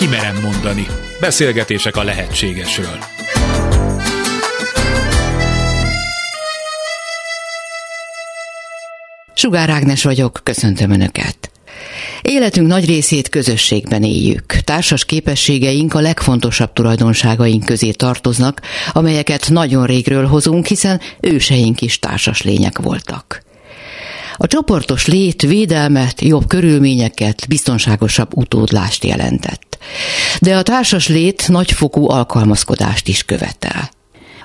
Kimerem 0.00 0.40
mondani. 0.42 0.86
Beszélgetések 1.20 1.96
a 1.96 2.02
lehetségesről. 2.02 2.98
Sugár 9.34 9.70
Ágnes 9.70 10.04
vagyok, 10.04 10.40
köszöntöm 10.42 10.90
Önöket. 10.90 11.50
Életünk 12.22 12.66
nagy 12.66 12.86
részét 12.86 13.28
közösségben 13.28 14.02
éljük. 14.02 14.44
Társas 14.46 15.04
képességeink 15.04 15.94
a 15.94 16.00
legfontosabb 16.00 16.72
tulajdonságaink 16.72 17.64
közé 17.64 17.90
tartoznak, 17.90 18.60
amelyeket 18.92 19.48
nagyon 19.50 19.86
régről 19.86 20.26
hozunk, 20.26 20.66
hiszen 20.66 21.00
őseink 21.20 21.80
is 21.80 21.98
társas 21.98 22.42
lények 22.42 22.78
voltak. 22.78 23.42
A 24.42 24.46
csoportos 24.46 25.06
lét 25.06 25.42
védelmet, 25.42 26.20
jobb 26.20 26.46
körülményeket, 26.46 27.48
biztonságosabb 27.48 28.36
utódlást 28.36 29.04
jelentett. 29.04 29.78
De 30.40 30.56
a 30.56 30.62
társas 30.62 31.08
lét 31.08 31.48
nagyfokú 31.48 32.10
alkalmazkodást 32.10 33.08
is 33.08 33.22
követel. 33.22 33.90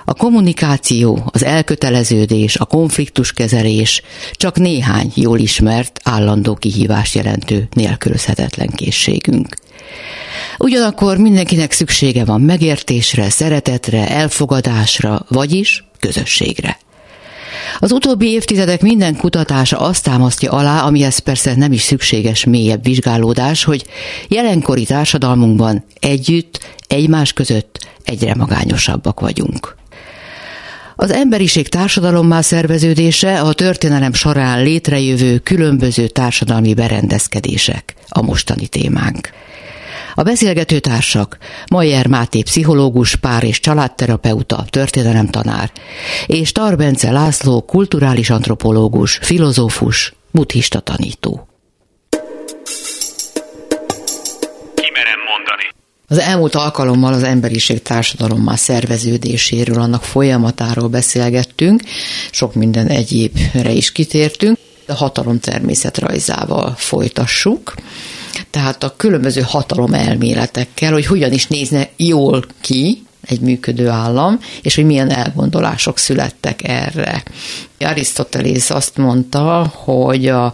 A 0.04 0.14
kommunikáció, 0.14 1.28
az 1.32 1.44
elköteleződés, 1.44 2.56
a 2.56 2.64
konfliktuskezelés 2.64 4.02
csak 4.32 4.58
néhány 4.58 5.12
jól 5.14 5.38
ismert, 5.38 6.00
állandó 6.04 6.54
kihívást 6.54 7.14
jelentő 7.14 7.68
nélkülözhetetlen 7.72 8.68
készségünk. 8.68 9.56
Ugyanakkor 10.58 11.16
mindenkinek 11.16 11.72
szüksége 11.72 12.24
van 12.24 12.40
megértésre, 12.40 13.30
szeretetre, 13.30 14.08
elfogadásra, 14.08 15.26
vagyis 15.28 15.84
közösségre. 16.00 16.78
Az 17.78 17.92
utóbbi 17.92 18.26
évtizedek 18.26 18.82
minden 18.82 19.16
kutatása 19.16 19.78
azt 19.78 20.04
támasztja 20.04 20.52
alá, 20.52 20.80
amihez 20.80 21.18
persze 21.18 21.56
nem 21.56 21.72
is 21.72 21.82
szükséges 21.82 22.44
mélyebb 22.44 22.84
vizsgálódás, 22.84 23.64
hogy 23.64 23.84
jelenkori 24.28 24.84
társadalmunkban 24.84 25.84
együtt, 26.00 26.60
egymás 26.86 27.32
között 27.32 27.86
egyre 28.04 28.34
magányosabbak 28.34 29.20
vagyunk. 29.20 29.76
Az 30.96 31.10
emberiség 31.10 31.68
társadalommá 31.68 32.40
szerveződése 32.40 33.40
a 33.40 33.52
történelem 33.52 34.12
során 34.12 34.62
létrejövő 34.62 35.38
különböző 35.38 36.08
társadalmi 36.08 36.74
berendezkedések 36.74 37.94
a 38.08 38.22
mostani 38.22 38.66
témánk. 38.66 39.30
A 40.18 40.22
beszélgető 40.22 40.78
társak 40.78 41.38
Majer 41.70 42.06
Máté 42.06 42.42
pszichológus, 42.42 43.16
pár 43.16 43.44
és 43.44 43.60
családterapeuta, 43.60 44.64
történelemtanár, 44.70 45.70
és 46.26 46.52
Tarbence 46.52 47.10
László 47.10 47.62
kulturális 47.62 48.30
antropológus, 48.30 49.18
filozófus, 49.22 50.14
buddhista 50.30 50.80
tanító. 50.80 51.48
Az 56.08 56.18
elmúlt 56.18 56.54
alkalommal 56.54 57.12
az 57.12 57.22
emberiség 57.22 57.82
társadalommal 57.82 58.56
szerveződéséről, 58.56 59.80
annak 59.80 60.04
folyamatáról 60.04 60.88
beszélgettünk, 60.88 61.82
sok 62.30 62.54
minden 62.54 62.86
egyébre 62.86 63.70
is 63.70 63.92
kitértünk. 63.92 64.58
A 64.86 64.94
hatalom 64.94 65.40
természetrajzával 65.40 66.74
folytassuk, 66.76 67.74
tehát 68.50 68.84
a 68.84 68.94
különböző 68.96 69.40
hatalom 69.40 69.94
elméletekkel, 69.94 70.92
hogy 70.92 71.06
hogyan 71.06 71.32
is 71.32 71.46
nézne 71.46 71.88
jól 71.96 72.44
ki 72.60 73.02
egy 73.26 73.40
működő 73.40 73.88
állam, 73.88 74.38
és 74.62 74.74
hogy 74.74 74.84
milyen 74.84 75.10
elgondolások 75.10 75.98
születtek 75.98 76.68
erre. 76.68 77.22
Arisztotelész 77.78 78.70
azt 78.70 78.96
mondta, 78.96 79.66
hogy 79.74 80.28
a 80.28 80.52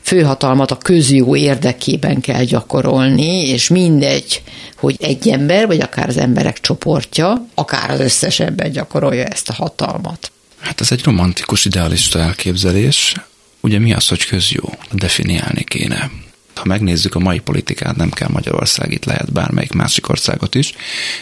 főhatalmat 0.00 0.70
a 0.70 0.76
közjó 0.76 1.36
érdekében 1.36 2.20
kell 2.20 2.44
gyakorolni, 2.44 3.48
és 3.48 3.68
mindegy, 3.68 4.42
hogy 4.76 4.96
egy 5.00 5.28
ember, 5.28 5.66
vagy 5.66 5.80
akár 5.80 6.08
az 6.08 6.16
emberek 6.16 6.60
csoportja, 6.60 7.46
akár 7.54 7.90
az 7.90 8.00
összes 8.00 8.40
ember 8.40 8.70
gyakorolja 8.70 9.24
ezt 9.24 9.48
a 9.48 9.52
hatalmat. 9.52 10.32
Hát 10.58 10.80
ez 10.80 10.92
egy 10.92 11.04
romantikus, 11.04 11.64
idealista 11.64 12.18
elképzelés. 12.18 13.14
Ugye 13.60 13.78
mi 13.78 13.92
az, 13.92 14.08
hogy 14.08 14.26
közjó? 14.26 14.72
Definiálni 14.92 15.64
kéne. 15.64 16.10
Ha 16.58 16.64
megnézzük 16.64 17.14
a 17.14 17.18
mai 17.18 17.38
politikát, 17.38 17.96
nem 17.96 18.10
kell 18.10 18.28
Magyarország, 18.28 18.92
itt 18.92 19.04
lehet 19.04 19.32
bármelyik 19.32 19.72
másik 19.72 20.08
országot 20.08 20.54
is. 20.54 20.72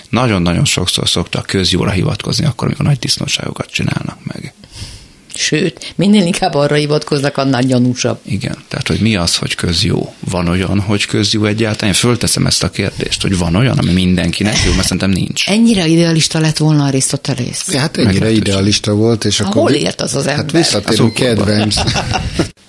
Nagyon-nagyon 0.08 0.64
sokszor 0.64 1.08
szoktak 1.08 1.46
közjóra 1.46 1.90
hivatkozni, 1.90 2.44
akkor, 2.44 2.66
amikor 2.66 2.86
nagy 2.86 2.98
disznóságokat 2.98 3.70
csinálnak 3.70 4.18
meg. 4.22 4.54
Sőt, 5.36 5.92
minél 5.94 6.26
inkább 6.26 6.54
arra 6.54 6.74
hivatkoznak, 6.74 7.36
annál 7.36 7.62
gyanúsabb. 7.62 8.18
Igen, 8.22 8.56
tehát 8.68 8.88
hogy 8.88 9.00
mi 9.00 9.16
az, 9.16 9.36
hogy 9.36 9.54
közjó? 9.54 10.14
Van 10.30 10.48
olyan, 10.48 10.80
hogy 10.80 11.06
közjó 11.06 11.44
egyáltalán? 11.44 11.94
Én 11.94 12.00
fölteszem 12.00 12.46
ezt 12.46 12.62
a 12.62 12.70
kérdést, 12.70 13.22
hogy 13.22 13.38
van 13.38 13.54
olyan, 13.54 13.78
ami 13.78 13.92
mindenkinek 13.92 14.56
jó, 14.64 14.70
mert 14.72 14.82
szerintem 14.82 15.10
nincs. 15.10 15.48
Ennyire 15.48 15.86
idealista 15.86 16.38
lett 16.38 16.56
volna 16.56 16.84
Arisztotelész? 16.84 17.74
Hát 17.74 17.96
ennyire 17.96 18.30
idealista 18.30 18.94
volt, 18.94 19.24
és 19.24 19.40
akkor... 19.40 19.62
Hol 19.62 19.72
ért 19.72 20.00
az 20.00 20.14
az 20.14 20.24
hát 20.26 20.38
ember? 20.38 20.54
Hát 20.54 20.62
visszatérünk 20.62 21.14
kedvenc. 21.14 21.76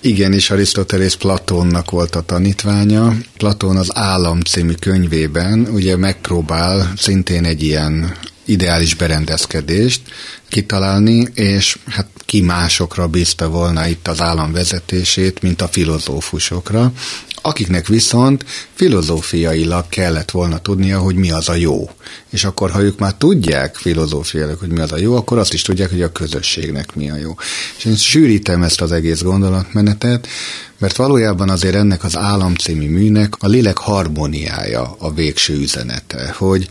Igen, 0.00 0.32
és 0.32 0.50
Arisztotelész 0.50 1.14
Platónnak 1.14 1.90
volt 1.90 2.14
a 2.14 2.20
tanítványa. 2.20 3.14
Platón 3.36 3.76
az 3.76 3.90
Állam 3.94 4.40
című 4.40 4.72
könyvében 4.72 5.68
ugye 5.72 5.96
megpróbál 5.96 6.92
szintén 6.96 7.44
egy 7.44 7.62
ilyen 7.62 8.16
ideális 8.48 8.94
berendezkedést 8.94 10.00
kitalálni, 10.48 11.28
és 11.34 11.78
hát 11.86 12.06
ki 12.24 12.40
másokra 12.40 13.06
bízta 13.06 13.48
volna 13.48 13.86
itt 13.86 14.08
az 14.08 14.20
állam 14.20 14.52
vezetését, 14.52 15.42
mint 15.42 15.62
a 15.62 15.68
filozófusokra, 15.68 16.92
akiknek 17.42 17.86
viszont 17.86 18.44
filozófiailag 18.74 19.88
kellett 19.88 20.30
volna 20.30 20.58
tudnia, 20.58 20.98
hogy 20.98 21.14
mi 21.14 21.30
az 21.30 21.48
a 21.48 21.54
jó. 21.54 21.90
És 22.30 22.44
akkor, 22.44 22.70
ha 22.70 22.82
ők 22.82 22.98
már 22.98 23.14
tudják 23.14 23.76
filozófiailag, 23.76 24.58
hogy 24.58 24.68
mi 24.68 24.80
az 24.80 24.92
a 24.92 24.98
jó, 24.98 25.16
akkor 25.16 25.38
azt 25.38 25.52
is 25.52 25.62
tudják, 25.62 25.90
hogy 25.90 26.02
a 26.02 26.12
közösségnek 26.12 26.94
mi 26.94 27.10
a 27.10 27.16
jó. 27.16 27.34
És 27.78 27.84
én 27.84 27.96
sűrítem 27.96 28.62
ezt 28.62 28.80
az 28.80 28.92
egész 28.92 29.22
gondolatmenetet, 29.22 30.28
mert 30.78 30.96
valójában 30.96 31.50
azért 31.50 31.74
ennek 31.74 32.04
az 32.04 32.16
állam 32.16 32.54
című 32.54 32.88
műnek 32.88 33.34
a 33.38 33.46
lélek 33.46 33.78
harmóniája 33.78 34.96
a 34.98 35.12
végső 35.12 35.54
üzenete, 35.54 36.34
hogy 36.36 36.68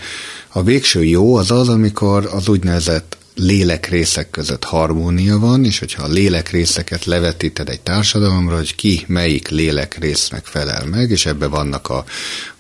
a 0.50 0.64
végső 0.64 1.04
jó 1.04 1.36
az 1.36 1.52
az, 1.52 1.70
amikor 1.70 2.30
az 2.34 2.48
úgynevezett 2.48 3.17
lélekrészek 3.38 4.30
között 4.30 4.64
harmónia 4.64 5.40
van, 5.40 5.66
és 5.66 5.80
hogyha 5.80 6.04
a 6.04 6.08
lélekrészeket 6.08 7.06
levetíted 7.06 7.70
egy 7.70 7.82
társadalomra, 7.82 8.56
hogy 8.56 8.76
ki 8.76 9.04
melyik 9.08 9.48
lélekrésznek 9.48 10.46
felel 10.46 10.86
meg, 10.86 11.12
és 11.12 11.26
ebbe 11.26 11.48
vannak 11.48 11.90
a, 11.90 12.04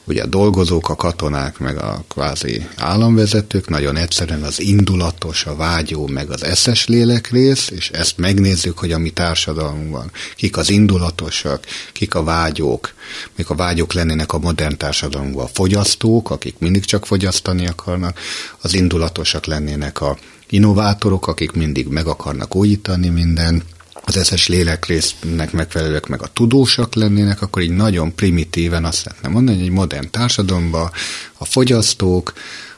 ugye 0.03 0.23
a 0.23 0.25
dolgozók, 0.25 0.89
a 0.89 0.95
katonák, 0.95 1.59
meg 1.59 1.77
a 1.77 2.03
kvázi 2.07 2.67
államvezetők, 2.75 3.69
nagyon 3.69 3.95
egyszerűen 3.95 4.43
az 4.43 4.61
indulatos, 4.61 5.45
a 5.45 5.55
vágyó, 5.55 6.07
meg 6.07 6.29
az 6.29 6.43
eszes 6.43 6.87
lélekrész, 6.87 7.69
és 7.69 7.89
ezt 7.89 8.17
megnézzük, 8.17 8.77
hogy 8.77 8.91
a 8.91 8.97
mi 8.97 9.09
társadalmunkban 9.09 10.11
kik 10.35 10.57
az 10.57 10.69
indulatosak, 10.69 11.65
kik 11.93 12.15
a 12.15 12.23
vágyók, 12.23 12.93
még 13.35 13.45
a 13.49 13.55
vágyók 13.55 13.93
lennének 13.93 14.33
a 14.33 14.39
modern 14.39 14.77
társadalmunkban 14.77 15.45
a 15.45 15.49
fogyasztók, 15.53 16.29
akik 16.29 16.55
mindig 16.59 16.85
csak 16.85 17.05
fogyasztani 17.05 17.67
akarnak, 17.67 18.19
az 18.61 18.73
indulatosak 18.73 19.45
lennének 19.45 20.01
a 20.01 20.17
innovátorok, 20.49 21.27
akik 21.27 21.51
mindig 21.51 21.87
meg 21.87 22.07
akarnak 22.07 22.55
újítani 22.55 23.09
mindent, 23.09 23.63
az 24.05 24.17
eszes 24.17 24.47
lélekrésznek 24.47 25.51
megfelelőek 25.51 26.07
meg 26.07 26.21
a 26.21 26.27
tudósak 26.33 26.95
lennének, 26.95 27.41
akkor 27.41 27.61
így 27.61 27.71
nagyon 27.75 28.15
primitíven 28.15 28.85
azt 28.85 29.05
lehetne 29.05 29.29
mondani, 29.29 29.57
hogy 29.57 29.65
egy 29.65 29.73
modern 29.73 30.11
társadalomban 30.11 30.91
a 31.37 31.45
fogyasztók, 31.45 32.33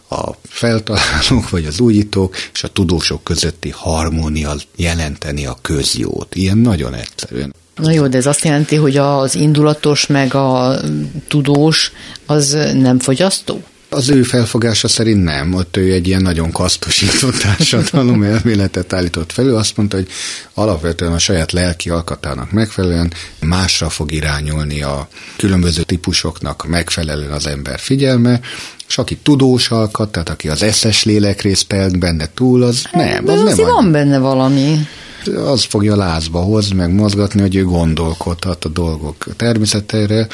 a 0.10 0.32
feltalálók 0.44 1.50
vagy 1.50 1.66
az 1.66 1.80
újítók 1.80 2.36
és 2.54 2.64
a 2.64 2.68
tudósok 2.68 3.24
közötti 3.24 3.70
harmónia 3.70 4.54
jelenteni 4.76 5.46
a 5.46 5.58
közjót. 5.62 6.36
Ilyen 6.36 6.58
nagyon 6.58 6.94
egyszerűen. 6.94 7.54
Na 7.76 7.92
jó, 7.92 8.08
de 8.08 8.18
ez 8.18 8.26
azt 8.26 8.44
jelenti, 8.44 8.76
hogy 8.76 8.98
az 8.98 9.36
indulatos 9.36 10.08
meg 10.08 10.34
a 10.34 10.80
tudós 11.28 11.92
az 12.26 12.58
nem 12.74 13.00
fogyasztó? 13.00 13.64
Az 13.90 14.10
ő 14.10 14.24
felfogása 14.24 14.88
szerint 14.88 15.24
nem, 15.24 15.54
ott 15.54 15.78
ő 15.78 15.94
egy 15.94 16.08
ilyen 16.08 16.22
nagyon 16.22 16.52
kasztosított 16.52 17.36
társadalom 17.48 18.24
elméletet 18.24 18.94
állított 18.94 19.32
felül, 19.32 19.56
azt 19.56 19.78
mondta, 19.78 19.96
hogy 19.96 20.08
alapvetően 20.54 21.12
a 21.12 21.20
saját 21.20 21.52
lelki 21.52 21.90
alkatának 21.90 22.52
megfelelően 22.52 23.14
másra 23.40 23.90
fog 23.90 24.12
irányulni 24.12 24.82
a 24.82 25.08
különböző 25.38 25.82
típusoknak 25.82 26.66
megfelelően 26.68 27.32
az 27.32 27.48
ember 27.48 27.80
figyelme, 27.80 28.40
és 28.88 28.98
aki 28.98 29.16
tudós 29.16 29.70
alkat, 29.70 30.12
tehát 30.12 30.30
aki 30.30 30.50
az 30.50 30.64
eszes 30.64 31.04
lélekrész 31.04 31.62
pelt 31.62 32.00
benne 32.00 32.30
túl, 32.34 32.64
az 32.64 32.84
nem. 32.92 33.26
De 33.26 33.32
az, 33.32 33.42
az 33.42 33.58
nem 33.58 33.68
van 33.68 33.92
benne 33.92 34.18
valami. 34.18 34.88
Az 35.46 35.64
fogja 35.64 35.96
lázba 35.96 36.40
hozni, 36.40 36.76
meg 36.76 36.92
mozgatni, 36.92 37.42
hogy 37.42 37.56
ő 37.56 37.64
gondolkodhat 37.64 38.66
a 38.66 38.70
dolgok 38.70 39.26
természetére 39.36 40.28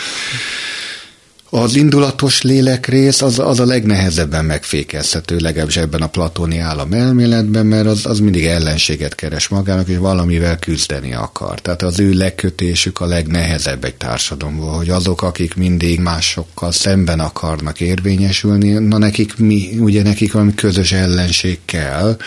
Az 1.58 1.76
indulatos 1.76 2.42
lélekrész 2.42 3.22
az, 3.22 3.40
az 3.40 3.60
a 3.60 3.66
legnehezebben 3.66 4.46
megfékezhető, 4.46 5.38
legalábbis 5.38 5.78
ebben 5.78 6.02
a 6.02 6.08
platóni 6.08 6.58
állam 6.58 6.94
elméletben, 6.94 7.66
mert 7.66 7.88
az, 7.88 8.06
az 8.06 8.20
mindig 8.20 8.46
ellenséget 8.46 9.16
keres 9.16 9.48
magának, 9.48 9.88
és 9.88 9.98
valamivel 9.98 10.58
küzdeni 10.60 11.14
akar. 11.14 11.60
Tehát 11.60 11.82
az 11.82 12.00
ő 12.00 12.12
legkötésük 12.12 13.02
a 13.02 13.06
legnehezebb 13.06 13.84
egy 13.84 13.96
társadalomból, 13.96 14.72
hogy 14.72 14.90
azok, 14.90 15.22
akik 15.22 15.56
mindig 15.56 16.00
másokkal 16.00 16.72
szemben 16.72 17.20
akarnak 17.20 17.82
érvényesülni, 17.82 18.72
na 18.72 18.98
nekik 18.98 19.38
mi, 19.38 19.70
ugye 19.80 20.04
nekik 20.04 20.34
valami 20.34 20.54
közös 20.54 20.92
ellenség 20.92 21.60
kell, 21.66 22.18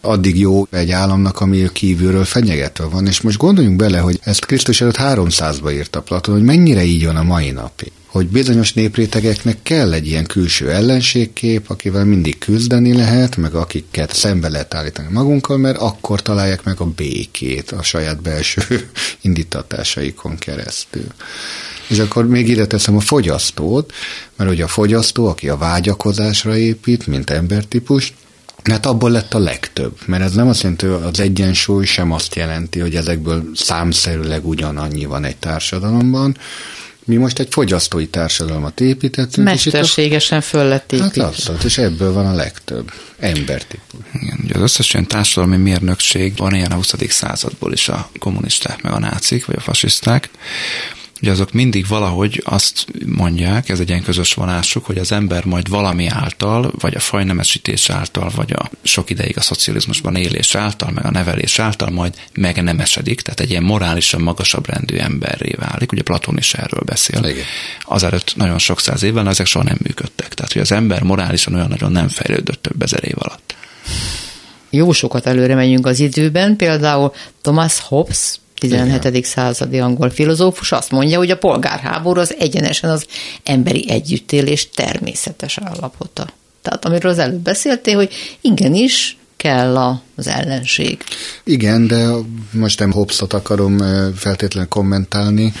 addig 0.00 0.38
jó 0.38 0.66
egy 0.70 0.90
államnak, 0.90 1.40
ami 1.40 1.68
kívülről 1.72 2.24
fenyegetve 2.24 2.84
van. 2.84 3.06
És 3.06 3.20
most 3.20 3.38
gondoljunk 3.38 3.76
bele, 3.76 3.98
hogy 3.98 4.20
ezt 4.22 4.46
Krisztus 4.46 4.80
előtt 4.80 4.98
300-ba 4.98 5.72
írta 5.72 6.02
Platon, 6.02 6.34
hogy 6.34 6.44
mennyire 6.44 6.84
így 6.84 7.04
van 7.06 7.16
a 7.16 7.22
mai 7.22 7.50
napig 7.50 7.92
hogy 8.14 8.26
bizonyos 8.26 8.72
néprétegeknek 8.72 9.62
kell 9.62 9.92
egy 9.92 10.06
ilyen 10.06 10.26
külső 10.26 10.70
ellenségkép, 10.70 11.70
akivel 11.70 12.04
mindig 12.04 12.38
küzdeni 12.38 12.94
lehet, 12.96 13.36
meg 13.36 13.54
akiket 13.54 14.14
szembe 14.14 14.48
lehet 14.48 14.74
állítani 14.74 15.08
magunkkal, 15.10 15.58
mert 15.58 15.78
akkor 15.78 16.22
találják 16.22 16.64
meg 16.64 16.80
a 16.80 16.84
békét 16.84 17.70
a 17.70 17.82
saját 17.82 18.22
belső 18.22 18.62
indítatásaikon 19.20 20.36
keresztül. 20.36 21.06
És 21.88 21.98
akkor 21.98 22.26
még 22.26 22.48
ide 22.48 22.66
teszem 22.66 22.96
a 22.96 23.00
fogyasztót, 23.00 23.92
mert 24.36 24.50
ugye 24.50 24.64
a 24.64 24.68
fogyasztó, 24.68 25.28
aki 25.28 25.48
a 25.48 25.56
vágyakozásra 25.56 26.56
épít, 26.56 27.06
mint 27.06 27.30
embertípus, 27.30 28.14
mert 28.64 28.86
abból 28.86 29.10
lett 29.10 29.34
a 29.34 29.38
legtöbb, 29.38 29.98
mert 30.06 30.22
ez 30.22 30.34
nem 30.34 30.48
azt 30.48 30.62
jelenti, 30.62 30.86
hogy 30.86 31.02
az 31.02 31.20
egyensúly 31.20 31.84
sem 31.84 32.12
azt 32.12 32.34
jelenti, 32.34 32.80
hogy 32.80 32.94
ezekből 32.94 33.50
számszerűleg 33.54 34.46
ugyanannyi 34.46 35.04
van 35.04 35.24
egy 35.24 35.36
társadalomban. 35.36 36.36
Mi 37.04 37.16
most 37.16 37.38
egy 37.38 37.48
fogyasztói 37.50 38.06
társadalmat 38.06 38.80
építettünk. 38.80 39.46
Mesterségesen 39.46 40.38
és 40.38 40.46
föl 40.46 40.64
lett 40.64 40.92
építve. 40.92 41.22
Hát 41.22 41.32
abszolút, 41.32 41.64
és 41.64 41.78
ebből 41.78 42.12
van 42.12 42.26
a 42.26 42.32
legtöbb 42.32 42.92
embertípus. 43.18 44.00
Igen, 44.12 44.38
ugye 44.44 44.54
az 44.54 44.62
összes 44.62 44.92
ilyen 44.92 45.06
társadalmi 45.06 45.56
mérnökség 45.56 46.36
van 46.36 46.54
ilyen 46.54 46.70
a 46.70 46.74
20. 46.74 46.94
századból 47.08 47.72
is 47.72 47.88
a 47.88 48.10
kommunisták, 48.18 48.82
meg 48.82 48.92
a 48.92 48.98
nácik, 48.98 49.44
vagy 49.44 49.56
a 49.56 49.60
fasiszták, 49.60 50.30
Ugye 51.24 51.32
azok 51.32 51.52
mindig 51.52 51.86
valahogy 51.86 52.42
azt 52.44 52.86
mondják, 53.06 53.68
ez 53.68 53.80
egy 53.80 53.88
ilyen 53.88 54.02
közös 54.02 54.34
vonásuk, 54.34 54.84
hogy 54.84 54.98
az 54.98 55.12
ember 55.12 55.44
majd 55.44 55.68
valami 55.68 56.06
által, 56.06 56.72
vagy 56.78 56.94
a 56.94 57.00
fajnemesítés 57.00 57.90
által, 57.90 58.30
vagy 58.34 58.52
a 58.52 58.70
sok 58.82 59.10
ideig 59.10 59.36
a 59.36 59.40
szocializmusban 59.40 60.16
élés 60.16 60.54
által, 60.54 60.90
meg 60.90 61.04
a 61.04 61.10
nevelés 61.10 61.58
által 61.58 61.90
majd 61.90 62.14
megnemesedik, 62.34 63.20
tehát 63.20 63.40
egy 63.40 63.50
ilyen 63.50 63.62
morálisan 63.62 64.20
magasabb 64.20 64.68
rendű 64.68 64.96
emberré 64.96 65.54
válik. 65.58 65.92
Ugye 65.92 66.02
Platon 66.02 66.36
is 66.36 66.54
erről 66.54 66.82
beszél. 66.84 67.18
Igen. 67.24 67.44
Azelőtt 67.80 68.36
nagyon 68.36 68.58
sok 68.58 68.80
száz 68.80 69.02
évvel 69.02 69.28
ezek 69.28 69.46
soha 69.46 69.64
nem 69.64 69.78
működtek. 69.82 70.34
Tehát, 70.34 70.52
hogy 70.52 70.62
az 70.62 70.72
ember 70.72 71.02
morálisan 71.02 71.54
olyan 71.54 71.68
nagyon 71.68 71.92
nem 71.92 72.08
fejlődött 72.08 72.62
több 72.62 72.82
ezer 72.82 73.04
év 73.04 73.16
alatt 73.18 73.54
jó 74.70 74.92
sokat 74.92 75.26
előre 75.26 75.54
megyünk 75.54 75.86
az 75.86 76.00
időben, 76.00 76.56
például 76.56 77.12
Thomas 77.42 77.80
Hobbes 77.80 78.38
17. 78.68 79.04
Igen. 79.04 79.22
századi 79.22 79.78
angol 79.78 80.10
filozófus 80.10 80.72
azt 80.72 80.90
mondja, 80.90 81.18
hogy 81.18 81.30
a 81.30 81.38
polgárháború 81.38 82.20
az 82.20 82.34
egyenesen 82.38 82.90
az 82.90 83.06
emberi 83.42 83.90
együttélés 83.90 84.68
természetes 84.74 85.58
állapota. 85.58 86.26
Tehát 86.62 86.84
amiről 86.84 87.10
az 87.10 87.18
előbb 87.18 87.40
beszéltél, 87.40 87.96
hogy 87.96 88.12
igenis 88.40 89.16
kell 89.36 89.76
az 90.16 90.26
ellenség. 90.26 90.98
Igen, 91.44 91.86
de 91.86 92.08
most 92.50 92.78
nem 92.78 92.92
Hobbesot 92.92 93.32
akarom 93.32 93.78
feltétlenül 94.16 94.68
kommentálni, 94.68 95.52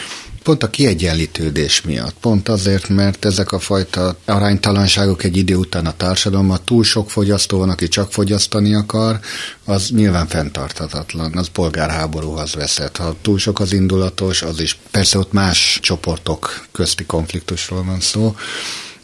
Pont 0.44 0.62
a 0.62 0.70
kiegyenlítődés 0.70 1.82
miatt, 1.82 2.14
pont 2.20 2.48
azért, 2.48 2.88
mert 2.88 3.24
ezek 3.24 3.52
a 3.52 3.58
fajta 3.58 4.16
aránytalanságok 4.24 5.24
egy 5.24 5.36
idő 5.36 5.54
után 5.54 5.86
a 5.86 5.96
társadalomban 5.96 6.60
túl 6.64 6.84
sok 6.84 7.10
fogyasztó 7.10 7.58
van, 7.58 7.70
aki 7.70 7.88
csak 7.88 8.12
fogyasztani 8.12 8.74
akar, 8.74 9.20
az 9.64 9.88
nyilván 9.88 10.26
fenntarthatatlan, 10.26 11.36
az 11.36 11.48
polgárháborúhoz 11.48 12.54
vezet. 12.54 12.96
Ha 12.96 13.16
túl 13.22 13.38
sok 13.38 13.60
az 13.60 13.72
indulatos, 13.72 14.42
az 14.42 14.60
is 14.60 14.78
persze 14.90 15.18
ott 15.18 15.32
más 15.32 15.78
csoportok 15.82 16.66
közti 16.72 17.04
konfliktusról 17.04 17.84
van 17.84 18.00
szó, 18.00 18.34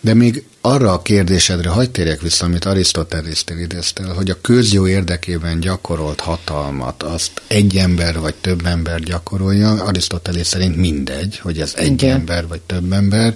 de 0.00 0.14
még 0.14 0.44
arra 0.60 0.92
a 0.92 1.02
kérdésedre 1.02 1.68
hagyd 1.68 1.90
térjek 1.90 2.20
vissza, 2.20 2.44
amit 2.44 2.64
Arisztotelésztől 2.64 3.58
idéztél, 3.58 4.12
hogy 4.14 4.30
a 4.30 4.40
közjó 4.40 4.86
érdekében 4.86 5.60
gyakorolt 5.60 6.20
hatalmat 6.20 7.02
azt 7.02 7.42
egy 7.46 7.76
ember 7.76 8.18
vagy 8.18 8.34
több 8.34 8.66
ember 8.66 9.00
gyakorolja, 9.00 9.70
Arisztotelész 9.70 10.48
szerint 10.48 10.76
mindegy, 10.76 11.38
hogy 11.38 11.60
ez 11.60 11.74
egy 11.76 11.90
Igen. 11.92 12.10
ember 12.10 12.46
vagy 12.46 12.60
több 12.60 12.92
ember, 12.92 13.34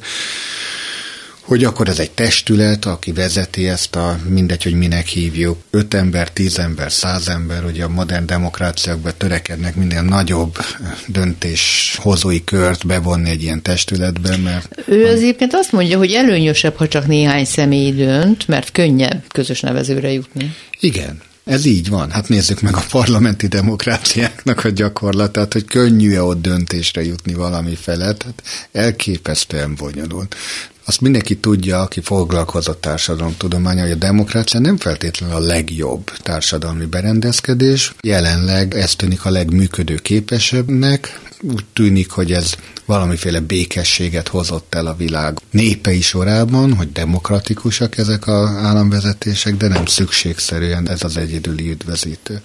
hogy 1.45 1.65
akkor 1.65 1.89
ez 1.89 1.99
egy 1.99 2.11
testület, 2.11 2.85
aki 2.85 3.13
vezeti 3.13 3.69
ezt 3.69 3.97
a, 3.97 4.19
mindegy, 4.29 4.63
hogy 4.63 4.75
minek 4.75 5.07
hívjuk, 5.07 5.59
öt 5.71 5.95
ember, 5.95 6.31
tíz 6.31 6.59
ember, 6.59 6.93
száz 6.93 7.29
ember, 7.29 7.63
hogy 7.63 7.81
a 7.81 7.89
modern 7.89 8.27
demokráciákban 8.27 9.13
törekednek 9.17 9.77
minél 9.77 10.03
nagyobb 10.03 10.59
döntéshozói 11.07 12.45
kört 12.45 12.87
bevonni 12.87 13.31
egy 13.31 13.43
ilyen 13.43 13.63
testületbe, 13.63 14.37
mert... 14.37 14.83
Ő 14.87 15.07
az 15.07 15.19
egyébként 15.19 15.55
azt 15.55 15.73
mondja, 15.73 15.99
hogy 15.99 16.13
előnyösebb, 16.13 16.77
ha 16.77 16.89
csak 16.89 17.07
néhány 17.07 17.45
személy 17.45 17.93
dönt, 17.93 18.49
mert 18.49 18.73
könnyebb 18.73 19.25
közös 19.29 19.61
nevezőre 19.61 20.13
jutni. 20.13 20.55
Igen, 20.81 21.21
ez 21.45 21.65
így 21.65 21.89
van. 21.89 22.11
Hát 22.11 22.29
nézzük 22.29 22.61
meg 22.61 22.77
a 22.77 22.85
parlamenti 22.91 23.47
demokráciáknak 23.47 24.65
a 24.65 24.69
gyakorlatát, 24.69 25.53
hogy 25.53 25.65
könnyű-e 25.65 26.23
ott 26.23 26.41
döntésre 26.41 27.05
jutni 27.05 27.35
valami 27.35 27.75
felett. 27.75 28.23
Hát 28.23 28.43
elképesztően 28.73 29.75
bonyolult 29.75 30.37
azt 30.85 31.01
mindenki 31.01 31.37
tudja, 31.37 31.81
aki 31.81 32.01
foglalkozott 32.01 32.81
társadalomtudománya, 32.81 33.83
hogy 33.83 33.91
a 33.91 33.95
demokrácia 33.95 34.61
nem 34.61 34.77
feltétlenül 34.77 35.37
a 35.37 35.41
legjobb 35.41 36.11
társadalmi 36.23 36.85
berendezkedés. 36.85 37.95
Jelenleg 38.01 38.75
ez 38.75 38.95
tűnik 38.95 39.25
a 39.25 39.31
legműködő 39.31 39.95
képesebbnek. 39.95 41.21
Úgy 41.41 41.65
tűnik, 41.73 42.11
hogy 42.11 42.33
ez 42.33 42.55
valamiféle 42.85 43.41
békességet 43.41 44.29
hozott 44.29 44.75
el 44.75 44.87
a 44.87 44.95
világ 44.95 45.39
népei 45.51 46.01
sorában, 46.01 46.75
hogy 46.75 46.93
demokratikusak 46.93 47.99
ezek 47.99 48.27
az 48.27 48.49
államvezetések, 48.49 49.57
de 49.57 49.69
nem 49.69 49.87
szükségszerűen 49.87 50.89
ez 50.89 51.05
az 51.05 51.17
egyedüli 51.17 51.71
üdvözítő. 51.71 52.41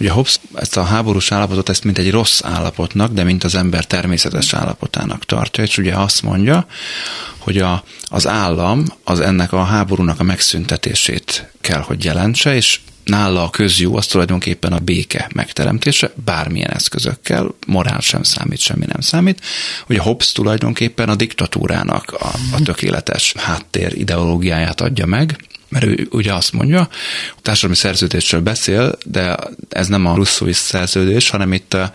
Ugye 0.00 0.10
Hobbes 0.10 0.40
ezt 0.54 0.76
a 0.76 0.82
háborús 0.82 1.32
állapotot 1.32 1.68
ezt 1.68 1.84
mint 1.84 1.98
egy 1.98 2.10
rossz 2.10 2.40
állapotnak, 2.42 3.12
de 3.12 3.24
mint 3.24 3.44
az 3.44 3.54
ember 3.54 3.84
természetes 3.84 4.54
állapotának 4.54 5.24
tartja, 5.24 5.64
és 5.64 5.78
ugye 5.78 5.94
azt 5.94 6.22
mondja, 6.22 6.66
hogy 7.38 7.58
a, 7.58 7.84
az 8.04 8.26
állam 8.26 8.84
az 9.04 9.20
ennek 9.20 9.52
a 9.52 9.62
háborúnak 9.62 10.20
a 10.20 10.22
megszüntetését 10.22 11.50
kell, 11.60 11.80
hogy 11.80 12.04
jelentse, 12.04 12.54
és 12.54 12.80
nála 13.04 13.42
a 13.42 13.50
közjó 13.50 13.96
az 13.96 14.06
tulajdonképpen 14.06 14.72
a 14.72 14.78
béke 14.78 15.28
megteremtése, 15.34 16.12
bármilyen 16.24 16.70
eszközökkel, 16.70 17.54
morál 17.66 18.00
sem 18.00 18.22
számít, 18.22 18.58
semmi 18.58 18.84
nem 18.86 19.00
számít. 19.00 19.40
Ugye 19.88 20.00
Hobbes 20.00 20.32
tulajdonképpen 20.32 21.08
a 21.08 21.14
diktatúrának 21.14 22.12
a, 22.12 22.30
a 22.52 22.62
tökéletes 22.64 23.34
háttér 23.36 23.92
ideológiáját 23.96 24.80
adja 24.80 25.06
meg, 25.06 25.36
mert 25.72 25.84
ő 25.84 26.06
ugye 26.10 26.32
azt 26.32 26.52
mondja, 26.52 26.80
a 27.36 27.40
társadalmi 27.42 27.76
szerződésről 27.76 28.40
beszél, 28.40 28.98
de 29.04 29.36
ez 29.68 29.86
nem 29.86 30.06
a 30.06 30.14
russzói 30.14 30.52
szerződés, 30.52 31.30
hanem 31.30 31.52
itt 31.52 31.74
a, 31.74 31.92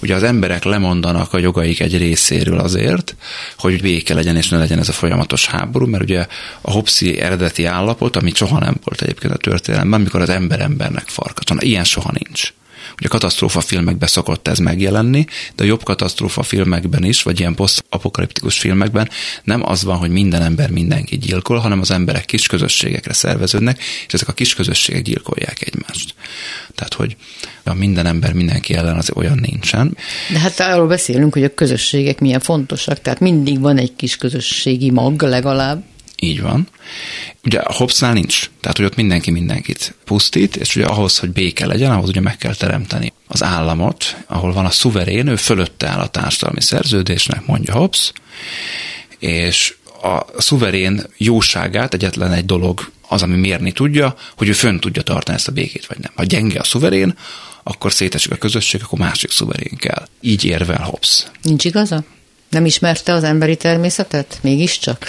ugye 0.00 0.14
az 0.14 0.22
emberek 0.22 0.64
lemondanak 0.64 1.32
a 1.32 1.38
jogaik 1.38 1.80
egy 1.80 1.98
részéről 1.98 2.58
azért, 2.58 3.16
hogy 3.58 3.80
béke 3.80 4.14
legyen 4.14 4.36
és 4.36 4.48
ne 4.48 4.58
legyen 4.58 4.78
ez 4.78 4.88
a 4.88 4.92
folyamatos 4.92 5.46
háború, 5.46 5.86
mert 5.86 6.02
ugye 6.02 6.26
a 6.60 6.70
Hobbesi 6.70 7.20
eredeti 7.20 7.64
állapot, 7.64 8.16
ami 8.16 8.32
soha 8.34 8.58
nem 8.58 8.76
volt 8.84 9.02
egyébként 9.02 9.32
a 9.32 9.36
történelemben, 9.36 10.00
amikor 10.00 10.20
az 10.20 10.28
ember 10.28 10.60
embernek 10.60 11.08
farkat 11.08 11.62
ilyen 11.62 11.84
soha 11.84 12.10
nincs. 12.12 12.52
Ugye 12.98 13.08
katasztrófa 13.08 13.60
filmekben 13.60 14.08
szokott 14.08 14.48
ez 14.48 14.58
megjelenni, 14.58 15.26
de 15.54 15.64
jobb 15.64 15.82
katasztrófa 15.82 16.42
filmekben 16.42 17.04
is, 17.04 17.22
vagy 17.22 17.40
ilyen 17.40 17.54
posztapokaliptikus 17.54 18.58
filmekben 18.58 19.08
nem 19.44 19.68
az 19.68 19.84
van, 19.84 19.96
hogy 19.96 20.10
minden 20.10 20.42
ember 20.42 20.70
mindenki 20.70 21.18
gyilkol, 21.18 21.58
hanem 21.58 21.80
az 21.80 21.90
emberek 21.90 22.24
kis 22.24 22.46
közösségekre 22.46 23.12
szerveződnek, 23.12 23.82
és 24.06 24.12
ezek 24.12 24.28
a 24.28 24.32
kis 24.32 24.54
közösségek 24.54 25.02
gyilkolják 25.02 25.66
egymást. 25.66 26.14
Tehát, 26.74 26.94
hogy 26.94 27.16
a 27.64 27.74
minden 27.74 28.06
ember 28.06 28.32
mindenki 28.32 28.74
ellen 28.74 28.96
az 28.96 29.10
olyan 29.14 29.38
nincsen. 29.38 29.96
De 30.32 30.38
hát 30.38 30.60
arról 30.60 30.86
beszélünk, 30.86 31.32
hogy 31.32 31.44
a 31.44 31.54
közösségek 31.54 32.20
milyen 32.20 32.40
fontosak, 32.40 33.00
tehát 33.00 33.20
mindig 33.20 33.60
van 33.60 33.78
egy 33.78 33.96
kis 33.96 34.16
közösségi 34.16 34.90
mag 34.90 35.22
legalább. 35.22 35.84
Így 36.20 36.40
van. 36.40 36.68
Ugye 37.44 37.58
a 37.58 37.72
Hobbesnál 37.72 38.12
nincs, 38.12 38.50
tehát 38.60 38.76
hogy 38.76 38.86
ott 38.86 38.96
mindenki 38.96 39.30
mindenkit 39.30 39.94
pusztít, 40.04 40.56
és 40.56 40.76
ugye 40.76 40.84
ahhoz, 40.84 41.18
hogy 41.18 41.30
béke 41.30 41.66
legyen, 41.66 41.90
ahhoz 41.90 42.08
ugye 42.08 42.20
meg 42.20 42.36
kell 42.36 42.54
teremteni 42.54 43.12
az 43.26 43.42
államot, 43.42 44.16
ahol 44.26 44.52
van 44.52 44.64
a 44.64 44.70
szuverén, 44.70 45.26
ő 45.26 45.36
fölötte 45.36 45.88
áll 45.88 46.00
a 46.00 46.06
társadalmi 46.06 46.60
szerződésnek, 46.60 47.46
mondja 47.46 47.74
Hobbes, 47.74 48.12
és 49.18 49.74
a 50.02 50.40
szuverén 50.40 51.02
jóságát 51.16 51.94
egyetlen 51.94 52.32
egy 52.32 52.44
dolog 52.44 52.90
az, 53.08 53.22
ami 53.22 53.36
mérni 53.36 53.72
tudja, 53.72 54.16
hogy 54.36 54.48
ő 54.48 54.52
fönn 54.52 54.78
tudja 54.78 55.02
tartani 55.02 55.36
ezt 55.36 55.48
a 55.48 55.52
békét, 55.52 55.86
vagy 55.86 55.98
nem. 55.98 56.12
Ha 56.14 56.24
gyenge 56.24 56.58
a 56.58 56.64
szuverén, 56.64 57.14
akkor 57.62 57.92
szétesik 57.92 58.32
a 58.32 58.36
közösség, 58.36 58.80
akkor 58.84 58.98
másik 58.98 59.30
szuverén 59.30 59.76
kell. 59.76 60.06
Így 60.20 60.44
érvel 60.44 60.82
Hobbes. 60.82 61.26
Nincs 61.42 61.64
igaza? 61.64 62.04
Nem 62.50 62.64
ismerte 62.64 63.12
az 63.12 63.24
emberi 63.24 63.56
természetet? 63.56 64.38
Mégiscsak? 64.42 65.06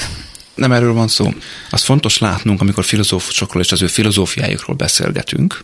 Nem 0.58 0.72
erről 0.72 0.94
van 0.94 1.08
szó. 1.08 1.34
Az 1.70 1.84
fontos 1.84 2.18
látnunk, 2.18 2.62
amikor 2.62 2.84
filozófusokról 2.84 3.62
és 3.62 3.72
az 3.72 3.82
ő 3.82 3.88
filozófiájukról 3.88 4.76
beszélgetünk, 4.76 5.64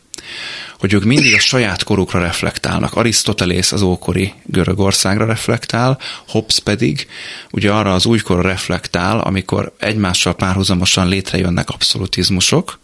hogy 0.79 0.93
ők 0.93 1.03
mindig 1.03 1.33
a 1.33 1.39
saját 1.39 1.83
korukra 1.83 2.19
reflektálnak. 2.19 2.95
Arisztotelész 2.95 3.71
az 3.71 3.81
ókori 3.81 4.33
Görögországra 4.45 5.25
reflektál, 5.25 5.99
Hobbes 6.27 6.59
pedig 6.59 7.07
ugye 7.51 7.71
arra 7.71 7.93
az 7.93 8.05
újkorra 8.05 8.41
reflektál, 8.41 9.19
amikor 9.19 9.73
egymással 9.79 10.35
párhuzamosan 10.35 11.07
létrejönnek 11.07 11.69
abszolutizmusok, 11.69 12.79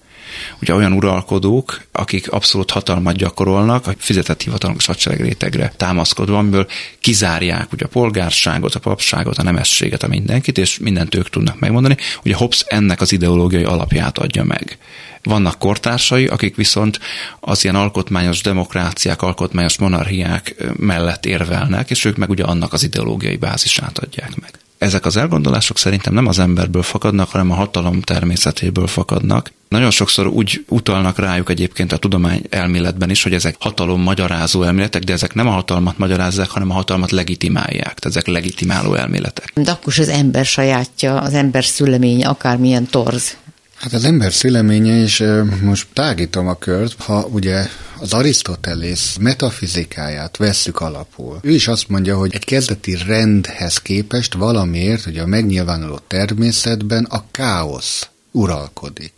ugye 0.62 0.74
olyan 0.74 0.94
uralkodók, 0.94 1.82
akik 1.92 2.32
abszolút 2.32 2.72
hatalmat 2.72 3.16
gyakorolnak 3.16 3.88
a 3.88 3.94
fizetett 3.98 4.42
hivatalos 4.42 4.86
hadsereg 4.86 5.22
rétegre 5.22 5.74
támaszkodva, 5.78 6.38
amiből 6.38 6.68
kizárják 7.00 7.72
ugye 7.72 7.86
a 7.86 7.88
polgárságot, 7.88 8.76
a 8.76 8.80
papságot, 8.80 9.38
a 9.38 9.44
nemességet, 9.44 10.04
a 10.04 10.08
mindenkit, 10.08 10.58
és 10.58 10.78
mindent 10.78 11.16
ők 11.16 11.30
tudnak 11.30 11.60
megmondani. 11.60 11.98
Ugye 12.24 12.36
Hobbes 12.36 12.64
ennek 12.68 13.02
az 13.02 13.12
ideológiai 13.12 13.64
alapját 13.64 14.18
adja 14.18 14.44
meg. 14.44 14.78
Vannak 15.24 15.60
kortársai, 15.60 16.26
akik 16.28 16.56
viszont 16.56 17.00
az 17.40 17.64
ilyen 17.64 17.76
alkotmányos 17.76 18.42
demokráciák, 18.42 19.22
alkotmányos 19.22 19.78
monarchiák 19.78 20.56
mellett 20.78 21.26
érvelnek, 21.26 21.90
és 21.90 22.06
ők 22.06 22.18
meg 22.18 22.30
ugye 22.30 22.44
annak 22.44 22.74
az 22.74 22.84
ideológiai 22.84 23.36
bázisát 23.36 23.98
adják 23.98 24.40
meg 24.42 24.60
ezek 24.80 25.06
az 25.06 25.18
elgondolások 25.18 25.78
szerintem 25.78 26.14
nem 26.14 26.28
az 26.28 26.40
emberből 26.40 26.84
fakadnak, 26.84 27.30
hanem 27.30 27.52
a 27.52 27.56
hatalom 27.56 28.02
természetéből 28.02 28.88
fakadnak. 28.88 29.52
Nagyon 29.70 29.92
sokszor 29.92 30.28
úgy 30.28 30.66
utalnak 30.68 31.18
rájuk 31.18 31.50
egyébként 31.50 31.92
a 31.92 31.98
tudomány 31.98 32.42
elméletben 32.50 33.10
is, 33.10 33.24
hogy 33.24 33.34
ezek 33.34 33.56
hatalom 33.60 34.02
magyarázó 34.02 34.64
elméletek, 34.64 35.04
de 35.04 35.14
ezek 35.14 35.34
nem 35.34 35.48
a 35.48 35.52
hatalmat 35.52 35.98
magyarázzák, 35.98 36.50
hanem 36.50 36.70
a 36.70 36.74
hatalmat 36.74 37.12
legitimálják. 37.12 38.00
Tehát 38.00 38.06
ezek 38.06 38.28
legitimáló 38.28 38.94
elméletek. 38.94 39.52
De 39.56 39.72
akkor 39.72 39.94
az 39.98 40.10
ember 40.10 40.46
sajátja, 40.46 41.20
az 41.22 41.34
ember 41.34 41.66
szüleménye, 41.66 42.28
akármilyen 42.28 42.86
torz. 42.86 43.38
Hát 43.80 43.94
az 43.94 44.04
ember 44.04 44.34
szüleménye, 44.34 45.02
és 45.02 45.24
most 45.62 45.88
tágítom 45.94 46.48
a 46.48 46.58
kört, 46.58 47.02
ha 47.02 47.28
ugye 47.32 47.68
az 48.00 48.14
Arisztotelész 48.14 49.18
metafizikáját 49.20 50.38
vesszük 50.38 50.80
alapul. 50.80 51.40
Ő 51.42 51.50
is 51.50 51.68
azt 51.68 51.90
mondja, 51.90 52.18
hogy 52.18 52.34
egy 52.34 52.46
kezdeti 52.46 52.98
rendhez 53.08 53.78
képest 53.78 54.34
valamiért, 54.34 55.04
hogy 55.04 55.18
a 55.18 55.26
megnyilvánuló 55.26 56.00
természetben 56.08 57.04
a 57.04 57.24
káosz 57.32 58.10
uralkodik. 58.32 59.14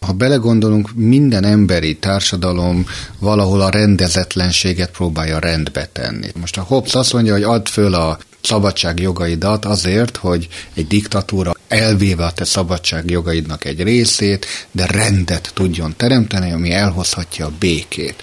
Ha 0.00 0.12
belegondolunk, 0.12 0.90
minden 0.94 1.44
emberi 1.44 1.96
társadalom 1.96 2.86
valahol 3.18 3.60
a 3.60 3.70
rendezetlenséget 3.70 4.90
próbálja 4.90 5.38
rendbe 5.38 5.88
tenni. 5.92 6.28
Most 6.40 6.58
a 6.58 6.62
Hobbes 6.62 6.94
azt 6.94 7.12
mondja, 7.12 7.32
hogy 7.32 7.42
add 7.42 7.66
föl 7.66 7.94
a 7.94 8.18
szabadság 8.42 9.00
jogaidat 9.00 9.64
azért, 9.64 10.16
hogy 10.16 10.48
egy 10.74 10.86
diktatúra 10.86 11.52
elvéve 11.68 12.24
a 12.24 12.32
te 12.32 12.44
szabadság 12.44 13.10
jogaidnak 13.10 13.64
egy 13.64 13.82
részét, 13.82 14.46
de 14.70 14.86
rendet 14.86 15.50
tudjon 15.54 15.94
teremteni, 15.96 16.52
ami 16.52 16.72
elhozhatja 16.72 17.46
a 17.46 17.52
békét. 17.58 18.22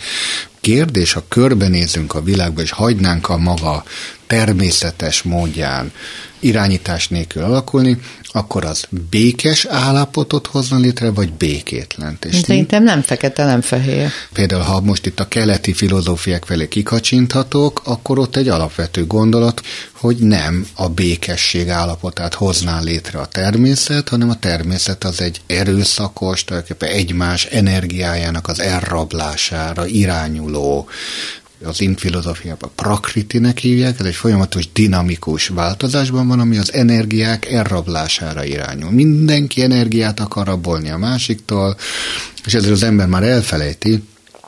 Kérdés, 0.62 1.14
ha 1.14 1.24
körbenézünk 1.28 2.14
a 2.14 2.22
világba, 2.22 2.62
és 2.62 2.72
hagynánk 2.72 3.30
a 3.30 3.38
maga 3.38 3.84
természetes 4.28 5.22
módján 5.22 5.92
irányítás 6.39 7.08
nélkül 7.08 7.44
alakulni, 7.44 8.00
akkor 8.32 8.65
az 8.65 8.86
békes 9.10 9.65
állapotot 9.65 10.48
hozna 10.48 10.77
létre, 10.77 11.12
vagy 11.12 11.34
békétlent. 11.34 12.25
És 12.25 12.36
Szerintem 12.36 12.84
nem 12.84 13.01
fekete, 13.01 13.46
nem 13.46 13.62
fehér. 13.62 14.10
Például, 14.34 14.62
ha 14.62 14.82
most 14.82 15.06
itt 15.06 15.20
a 15.20 15.27
keleti 15.27 15.74
filozófiák 15.74 16.46
felé 16.46 16.67
kikacsinthatok, 16.67 17.82
akkor 17.84 18.20
ott 18.20 18.36
egy 18.36 18.48
alapvető 18.48 19.06
gondolat, 19.06 19.62
hogy 19.91 20.17
nem 20.17 20.67
a 20.75 20.89
békesség 20.89 21.70
állapotát 21.70 22.34
hozná 22.34 22.79
létre 22.79 23.20
a 23.20 23.25
természet, 23.25 24.10
hanem 24.10 24.29
a 24.29 24.39
természet 24.39 25.03
az 25.03 25.22
egy 25.22 25.41
erőszakos, 25.48 26.44
tulajdonképpen 26.44 26.96
egymás 26.96 27.46
energiájának 27.46 28.48
az 28.48 28.60
elrablására 28.60 29.86
irányuló 29.86 30.88
az 31.64 31.82
int 31.82 32.00
filozófiában 32.00 32.70
prakritinek 32.76 33.58
hívják, 33.58 34.00
ez 34.00 34.06
egy 34.06 34.16
folyamatos 34.16 34.72
dinamikus 34.72 35.48
változásban 35.48 36.28
van, 36.28 36.40
ami 36.40 36.58
az 36.58 36.74
energiák 36.74 37.46
elrablására 37.46 38.44
irányul. 38.44 38.92
Mindenki 38.92 39.62
energiát 39.62 40.20
akar 40.20 40.46
rabolni 40.46 40.90
a 40.90 40.98
másiktól, 40.98 41.78
és 42.46 42.54
ezzel 42.54 42.72
az 42.72 42.84
ember 42.84 43.08
már 43.08 43.24
elfelejti, 43.24 44.04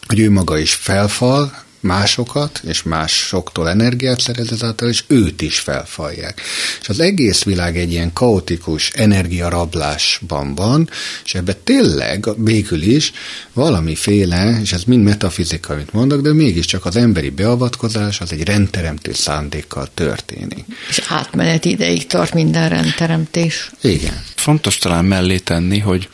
hogy 0.07 0.19
ő 0.19 0.31
maga 0.31 0.57
is 0.57 0.73
felfal, 0.73 1.67
másokat, 1.79 2.61
és 2.67 2.83
másoktól 2.83 3.69
energiát 3.69 4.19
szerez 4.19 4.51
ezáltal, 4.51 4.89
és 4.89 5.03
őt 5.07 5.41
is 5.41 5.59
felfalják. 5.59 6.41
És 6.81 6.89
az 6.89 6.99
egész 6.99 7.43
világ 7.43 7.77
egy 7.77 7.91
ilyen 7.91 8.13
kaotikus 8.13 8.89
energiarablásban 8.89 10.55
van, 10.55 10.89
és 11.25 11.33
ebbe 11.35 11.53
tényleg 11.53 12.25
végül 12.37 12.81
is 12.81 13.11
valamiféle, 13.53 14.59
és 14.61 14.71
ez 14.71 14.83
mind 14.83 15.03
metafizika, 15.03 15.73
amit 15.73 15.93
mondok, 15.93 16.21
de 16.21 16.33
mégiscsak 16.33 16.85
az 16.85 16.95
emberi 16.95 17.29
beavatkozás 17.29 18.21
az 18.21 18.31
egy 18.31 18.43
rendteremtő 18.43 19.13
szándékkal 19.13 19.87
történik. 19.93 20.65
És 20.89 21.01
átmeneti 21.07 21.69
ideig 21.69 22.07
tart 22.07 22.33
minden 22.33 22.69
rendteremtés. 22.69 23.71
Igen. 23.81 24.23
Fontos 24.35 24.77
talán 24.77 25.05
mellé 25.05 25.37
tenni, 25.37 25.79
hogy 25.79 26.09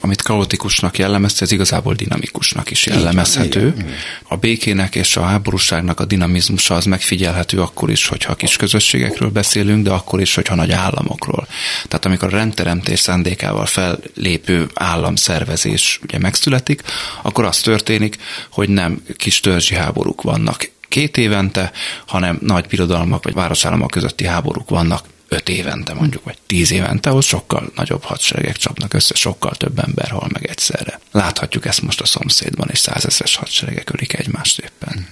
amit 0.00 0.22
kaotikusnak 0.22 0.98
jellemezte, 0.98 1.44
ez 1.44 1.52
igazából 1.52 1.94
dinamikusnak 1.94 2.70
is 2.70 2.86
jellemezhető. 2.86 3.74
A 4.22 4.36
békének 4.36 4.94
és 4.94 5.16
a 5.16 5.22
háborúságnak 5.22 6.00
a 6.00 6.04
dinamizmusa 6.04 6.74
az 6.74 6.84
megfigyelhető 6.84 7.60
akkor 7.60 7.90
is, 7.90 8.06
hogyha 8.06 8.34
kis 8.34 8.56
közösségekről 8.56 9.30
beszélünk, 9.30 9.84
de 9.84 9.90
akkor 9.90 10.20
is, 10.20 10.34
hogyha 10.34 10.54
nagy 10.54 10.72
államokról. 10.72 11.46
Tehát 11.88 12.04
amikor 12.04 12.28
a 12.34 12.36
rendteremtés 12.36 13.00
szándékával 13.00 13.66
fellépő 13.66 14.68
államszervezés 14.74 16.00
ugye 16.02 16.18
megszületik, 16.18 16.82
akkor 17.22 17.44
az 17.44 17.60
történik, 17.60 18.16
hogy 18.50 18.68
nem 18.68 19.02
kis 19.16 19.40
törzsi 19.40 19.74
háborúk 19.74 20.22
vannak 20.22 20.70
két 20.88 21.16
évente, 21.16 21.72
hanem 22.06 22.38
nagy 22.40 22.66
birodalmak 22.66 23.24
vagy 23.24 23.34
városállamok 23.34 23.90
közötti 23.90 24.26
háborúk 24.26 24.68
vannak 24.68 25.04
öt 25.28 25.48
évente 25.48 25.94
mondjuk, 25.94 26.24
vagy 26.24 26.36
tíz 26.46 26.70
évente, 26.70 27.10
ahol 27.10 27.22
sokkal 27.22 27.72
nagyobb 27.74 28.02
hadseregek 28.02 28.56
csapnak 28.56 28.94
össze, 28.94 29.14
sokkal 29.14 29.54
több 29.54 29.78
ember 29.78 30.08
hal 30.08 30.28
meg 30.32 30.46
egyszerre. 30.46 31.00
Láthatjuk 31.12 31.66
ezt 31.66 31.82
most 31.82 32.00
a 32.00 32.06
szomszédban, 32.06 32.68
és 32.72 32.78
százezres 32.78 33.36
hadseregek 33.36 33.90
ölik 33.92 34.18
egymást 34.18 34.58
éppen. 34.58 35.08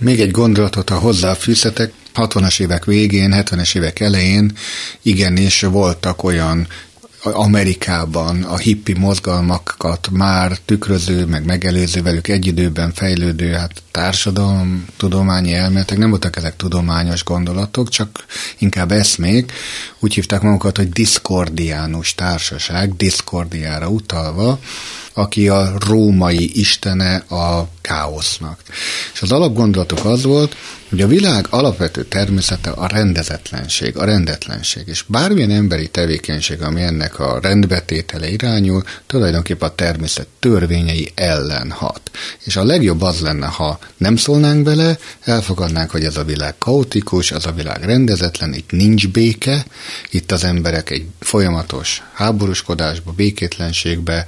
Még 0.00 0.20
egy 0.20 0.30
gondolatot, 0.30 0.88
ha 0.88 0.98
hozzáfűzhetek, 0.98 1.92
60-as 2.14 2.60
évek 2.60 2.84
végén, 2.84 3.32
70-es 3.34 3.76
évek 3.76 4.00
elején 4.00 4.52
igenis 5.02 5.60
voltak 5.60 6.22
olyan 6.22 6.66
Amerikában 7.22 8.42
a 8.42 8.56
hippi 8.56 8.92
mozgalmakat 8.92 10.08
már 10.12 10.58
tükröző, 10.64 11.26
meg 11.26 11.44
megelőző 11.44 12.02
velük 12.02 12.28
egy 12.28 12.46
időben 12.46 12.92
fejlődő 12.92 13.52
hát 13.52 13.82
társadalom, 13.90 14.86
tudományi 14.96 15.54
elméletek, 15.54 15.98
nem 15.98 16.10
voltak 16.10 16.36
ezek 16.36 16.56
tudományos 16.56 17.24
gondolatok, 17.24 17.88
csak 17.88 18.24
inkább 18.58 18.92
eszmék. 18.92 19.52
Úgy 19.98 20.14
hívták 20.14 20.42
magukat, 20.42 20.76
hogy 20.76 20.88
diszkordiánus 20.88 22.14
társaság, 22.14 22.96
diszkordiára 22.96 23.88
utalva, 23.88 24.58
aki 25.12 25.48
a 25.48 25.72
római 25.86 26.58
istene 26.58 27.16
a 27.16 27.68
káosznak. 27.80 28.60
És 29.12 29.22
az 29.22 29.32
alapgondolatok 29.32 30.04
az 30.04 30.22
volt, 30.22 30.56
hogy 30.90 31.00
a 31.00 31.06
világ 31.06 31.46
alapvető 31.50 32.04
természete 32.04 32.70
a 32.70 32.86
rendezetlenség, 32.86 33.96
a 33.96 34.04
rendetlenség, 34.04 34.82
és 34.86 35.04
bármilyen 35.06 35.50
emberi 35.50 35.88
tevékenység, 35.88 36.62
ami 36.62 36.82
ennek 36.82 37.18
a 37.18 37.38
rendbetétele 37.42 38.28
irányul, 38.28 38.82
tulajdonképpen 39.06 39.68
a 39.68 39.74
természet 39.74 40.26
törvényei 40.38 41.12
ellen 41.14 41.70
hat. 41.70 42.10
És 42.44 42.56
a 42.56 42.64
legjobb 42.64 43.02
az 43.02 43.20
lenne, 43.20 43.46
ha 43.46 43.78
nem 43.96 44.16
szólnánk 44.16 44.62
bele, 44.62 44.98
elfogadnánk, 45.24 45.90
hogy 45.90 46.04
ez 46.04 46.16
a 46.16 46.24
világ 46.24 46.54
kaotikus, 46.58 47.32
az 47.32 47.46
a 47.46 47.52
világ 47.52 47.84
rendezetlen, 47.84 48.54
itt 48.54 48.70
nincs 48.70 49.08
béke, 49.08 49.64
itt 50.10 50.32
az 50.32 50.44
emberek 50.44 50.90
egy 50.90 51.06
folyamatos 51.20 52.02
háborúskodásba, 52.12 53.12
békétlenségbe 53.12 54.26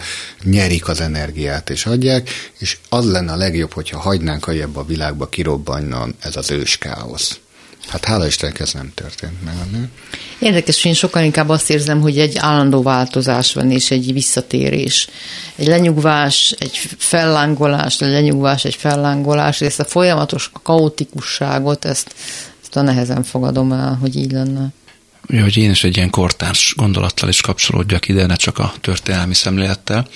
nyerik 0.73 0.89
az 0.89 1.01
energiát 1.01 1.71
és 1.71 1.87
adják, 1.87 2.31
és 2.59 2.79
az 2.89 3.11
lenne 3.11 3.33
a 3.33 3.37
legjobb, 3.37 3.73
hogyha 3.73 3.99
hagynánk, 3.99 4.45
hogy 4.45 4.61
ebbe 4.61 4.79
a 4.79 4.85
világba 4.85 5.29
kirobbanjon 5.29 6.15
ez 6.21 6.37
az 6.37 6.51
ős 6.51 6.79
káosz. 6.79 7.41
Hát 7.89 8.05
hála 8.05 8.27
Istennek 8.27 8.61
ez 8.61 8.73
nem 8.73 8.93
történt 8.95 9.45
meg. 9.45 9.55
Nem? 9.71 9.91
Érdekes, 10.39 10.85
én 10.85 10.95
sokkal 10.95 11.23
inkább 11.23 11.49
azt 11.49 11.71
érzem, 11.71 12.01
hogy 12.01 12.19
egy 12.19 12.37
állandó 12.37 12.83
változás 12.83 13.53
van, 13.53 13.71
és 13.71 13.91
egy 13.91 14.13
visszatérés. 14.13 15.09
Egy 15.57 15.67
lenyugvás, 15.67 16.55
egy 16.59 16.77
fellángolás, 16.99 18.01
egy 18.01 18.11
lenyugvás, 18.11 18.65
egy 18.65 18.75
fellángolás, 18.75 19.61
és 19.61 19.67
ezt 19.67 19.81
a 19.81 19.85
folyamatos 19.85 20.51
kaotikusságot, 20.63 21.85
ezt, 21.85 22.15
ezt 22.63 22.77
a 22.77 22.83
nehezen 22.83 23.23
fogadom 23.23 23.73
el, 23.73 23.99
hogy 24.01 24.17
így 24.17 24.33
lenne. 24.33 24.73
Hogy 25.29 25.57
én 25.57 25.71
is 25.71 25.85
egy 25.85 25.97
ilyen 25.97 26.11
kortárs 26.11 26.75
gondolattal 26.77 27.29
is 27.29 27.41
kapcsolódjak 27.41 28.09
ide, 28.09 28.27
ne 28.27 28.37
csak 28.37 28.59
a 28.59 28.75
történelmi 28.81 29.35
szemlélettel, 29.35 30.09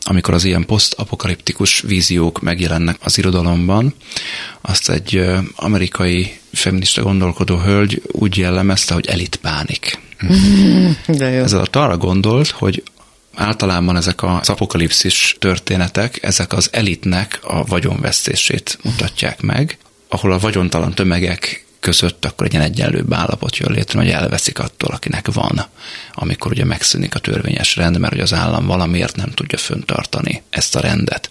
amikor 0.00 0.34
az 0.34 0.44
ilyen 0.44 0.66
posztapokaliptikus 0.66 1.80
víziók 1.80 2.40
megjelennek 2.40 2.96
az 3.00 3.18
irodalomban, 3.18 3.94
azt 4.60 4.90
egy 4.90 5.24
amerikai 5.56 6.40
feminista 6.52 7.02
gondolkodó 7.02 7.56
hölgy 7.58 8.02
úgy 8.06 8.36
jellemezte, 8.36 8.94
hogy 8.94 9.06
elitpánik. 9.06 9.98
De 11.06 11.30
jó. 11.30 11.42
Ez 11.42 11.52
alatt 11.52 11.76
arra 11.76 11.96
gondolt, 11.96 12.48
hogy 12.48 12.82
általában 13.34 13.96
ezek 13.96 14.22
az 14.22 14.48
apokalipszis 14.48 15.36
történetek, 15.38 16.22
ezek 16.22 16.52
az 16.52 16.68
elitnek 16.72 17.38
a 17.42 17.64
vagyonvesztését 17.64 18.78
mutatják 18.82 19.40
meg, 19.40 19.78
ahol 20.08 20.32
a 20.32 20.38
vagyontalan 20.38 20.94
tömegek 20.94 21.64
között 21.80 22.24
akkor 22.24 22.46
egy 22.46 22.52
ilyen 22.52 22.64
egyenlőbb 22.64 23.12
állapot 23.12 23.56
jön 23.56 23.72
létre, 23.72 23.98
hogy 23.98 24.10
elveszik 24.10 24.58
attól, 24.58 24.90
akinek 24.94 25.32
van, 25.32 25.66
amikor 26.12 26.50
ugye 26.50 26.64
megszűnik 26.64 27.14
a 27.14 27.18
törvényes 27.18 27.76
rend, 27.76 27.98
mert 27.98 28.12
hogy 28.12 28.22
az 28.22 28.34
állam 28.34 28.66
valamiért 28.66 29.16
nem 29.16 29.30
tudja 29.30 29.58
föntartani 29.58 30.42
ezt 30.50 30.76
a 30.76 30.80
rendet. 30.80 31.30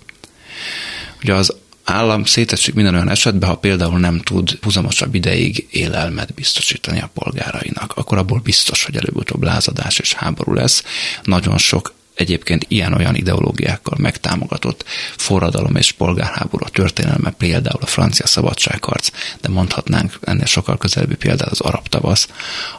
Ugye 1.21 1.33
az 1.33 1.55
állam 1.83 2.25
szétesik 2.25 2.73
minden 2.73 2.93
olyan 2.93 3.09
esetben, 3.09 3.49
ha 3.49 3.57
például 3.57 3.99
nem 3.99 4.19
tud 4.19 4.57
húzamosabb 4.61 5.15
ideig 5.15 5.67
élelmet 5.71 6.33
biztosítani 6.33 7.01
a 7.01 7.09
polgárainak, 7.13 7.93
akkor 7.95 8.17
abból 8.17 8.39
biztos, 8.39 8.83
hogy 8.83 8.95
előbb-utóbb 8.95 9.43
lázadás 9.43 9.99
és 9.99 10.13
háború 10.13 10.53
lesz. 10.53 10.83
Nagyon 11.23 11.57
sok 11.57 11.93
egyébként 12.19 12.65
ilyen-olyan 12.67 13.15
ideológiákkal 13.15 13.97
megtámogatott 13.97 14.83
forradalom 15.17 15.75
és 15.75 15.91
polgárháború 15.91 16.65
a 16.65 16.69
történelme, 16.69 17.31
például 17.31 17.81
a 17.81 17.85
francia 17.85 18.27
szabadságharc, 18.27 19.09
de 19.41 19.49
mondhatnánk 19.49 20.19
ennél 20.21 20.45
sokkal 20.45 20.77
közelebbi 20.77 21.15
példát 21.15 21.49
az 21.49 21.59
arab 21.59 21.87
tavasz, 21.87 22.27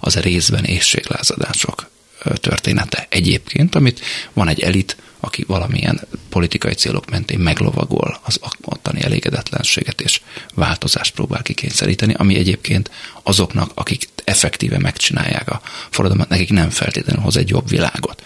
az 0.00 0.14
részben 0.14 0.64
éjséglázadások 0.64 1.90
története. 2.34 3.06
Egyébként, 3.08 3.74
amit 3.74 4.00
van 4.32 4.48
egy 4.48 4.60
elit, 4.60 4.96
aki 5.20 5.44
valamilyen 5.46 6.00
politikai 6.28 6.72
célok 6.72 7.10
mentén 7.10 7.38
meglovagol 7.38 8.20
az 8.22 8.40
ottani 8.62 9.02
elégedetlenséget 9.02 10.00
és 10.00 10.20
változást 10.54 11.14
próbál 11.14 11.42
kikényszeríteni, 11.42 12.14
ami 12.16 12.36
egyébként 12.36 12.90
azoknak, 13.22 13.70
akik 13.74 14.08
effektíve 14.24 14.78
megcsinálják 14.78 15.50
a 15.50 15.60
forradalmat, 15.90 16.28
nekik 16.28 16.50
nem 16.50 16.70
feltétlenül 16.70 17.22
hoz 17.22 17.36
egy 17.36 17.48
jobb 17.48 17.68
világot 17.68 18.22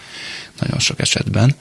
nagyon 0.59 0.79
sok 0.79 0.99
esetben. 0.99 1.55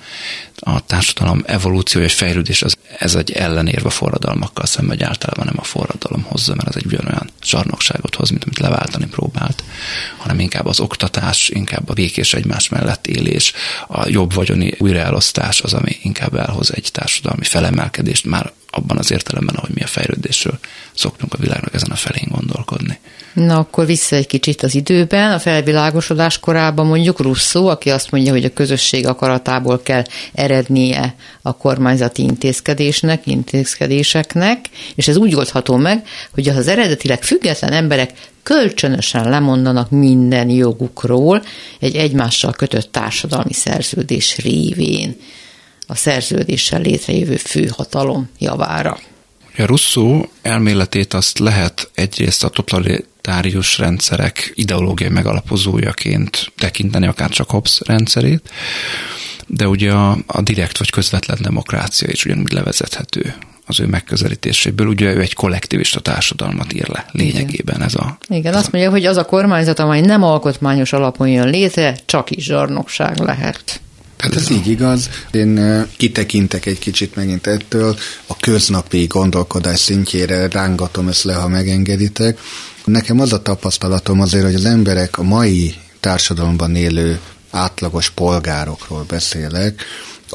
A 0.54 0.80
társadalom 0.80 1.42
evolúció 1.46 2.00
és 2.00 2.14
fejlődés 2.14 2.62
az, 2.62 2.76
ez 2.98 3.14
egy 3.14 3.30
ellenérve 3.30 3.90
forradalmakkal 3.90 4.66
szemben, 4.66 4.96
hogy 4.96 5.06
általában 5.06 5.44
nem 5.44 5.58
a 5.58 5.64
forradalom 5.64 6.22
hozza, 6.22 6.54
mert 6.54 6.68
az 6.68 6.76
egy 6.76 6.86
ugyanolyan 6.86 7.30
zsarnokságot 7.44 8.14
hoz, 8.14 8.30
mint 8.30 8.44
amit 8.44 8.58
leváltani 8.58 9.06
próbált, 9.06 9.64
hanem 10.18 10.40
inkább 10.40 10.66
az 10.66 10.80
oktatás, 10.80 11.48
inkább 11.48 11.88
a 11.88 11.92
békés 11.92 12.34
egymás 12.34 12.68
mellett 12.68 13.06
élés, 13.06 13.52
a 13.88 14.08
jobb 14.08 14.34
vagyoni 14.34 14.74
újraelosztás 14.78 15.60
az, 15.60 15.72
ami 15.72 15.96
inkább 16.02 16.34
elhoz 16.34 16.74
egy 16.74 16.88
társadalmi 16.92 17.44
felemelkedést, 17.44 18.24
már 18.24 18.52
abban 18.70 18.98
az 18.98 19.10
értelemben, 19.10 19.54
ahogy 19.54 19.74
mi 19.74 19.82
a 19.82 19.86
fejlődésről 19.86 20.58
szoktunk 20.94 21.34
a 21.34 21.38
világnak 21.38 21.74
ezen 21.74 21.90
a 21.90 21.96
felén 21.96 22.28
gondolkodni. 22.28 22.98
Na 23.34 23.58
akkor 23.58 23.86
vissza 23.86 24.16
egy 24.16 24.26
kicsit 24.26 24.62
az 24.62 24.74
időben, 24.74 25.32
a 25.32 25.38
felvilágosodás 25.38 26.38
korában 26.40 26.86
mondjuk 26.86 27.20
Russzó, 27.20 27.68
aki 27.68 27.90
azt 27.90 28.10
mondja, 28.10 28.32
hogy 28.32 28.44
a 28.44 28.52
közösség 28.52 29.06
akaratából 29.06 29.82
kell 29.82 30.02
erednie 30.34 31.14
a 31.42 31.56
kormányzati 31.56 32.22
intézkedésnek, 32.22 33.26
intézkedéseknek, 33.26 34.58
és 34.94 35.08
ez 35.08 35.16
úgy 35.16 35.34
oldható 35.34 35.76
meg, 35.76 36.06
hogy 36.32 36.48
az 36.48 36.68
eredetileg 36.68 37.22
független 37.22 37.72
emberek 37.72 38.10
kölcsönösen 38.42 39.28
lemondanak 39.28 39.90
minden 39.90 40.48
jogukról 40.48 41.42
egy 41.80 41.96
egymással 41.96 42.52
kötött 42.52 42.92
társadalmi 42.92 43.52
szerződés 43.52 44.36
révén 44.36 45.16
a 45.86 45.94
szerződéssel 45.94 46.80
létrejövő 46.80 47.36
főhatalom 47.36 48.28
javára. 48.38 48.98
A 49.58 49.64
Russzó 49.64 50.28
elméletét 50.42 51.14
azt 51.14 51.38
lehet 51.38 51.90
egyrészt 51.94 52.44
a 52.44 52.48
totalitárius 52.48 53.78
rendszerek 53.78 54.52
ideológiai 54.54 55.10
megalapozójaként 55.10 56.52
tekinteni, 56.56 57.06
akár 57.06 57.30
csak 57.30 57.50
Hobbes 57.50 57.80
rendszerét, 57.86 58.50
de 59.46 59.68
ugye 59.68 59.92
a, 59.92 60.18
a 60.26 60.40
direkt 60.40 60.78
vagy 60.78 60.90
közvetlen 60.90 61.38
demokrácia 61.42 62.08
is 62.10 62.24
ugyanúgy 62.24 62.52
levezethető 62.52 63.34
az 63.66 63.80
ő 63.80 63.86
megközelítéséből. 63.86 64.86
Ugye 64.86 65.14
ő 65.14 65.20
egy 65.20 65.34
kollektivista 65.34 66.00
társadalmat 66.00 66.72
ír 66.72 66.88
le 66.88 67.06
lényegében 67.10 67.82
ez 67.82 67.94
a... 67.94 68.18
Igen, 68.28 68.52
ez 68.52 68.58
azt 68.58 68.72
mondja, 68.72 68.90
hogy 68.90 69.06
az 69.06 69.16
a 69.16 69.24
kormányzat, 69.24 69.78
amely 69.78 70.00
nem 70.00 70.22
alkotmányos 70.22 70.92
alapon 70.92 71.28
jön 71.28 71.48
létre, 71.48 71.96
csak 72.04 72.30
is 72.30 72.44
zsarnokság 72.44 73.18
lehet. 73.18 73.80
Hát 74.24 74.36
ez 74.36 74.50
így 74.50 74.66
igaz. 74.66 75.08
Én 75.30 75.84
kitekintek 75.96 76.66
egy 76.66 76.78
kicsit 76.78 77.14
megint 77.14 77.46
ettől, 77.46 77.96
a 78.26 78.36
köznapi 78.36 79.06
gondolkodás 79.06 79.78
szintjére 79.78 80.48
rángatom 80.48 81.08
ezt 81.08 81.24
le, 81.24 81.34
ha 81.34 81.48
megengeditek. 81.48 82.38
Nekem 82.84 83.20
az 83.20 83.32
a 83.32 83.42
tapasztalatom 83.42 84.20
azért, 84.20 84.44
hogy 84.44 84.54
az 84.54 84.64
emberek 84.64 85.18
a 85.18 85.22
mai 85.22 85.74
társadalomban 86.00 86.76
élő 86.76 87.20
átlagos 87.50 88.10
polgárokról 88.10 89.04
beszélek, 89.08 89.84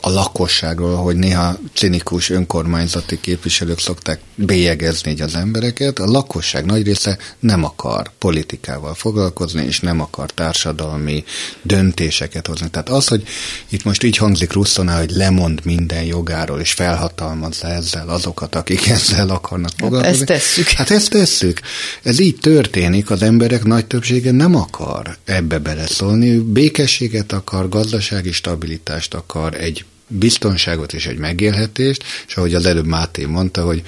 a 0.01 0.09
lakosságról, 0.09 0.95
hogy 0.95 1.15
néha 1.15 1.57
cinikus 1.73 2.29
önkormányzati 2.29 3.19
képviselők 3.19 3.79
szokták 3.79 4.19
bélyegezni 4.35 5.11
így 5.11 5.21
az 5.21 5.35
embereket. 5.35 5.99
A 5.99 6.05
lakosság 6.05 6.65
nagy 6.65 6.83
része 6.83 7.17
nem 7.39 7.63
akar 7.63 8.11
politikával 8.17 8.93
foglalkozni, 8.93 9.65
és 9.65 9.79
nem 9.79 10.01
akar 10.01 10.31
társadalmi 10.31 11.23
döntéseket 11.61 12.47
hozni. 12.47 12.69
Tehát 12.69 12.89
az, 12.89 13.07
hogy 13.07 13.23
itt 13.69 13.83
most 13.83 14.03
így 14.03 14.17
hangzik 14.17 14.53
Russzonál, 14.53 14.97
hogy 14.99 15.11
lemond 15.11 15.61
minden 15.63 16.03
jogáról, 16.03 16.59
és 16.59 16.71
felhatalmazza 16.71 17.67
ezzel 17.67 18.09
azokat, 18.09 18.55
akik 18.55 18.87
ezzel 18.87 19.29
akarnak 19.29 19.71
hát 19.71 19.79
foglalkozni. 19.79 20.17
Ezt 20.17 20.25
tesszük. 20.25 20.67
Hát 20.67 20.89
ezt 20.91 21.09
tesszük. 21.09 21.59
Ez 22.03 22.19
így 22.19 22.35
történik, 22.35 23.09
az 23.09 23.21
emberek 23.21 23.63
nagy 23.63 23.85
többsége 23.85 24.31
nem 24.31 24.55
akar 24.55 25.17
ebbe 25.25 25.57
beleszólni, 25.57 26.37
békességet 26.37 27.31
akar, 27.31 27.69
gazdasági 27.69 28.31
stabilitást 28.31 29.13
akar, 29.13 29.53
egy 29.53 29.85
biztonságot 30.09 30.93
és 30.93 31.05
egy 31.05 31.17
megélhetést, 31.17 32.03
és 32.27 32.35
ahogy 32.35 32.53
az 32.53 32.65
előbb 32.65 32.85
Máté 32.85 33.25
mondta, 33.25 33.63
hogy 33.63 33.83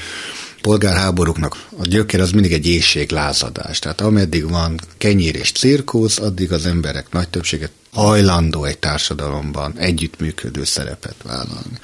polgárháborúknak 0.61 1.67
a 1.77 1.85
gyökér 1.87 2.19
az 2.19 2.31
mindig 2.31 2.53
egy 2.53 2.67
éjséglázadás. 2.67 3.79
Tehát 3.79 4.01
ameddig 4.01 4.49
van 4.49 4.79
kenyér 4.97 5.35
és 5.35 5.51
cirkusz, 5.51 6.19
addig 6.19 6.51
az 6.51 6.65
emberek 6.65 7.11
nagy 7.11 7.29
többsége 7.29 7.69
hajlandó 7.91 8.63
egy 8.63 8.77
társadalomban 8.77 9.77
együttműködő 9.77 10.63
szerepet 10.63 11.15
vállalni. 11.23 11.79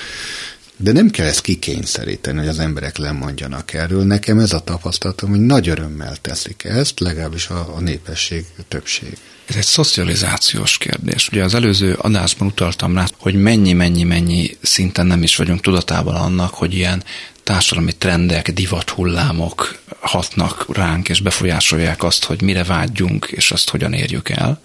De 0.78 0.91
nem 0.91 1.10
kell 1.10 1.26
ezt 1.26 1.41
kikényszeríteni, 1.41 2.38
hogy 2.38 2.47
az 2.47 2.60
emberek 2.60 2.97
lemondjanak 2.97 3.73
erről. 3.73 4.04
Nekem 4.04 4.39
ez 4.39 4.54
a 4.54 4.60
tapasztalatom, 4.60 5.30
hogy 5.30 5.39
nagy 5.39 5.69
örömmel 5.69 6.15
teszik 6.21 6.63
ezt, 6.63 7.00
legalábbis 7.00 7.47
a, 7.47 7.76
a 7.76 7.80
népesség 7.80 8.45
többség. 8.67 9.17
Ez 9.47 9.55
egy 9.55 9.63
szocializációs 9.63 10.77
kérdés. 10.77 11.29
Ugye 11.31 11.43
az 11.43 11.53
előző 11.53 11.93
adásban 11.93 12.47
utaltam 12.47 12.95
rá, 12.95 13.05
hogy 13.17 13.36
mennyi-mennyi-mennyi 13.36 14.57
szinten 14.62 15.05
nem 15.05 15.23
is 15.23 15.36
vagyunk 15.36 15.62
tudatában 15.62 16.15
annak, 16.15 16.53
hogy 16.53 16.73
ilyen 16.73 17.03
társadalmi 17.43 17.91
trendek, 17.97 18.51
divathullámok 18.51 19.79
hatnak 19.99 20.65
ránk, 20.73 21.10
és 21.10 21.19
befolyásolják 21.19 22.03
azt, 22.03 22.23
hogy 22.23 22.41
mire 22.41 22.63
vágyjunk, 22.63 23.27
és 23.31 23.51
azt 23.51 23.69
hogyan 23.69 23.93
érjük 23.93 24.29
el. 24.29 24.62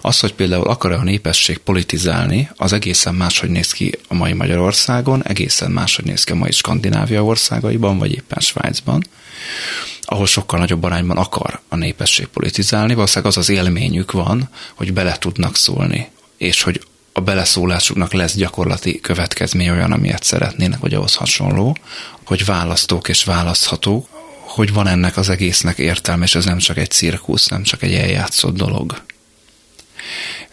Az, 0.00 0.20
hogy 0.20 0.34
például 0.34 0.66
akar-e 0.66 0.96
a 0.96 1.02
népesség 1.02 1.58
politizálni, 1.58 2.50
az 2.56 2.72
egészen 2.72 3.14
máshogy 3.14 3.50
néz 3.50 3.72
ki 3.72 3.92
a 4.08 4.14
mai 4.14 4.32
Magyarországon, 4.32 5.24
egészen 5.26 5.70
máshogy 5.70 6.04
néz 6.04 6.24
ki 6.24 6.32
a 6.32 6.36
mai 6.36 6.52
Skandinávia 6.52 7.24
országaiban, 7.24 7.98
vagy 7.98 8.12
éppen 8.12 8.40
Svájcban 8.40 9.04
ahol 10.02 10.26
sokkal 10.26 10.58
nagyobb 10.58 10.82
arányban 10.82 11.16
akar 11.16 11.60
a 11.68 11.76
népesség 11.76 12.26
politizálni, 12.26 12.94
valószínűleg 12.94 13.30
az 13.30 13.36
az 13.36 13.48
élményük 13.48 14.12
van, 14.12 14.48
hogy 14.74 14.92
bele 14.92 15.18
tudnak 15.18 15.56
szólni, 15.56 16.08
és 16.36 16.62
hogy 16.62 16.80
a 17.12 17.20
beleszólásuknak 17.20 18.12
lesz 18.12 18.34
gyakorlati 18.34 19.00
következmény 19.00 19.68
olyan, 19.68 19.92
amilyet 19.92 20.22
szeretnének, 20.22 20.80
vagy 20.80 20.94
ahhoz 20.94 21.14
hasonló, 21.14 21.76
hogy 22.24 22.44
választók 22.44 23.08
és 23.08 23.24
választhatók, 23.24 24.08
hogy 24.40 24.72
van 24.72 24.86
ennek 24.86 25.16
az 25.16 25.28
egésznek 25.28 25.78
értelme, 25.78 26.24
és 26.24 26.34
ez 26.34 26.44
nem 26.44 26.58
csak 26.58 26.76
egy 26.76 26.90
cirkusz, 26.90 27.48
nem 27.48 27.62
csak 27.62 27.82
egy 27.82 27.94
eljátszott 27.94 28.56
dolog. 28.56 29.02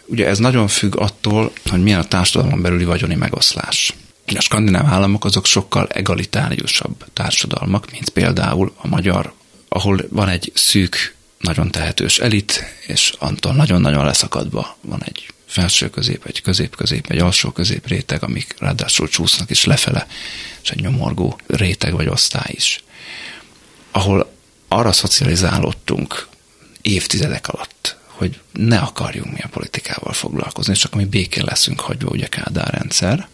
Ugye 0.06 0.26
ez 0.26 0.38
nagyon 0.38 0.68
függ 0.68 0.96
attól, 0.96 1.52
hogy 1.70 1.82
milyen 1.82 2.00
a 2.00 2.04
társadalom 2.04 2.62
belüli 2.62 2.84
vagyoni 2.84 3.14
megoszlás. 3.14 3.94
A 4.34 4.40
skandináv 4.40 4.86
államok 4.86 5.24
azok 5.24 5.46
sokkal 5.46 5.86
egalitáriusabb 5.86 7.04
társadalmak, 7.12 7.90
mint 7.90 8.08
például 8.08 8.72
a 8.76 8.86
magyar 8.88 9.32
ahol 9.68 10.00
van 10.08 10.28
egy 10.28 10.52
szűk, 10.54 11.14
nagyon 11.38 11.70
tehetős 11.70 12.18
elit, 12.18 12.64
és 12.86 13.14
Anton 13.18 13.54
nagyon-nagyon 13.54 14.04
leszakadva 14.04 14.76
van 14.80 15.02
egy 15.04 15.26
felső 15.46 15.90
közép, 15.90 16.24
egy 16.26 16.42
közép-közép, 16.42 17.10
egy 17.10 17.18
alsó 17.18 17.50
közép 17.50 17.86
réteg, 17.86 18.22
amik 18.22 18.54
ráadásul 18.58 19.08
csúsznak 19.08 19.50
is 19.50 19.64
lefele, 19.64 20.06
és 20.62 20.70
egy 20.70 20.80
nyomorgó 20.80 21.38
réteg 21.46 21.92
vagy 21.92 22.08
osztály 22.08 22.52
is. 22.54 22.84
Ahol 23.90 24.32
arra 24.68 24.92
szocializálódtunk 24.92 26.28
évtizedek 26.80 27.48
alatt, 27.48 27.96
hogy 28.06 28.40
ne 28.52 28.78
akarjunk 28.78 29.32
mi 29.32 29.40
a 29.42 29.48
politikával 29.48 30.12
foglalkozni, 30.12 30.74
csak 30.74 30.94
mi 30.94 31.04
békén 31.04 31.44
leszünk 31.44 31.80
hagyva 31.80 32.10
ugye 32.10 32.26
Kádár 32.26 32.74
rendszer, 32.74 33.28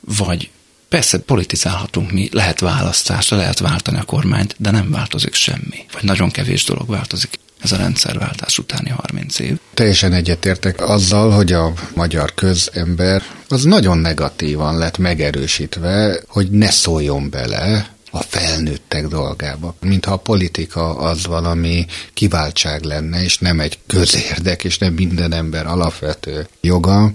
vagy 0.00 0.50
persze 0.88 1.18
politizálhatunk 1.18 2.12
mi, 2.12 2.28
lehet 2.32 2.60
választásra, 2.60 3.36
lehet 3.36 3.58
váltani 3.58 3.98
a 3.98 4.02
kormányt, 4.02 4.54
de 4.58 4.70
nem 4.70 4.90
változik 4.90 5.34
semmi. 5.34 5.84
Vagy 5.92 6.04
nagyon 6.04 6.30
kevés 6.30 6.64
dolog 6.64 6.88
változik 6.88 7.38
ez 7.62 7.72
a 7.72 7.76
rendszerváltás 7.76 8.58
utáni 8.58 8.90
30 8.90 9.38
év. 9.38 9.58
Teljesen 9.74 10.12
egyetértek 10.12 10.88
azzal, 10.88 11.30
hogy 11.30 11.52
a 11.52 11.72
magyar 11.94 12.34
közember 12.34 13.22
az 13.48 13.62
nagyon 13.62 13.98
negatívan 13.98 14.78
lett 14.78 14.98
megerősítve, 14.98 16.20
hogy 16.28 16.50
ne 16.50 16.70
szóljon 16.70 17.30
bele 17.30 17.90
a 18.10 18.22
felnőttek 18.22 19.06
dolgába. 19.06 19.74
Mintha 19.80 20.12
a 20.12 20.16
politika 20.16 20.96
az 20.96 21.26
valami 21.26 21.86
kiváltság 22.14 22.82
lenne, 22.82 23.22
és 23.22 23.38
nem 23.38 23.60
egy 23.60 23.78
közérdek, 23.86 24.64
és 24.64 24.78
nem 24.78 24.92
minden 24.92 25.32
ember 25.32 25.66
alapvető 25.66 26.48
joga 26.60 27.12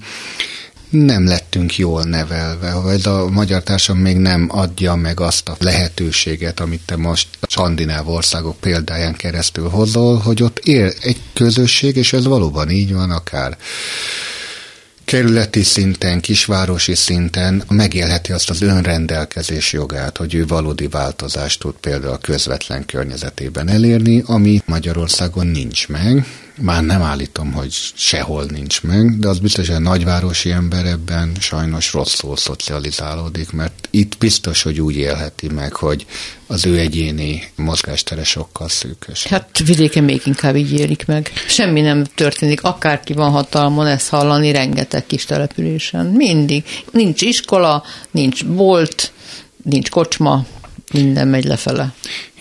nem 0.89 1.25
lettünk 1.25 1.77
jól 1.77 2.03
nevelve, 2.03 2.73
vagy 2.73 3.07
a 3.07 3.29
magyar 3.29 3.63
társadalom 3.63 4.03
még 4.07 4.17
nem 4.17 4.47
adja 4.51 4.95
meg 4.95 5.19
azt 5.19 5.49
a 5.49 5.55
lehetőséget, 5.59 6.59
amit 6.59 6.81
te 6.85 6.95
most 6.95 7.27
a 7.39 7.45
skandináv 7.49 8.09
országok 8.09 8.59
példáján 8.59 9.13
keresztül 9.13 9.69
hozol, 9.69 10.17
hogy 10.17 10.43
ott 10.43 10.59
él 10.59 10.91
egy 11.01 11.17
közösség, 11.33 11.95
és 11.95 12.13
ez 12.13 12.25
valóban 12.25 12.69
így 12.69 12.93
van, 12.93 13.11
akár 13.11 13.57
kerületi 15.05 15.63
szinten, 15.63 16.21
kisvárosi 16.21 16.95
szinten 16.95 17.63
megélheti 17.69 18.31
azt 18.31 18.49
az 18.49 18.61
önrendelkezés 18.61 19.73
jogát, 19.73 20.17
hogy 20.17 20.33
ő 20.33 20.45
valódi 20.45 20.87
változást 20.87 21.59
tud 21.59 21.75
például 21.81 22.13
a 22.13 22.17
közvetlen 22.17 22.85
környezetében 22.85 23.69
elérni, 23.69 24.23
ami 24.25 24.61
Magyarországon 24.65 25.47
nincs 25.47 25.87
meg, 25.87 26.25
már 26.61 26.83
nem 26.83 27.01
állítom, 27.01 27.51
hogy 27.51 27.71
sehol 27.95 28.45
nincs 28.45 28.81
meg, 28.81 29.19
de 29.19 29.27
az 29.27 29.39
biztos, 29.39 29.67
hogy 29.67 29.75
a 29.75 29.79
nagyvárosi 29.79 30.51
ember 30.51 30.85
ebben 30.85 31.31
sajnos 31.39 31.93
rosszul 31.93 32.37
szocializálódik, 32.37 33.51
mert 33.51 33.87
itt 33.91 34.17
biztos, 34.17 34.61
hogy 34.61 34.81
úgy 34.81 34.95
élheti 34.95 35.47
meg, 35.47 35.73
hogy 35.73 36.05
az 36.47 36.65
ő 36.65 36.77
egyéni 36.77 37.51
mozgástere 37.55 38.23
sokkal 38.23 38.69
szűkös. 38.69 39.23
Hát 39.23 39.57
vidéken 39.65 40.03
még 40.03 40.21
inkább 40.25 40.55
így 40.55 40.71
élik 40.71 41.05
meg. 41.05 41.31
Semmi 41.47 41.81
nem 41.81 42.03
történik, 42.03 42.63
akárki 42.63 43.13
van 43.13 43.31
hatalmon, 43.31 43.87
ezt 43.87 44.09
hallani 44.09 44.51
rengeteg 44.51 45.05
kis 45.05 45.25
településen. 45.25 46.05
Mindig. 46.05 46.63
Nincs 46.91 47.21
iskola, 47.21 47.83
nincs 48.11 48.45
bolt, 48.45 49.11
nincs 49.63 49.89
kocsma, 49.89 50.45
minden 50.91 51.27
megy 51.27 51.43
lefele 51.43 51.93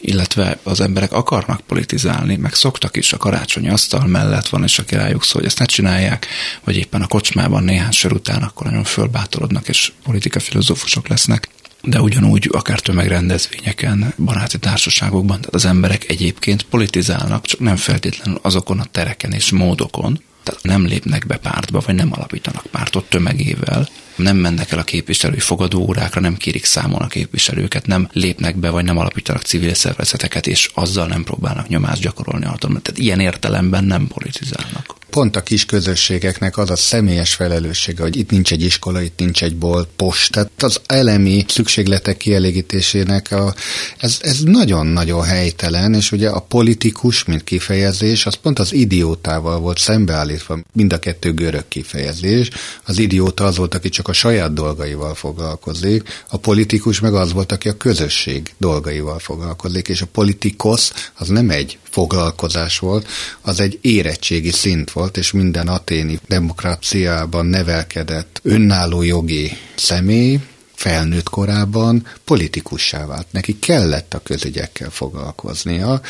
illetve 0.06 0.58
az 0.62 0.80
emberek 0.80 1.12
akarnak 1.12 1.60
politizálni, 1.60 2.36
meg 2.36 2.54
szoktak 2.54 2.96
is 2.96 3.12
a 3.12 3.16
karácsonyi 3.16 3.68
asztal 3.68 4.06
mellett 4.06 4.48
van, 4.48 4.62
és 4.62 4.78
aki 4.78 4.94
rájuk 4.94 5.24
szól, 5.24 5.40
hogy 5.40 5.50
ezt 5.50 5.58
ne 5.58 5.64
csinálják, 5.64 6.26
vagy 6.64 6.76
éppen 6.76 7.02
a 7.02 7.06
kocsmában 7.06 7.64
néhány 7.64 7.90
sor 7.90 8.12
után 8.12 8.42
akkor 8.42 8.66
nagyon 8.66 8.84
fölbátorodnak, 8.84 9.68
és 9.68 9.92
politika 10.02 10.40
filozófusok 10.40 11.08
lesznek. 11.08 11.48
De 11.82 12.00
ugyanúgy 12.00 12.48
akár 12.52 12.80
tömegrendezvényeken, 12.80 14.14
baráti 14.18 14.58
társaságokban, 14.58 15.36
tehát 15.36 15.54
az 15.54 15.64
emberek 15.64 16.08
egyébként 16.08 16.62
politizálnak, 16.62 17.46
csak 17.46 17.60
nem 17.60 17.76
feltétlenül 17.76 18.38
azokon 18.42 18.80
a 18.80 18.86
tereken 18.90 19.32
és 19.32 19.50
módokon, 19.50 20.20
nem 20.62 20.86
lépnek 20.86 21.26
be 21.26 21.36
pártba, 21.36 21.82
vagy 21.86 21.94
nem 21.94 22.12
alapítanak 22.12 22.66
pártot 22.70 23.08
tömegével, 23.08 23.88
nem 24.16 24.36
mennek 24.36 24.72
el 24.72 24.78
a 24.78 24.82
képviselői 24.82 25.38
fogadóórákra, 25.38 26.20
nem 26.20 26.36
kérik 26.36 26.64
számon 26.64 27.00
a 27.00 27.06
képviselőket, 27.06 27.86
nem 27.86 28.08
lépnek 28.12 28.56
be, 28.56 28.70
vagy 28.70 28.84
nem 28.84 28.98
alapítanak 28.98 29.42
civil 29.42 29.74
szervezeteket, 29.74 30.46
és 30.46 30.70
azzal 30.74 31.06
nem 31.06 31.24
próbálnak 31.24 31.68
nyomást 31.68 32.02
gyakorolni 32.02 32.44
a 32.44 32.56
Tehát 32.58 32.98
ilyen 32.98 33.20
értelemben 33.20 33.84
nem 33.84 34.06
politizálnak 34.06 34.94
pont 35.14 35.36
a 35.36 35.42
kis 35.42 35.64
közösségeknek 35.64 36.58
az 36.58 36.70
a 36.70 36.76
személyes 36.76 37.34
felelőssége, 37.34 38.02
hogy 38.02 38.16
itt 38.16 38.30
nincs 38.30 38.52
egy 38.52 38.62
iskola, 38.62 39.00
itt 39.00 39.18
nincs 39.18 39.42
egy 39.42 39.56
bolt, 39.56 39.88
post, 39.96 40.32
tehát 40.32 40.50
az 40.58 40.80
elemi 40.86 41.44
szükségletek 41.48 42.16
kielégítésének 42.16 43.30
a, 43.30 43.54
ez, 43.98 44.18
ez 44.20 44.40
nagyon-nagyon 44.40 45.22
helytelen, 45.22 45.94
és 45.94 46.12
ugye 46.12 46.28
a 46.28 46.40
politikus, 46.40 47.24
mint 47.24 47.44
kifejezés, 47.44 48.26
az 48.26 48.34
pont 48.34 48.58
az 48.58 48.72
idiótával 48.72 49.58
volt 49.58 49.78
szembeállítva, 49.78 50.58
mind 50.72 50.92
a 50.92 50.98
kettő 50.98 51.34
görög 51.34 51.68
kifejezés. 51.68 52.50
Az 52.84 52.98
idióta 52.98 53.44
az 53.44 53.56
volt, 53.56 53.74
aki 53.74 53.88
csak 53.88 54.08
a 54.08 54.12
saját 54.12 54.52
dolgaival 54.52 55.14
foglalkozik, 55.14 56.24
a 56.28 56.36
politikus 56.36 57.00
meg 57.00 57.14
az 57.14 57.32
volt, 57.32 57.52
aki 57.52 57.68
a 57.68 57.76
közösség 57.76 58.54
dolgaival 58.58 59.18
foglalkozik, 59.18 59.88
és 59.88 60.02
a 60.02 60.06
politikosz 60.12 61.10
az 61.14 61.28
nem 61.28 61.50
egy 61.50 61.78
foglalkozás 61.94 62.78
volt, 62.78 63.08
az 63.40 63.60
egy 63.60 63.78
érettségi 63.80 64.50
szint 64.50 64.90
volt, 64.90 65.16
és 65.16 65.32
minden 65.32 65.68
aténi 65.68 66.18
demokráciában 66.28 67.46
nevelkedett 67.46 68.40
önálló 68.42 69.02
jogi 69.02 69.52
személy, 69.74 70.40
felnőtt 70.74 71.28
korában 71.28 72.06
politikussá 72.24 73.06
vált. 73.06 73.26
Neki 73.30 73.58
kellett 73.58 74.14
a 74.14 74.22
közügyekkel 74.22 74.90
foglalkoznia, 74.90 76.00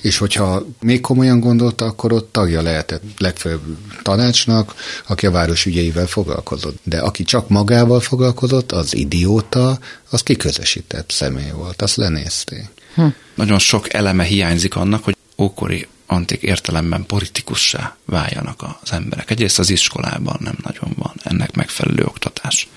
és 0.00 0.18
hogyha 0.18 0.66
még 0.80 1.00
komolyan 1.00 1.40
gondolta, 1.40 1.84
akkor 1.84 2.12
ott 2.12 2.32
tagja 2.32 2.62
lehetett 2.62 3.02
legfőbb 3.18 3.60
tanácsnak, 4.02 4.74
aki 5.06 5.26
a 5.26 5.30
város 5.30 5.66
ügyeivel 5.66 6.06
foglalkozott. 6.06 6.78
De 6.82 6.98
aki 6.98 7.24
csak 7.24 7.48
magával 7.48 8.00
foglalkozott, 8.00 8.72
az 8.72 8.96
idióta, 8.96 9.78
az 10.10 10.22
kiközösített 10.22 11.10
személy 11.10 11.50
volt, 11.50 11.82
azt 11.82 11.96
lenézték. 11.96 12.68
Hm. 12.94 13.06
Nagyon 13.34 13.58
sok 13.58 13.94
eleme 13.94 14.24
hiányzik 14.24 14.76
annak, 14.76 15.04
hogy 15.04 15.16
ókori 15.40 15.86
antik 16.06 16.42
értelemben 16.42 17.06
politikussá 17.06 17.96
váljanak 18.04 18.64
az 18.82 18.92
emberek. 18.92 19.30
Egyrészt 19.30 19.58
az 19.58 19.70
iskolában 19.70 20.36
nem 20.40 20.56
nagyon 20.62 20.92
van 20.96 21.12
ennek 21.22 21.54
megfelelő 21.54 22.04
oktatás. 22.04 22.68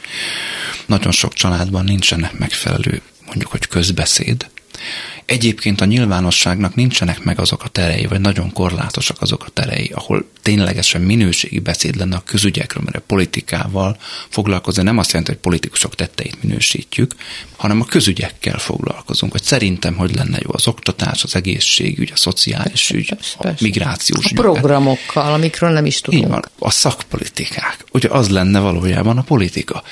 Nagyon 0.86 1.12
sok 1.12 1.34
családban 1.34 1.84
nincsenek 1.84 2.38
megfelelő, 2.38 3.02
mondjuk, 3.26 3.52
hogy 3.52 3.68
közbeszéd, 3.68 4.50
Egyébként 5.26 5.82
a 5.82 5.86
nyilvánosságnak 5.86 6.76
nincsenek 6.76 7.24
meg 7.24 7.40
azok 7.40 7.64
a 7.64 7.68
terei, 7.68 8.06
vagy 8.06 8.20
nagyon 8.20 8.54
korlátosak 8.54 9.22
azok 9.22 9.44
a 9.44 9.50
terei, 9.50 9.92
ahol 9.94 10.26
ténylegesen 10.42 11.02
minőségi 11.02 11.60
beszéd 11.60 11.96
lenne 11.96 12.16
a 12.16 12.24
közügyekről, 12.26 12.84
mert 12.84 12.98
a 12.98 13.02
politikával 13.08 13.98
foglalkozni 14.30 14.84
nem 14.84 14.98
azt 14.98 15.10
jelenti, 15.12 15.32
hogy 15.32 15.42
politikusok 15.42 15.96
tetteit 15.96 16.44
minősítjük, 16.44 17.16
hanem 17.56 17.82
a 17.82 17.86
közügyekkel 17.86 18.58
foglalkozunk, 18.58 19.32
hogy 19.32 19.44
szerintem, 19.44 19.96
hogy 19.96 20.16
lenne 20.16 20.38
jó 20.42 20.50
az 20.54 20.68
oktatás, 20.68 21.24
az 21.24 21.36
egészségügy, 21.36 22.12
a 22.14 22.18
szociális 22.18 22.90
ügy, 22.90 23.10
persze, 23.10 23.36
a 23.38 23.54
migrációs 23.60 24.26
A 24.26 24.34
programokkal, 24.34 25.34
amikről 25.34 25.70
nem 25.70 25.86
is 25.86 26.02
tudunk. 26.02 26.24
Így 26.24 26.30
van, 26.30 26.46
a 26.60 26.70
szakpolitikák. 26.70 27.86
Ugye 27.92 28.10
az 28.10 28.30
lenne 28.30 28.60
valójában 28.60 29.18
a 29.18 29.22
politika. 29.22 29.84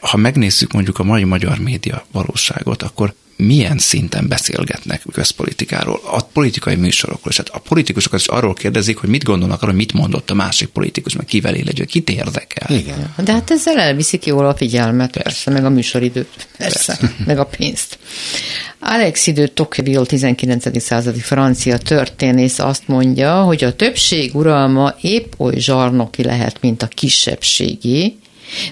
Ha 0.00 0.16
megnézzük 0.16 0.72
mondjuk 0.72 0.98
a 0.98 1.02
mai 1.02 1.24
magyar 1.24 1.58
média 1.58 2.06
valóságot, 2.12 2.82
akkor 2.82 3.14
milyen 3.36 3.78
szinten 3.78 4.28
beszélgetnek 4.70 5.02
közpolitikáról, 5.12 6.00
a 6.04 6.22
politikai 6.22 6.74
műsorokról. 6.74 7.32
Hát 7.36 7.48
a 7.48 7.58
politikusokat 7.58 8.20
is 8.20 8.26
arról 8.26 8.54
kérdezik, 8.54 8.96
hogy 8.96 9.08
mit 9.08 9.24
gondolnak 9.24 9.62
arról, 9.62 9.74
mit 9.74 9.92
mondott 9.92 10.30
a 10.30 10.34
másik 10.34 10.68
politikus, 10.68 11.16
meg 11.16 11.26
kivel 11.26 11.54
él 11.54 11.68
együtt, 11.68 11.88
kit 11.88 12.10
érdekel. 12.10 12.76
Igen. 12.76 13.14
De 13.24 13.32
hát 13.32 13.50
ezzel 13.50 13.78
elviszik 13.78 14.26
jól 14.26 14.46
a 14.46 14.54
figyelmet, 14.54 15.10
persze, 15.10 15.22
persze 15.22 15.50
meg 15.50 15.64
a 15.64 15.70
műsoridőt, 15.70 16.48
persze, 16.56 16.96
persze. 16.96 17.14
meg 17.26 17.38
a 17.38 17.44
pénzt. 17.44 17.98
Alexis 18.80 19.34
de 19.34 19.46
Tocqueville, 19.46 20.04
19. 20.04 20.82
századi 20.82 21.20
francia 21.20 21.78
történész 21.78 22.58
azt 22.58 22.88
mondja, 22.88 23.42
hogy 23.42 23.64
a 23.64 23.74
többség 23.74 24.34
uralma 24.34 24.94
épp 25.00 25.32
oly 25.36 25.58
zsarnoki 25.58 26.22
lehet, 26.22 26.60
mint 26.60 26.82
a 26.82 26.86
kisebbségi, 26.86 28.18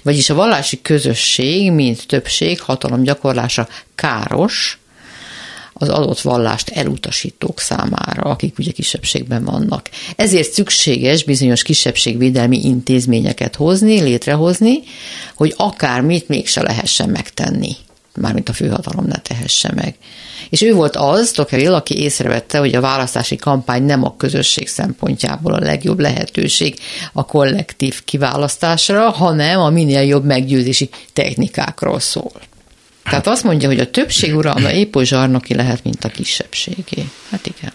vagyis 0.03 0.31
a 0.31 0.35
vallási 0.35 0.81
közösség, 0.83 1.73
mint 1.73 2.07
többség 2.07 2.61
hatalom 2.61 3.03
gyakorlása 3.03 3.69
káros, 3.95 4.79
az 5.79 5.89
adott 5.89 6.21
vallást 6.21 6.69
elutasítók 6.69 7.61
számára, 7.61 8.23
akik 8.23 8.59
ugye 8.59 8.71
kisebbségben 8.71 9.45
vannak. 9.45 9.89
Ezért 10.17 10.53
szükséges 10.53 11.25
bizonyos 11.25 11.63
kisebbségvédelmi 11.63 12.65
intézményeket 12.65 13.57
hozni, 13.57 14.01
létrehozni, 14.01 14.81
hogy 15.35 15.55
akármit 15.57 16.29
mégse 16.29 16.63
lehessen 16.63 17.09
megtenni 17.09 17.77
mármint 18.21 18.49
a 18.49 18.53
főhatalom 18.53 19.07
ne 19.07 19.19
tehesse 19.19 19.73
meg. 19.75 19.95
És 20.51 20.63
ő 20.63 20.75
volt 20.75 20.97
az, 20.97 21.31
Tocqueville, 21.31 21.77
aki 21.77 21.99
észrevette, 21.99 22.59
hogy 22.59 22.75
a 22.75 22.81
választási 22.81 23.37
kampány 23.37 23.83
nem 23.83 24.05
a 24.05 24.17
közösség 24.17 24.69
szempontjából 24.69 25.55
a 25.55 25.61
legjobb 25.61 25.99
lehetőség 25.99 26.79
a 27.13 27.25
kollektív 27.25 28.05
kiválasztásra, 28.05 29.11
hanem 29.11 29.61
a 29.61 29.71
minél 29.71 30.03
jobb 30.03 30.25
meggyőzési 30.25 30.89
technikákról 31.13 32.01
szól. 32.01 32.33
Tehát 33.11 33.27
azt 33.27 33.45
mondja, 33.45 33.69
hogy 33.69 33.81
a 33.81 33.91
többség 33.91 34.37
uralma 34.37 34.73
épp 34.73 34.95
oly 34.95 35.05
zsarnoki 35.05 35.55
lehet, 35.55 35.85
mint 35.85 36.05
a 36.05 36.09
kisebbségé. 36.09 37.09
Hát 37.31 37.47
igen. 37.47 37.73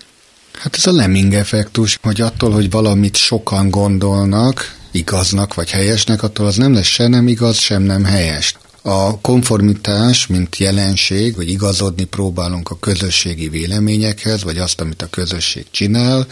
Hát 0.59 0.75
ez 0.75 0.87
a 0.87 0.91
Lemming 0.91 1.33
effektus, 1.33 1.99
hogy 2.01 2.21
attól, 2.21 2.51
hogy 2.51 2.69
valamit 2.69 3.15
sokan 3.15 3.69
gondolnak, 3.69 4.75
igaznak 4.91 5.53
vagy 5.53 5.71
helyesnek, 5.71 6.23
attól 6.23 6.45
az 6.45 6.55
nem 6.55 6.73
lesz 6.73 6.85
se 6.85 7.07
nem 7.07 7.27
igaz, 7.27 7.57
sem 7.57 7.81
nem 7.81 8.03
helyes 8.03 8.55
A 8.85 9.19
konformitás, 9.21 10.27
mint 10.27 10.57
jelenség, 10.57 11.35
hogy 11.35 11.49
igazodni 11.49 12.03
próbálunk 12.03 12.69
a 12.69 12.79
közösségi 12.79 13.49
véleményekhez, 13.49 14.43
vagy 14.43 14.57
azt, 14.57 14.81
amit 14.81 15.01
a 15.01 15.09
közösség 15.09 15.65
csinál, 15.71 16.27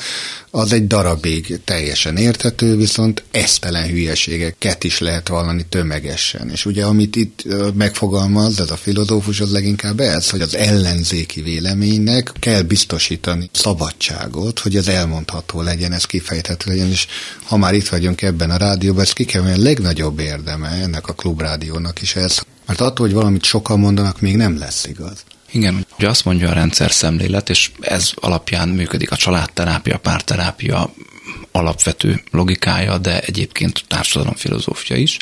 az 0.53 0.73
egy 0.73 0.87
darabig 0.87 1.59
teljesen 1.63 2.17
érthető, 2.17 2.75
viszont 2.75 3.23
esztelen 3.31 3.87
hülyeségeket 3.87 4.83
is 4.83 4.99
lehet 4.99 5.27
vallani 5.27 5.65
tömegesen. 5.69 6.49
És 6.49 6.65
ugye, 6.65 6.85
amit 6.85 7.15
itt 7.15 7.43
megfogalmaz 7.73 8.59
ez 8.59 8.71
a 8.71 8.75
filozófus, 8.75 9.39
az 9.39 9.51
leginkább 9.51 9.99
ez, 9.99 10.29
hogy 10.29 10.41
az 10.41 10.55
ellenzéki 10.55 11.41
véleménynek 11.41 12.31
kell 12.39 12.61
biztosítani 12.61 13.49
szabadságot, 13.53 14.59
hogy 14.59 14.75
ez 14.75 14.87
elmondható 14.87 15.61
legyen, 15.61 15.93
ez 15.93 16.05
kifejthető 16.05 16.69
legyen, 16.69 16.89
és 16.89 17.07
ha 17.43 17.57
már 17.57 17.73
itt 17.73 17.87
vagyunk 17.87 18.21
ebben 18.21 18.49
a 18.49 18.57
rádióban, 18.57 19.03
ez 19.03 19.13
ki 19.13 19.25
kell, 19.25 19.43
a 19.43 19.57
legnagyobb 19.57 20.19
érdeme 20.19 20.69
ennek 20.69 21.07
a 21.07 21.13
klubrádiónak 21.13 22.01
is 22.01 22.15
ez, 22.15 22.40
mert 22.65 22.81
attól, 22.81 23.05
hogy 23.05 23.15
valamit 23.15 23.43
sokan 23.43 23.79
mondanak, 23.79 24.21
még 24.21 24.35
nem 24.35 24.57
lesz 24.57 24.85
igaz. 24.85 25.23
Igen, 25.51 25.85
ugye 25.97 26.09
azt 26.09 26.25
mondja 26.25 26.49
a 26.49 26.53
rendszer 26.53 26.91
szemlélet, 26.91 27.49
és 27.49 27.71
ez 27.79 28.11
alapján 28.15 28.69
működik 28.69 29.11
a 29.11 29.15
családterápia, 29.15 29.97
párterápia, 29.97 30.93
alapvető 31.51 32.23
logikája, 32.31 32.97
de 32.97 33.19
egyébként 33.19 33.83
társadalomfilozófia 33.87 34.95
is, 34.95 35.17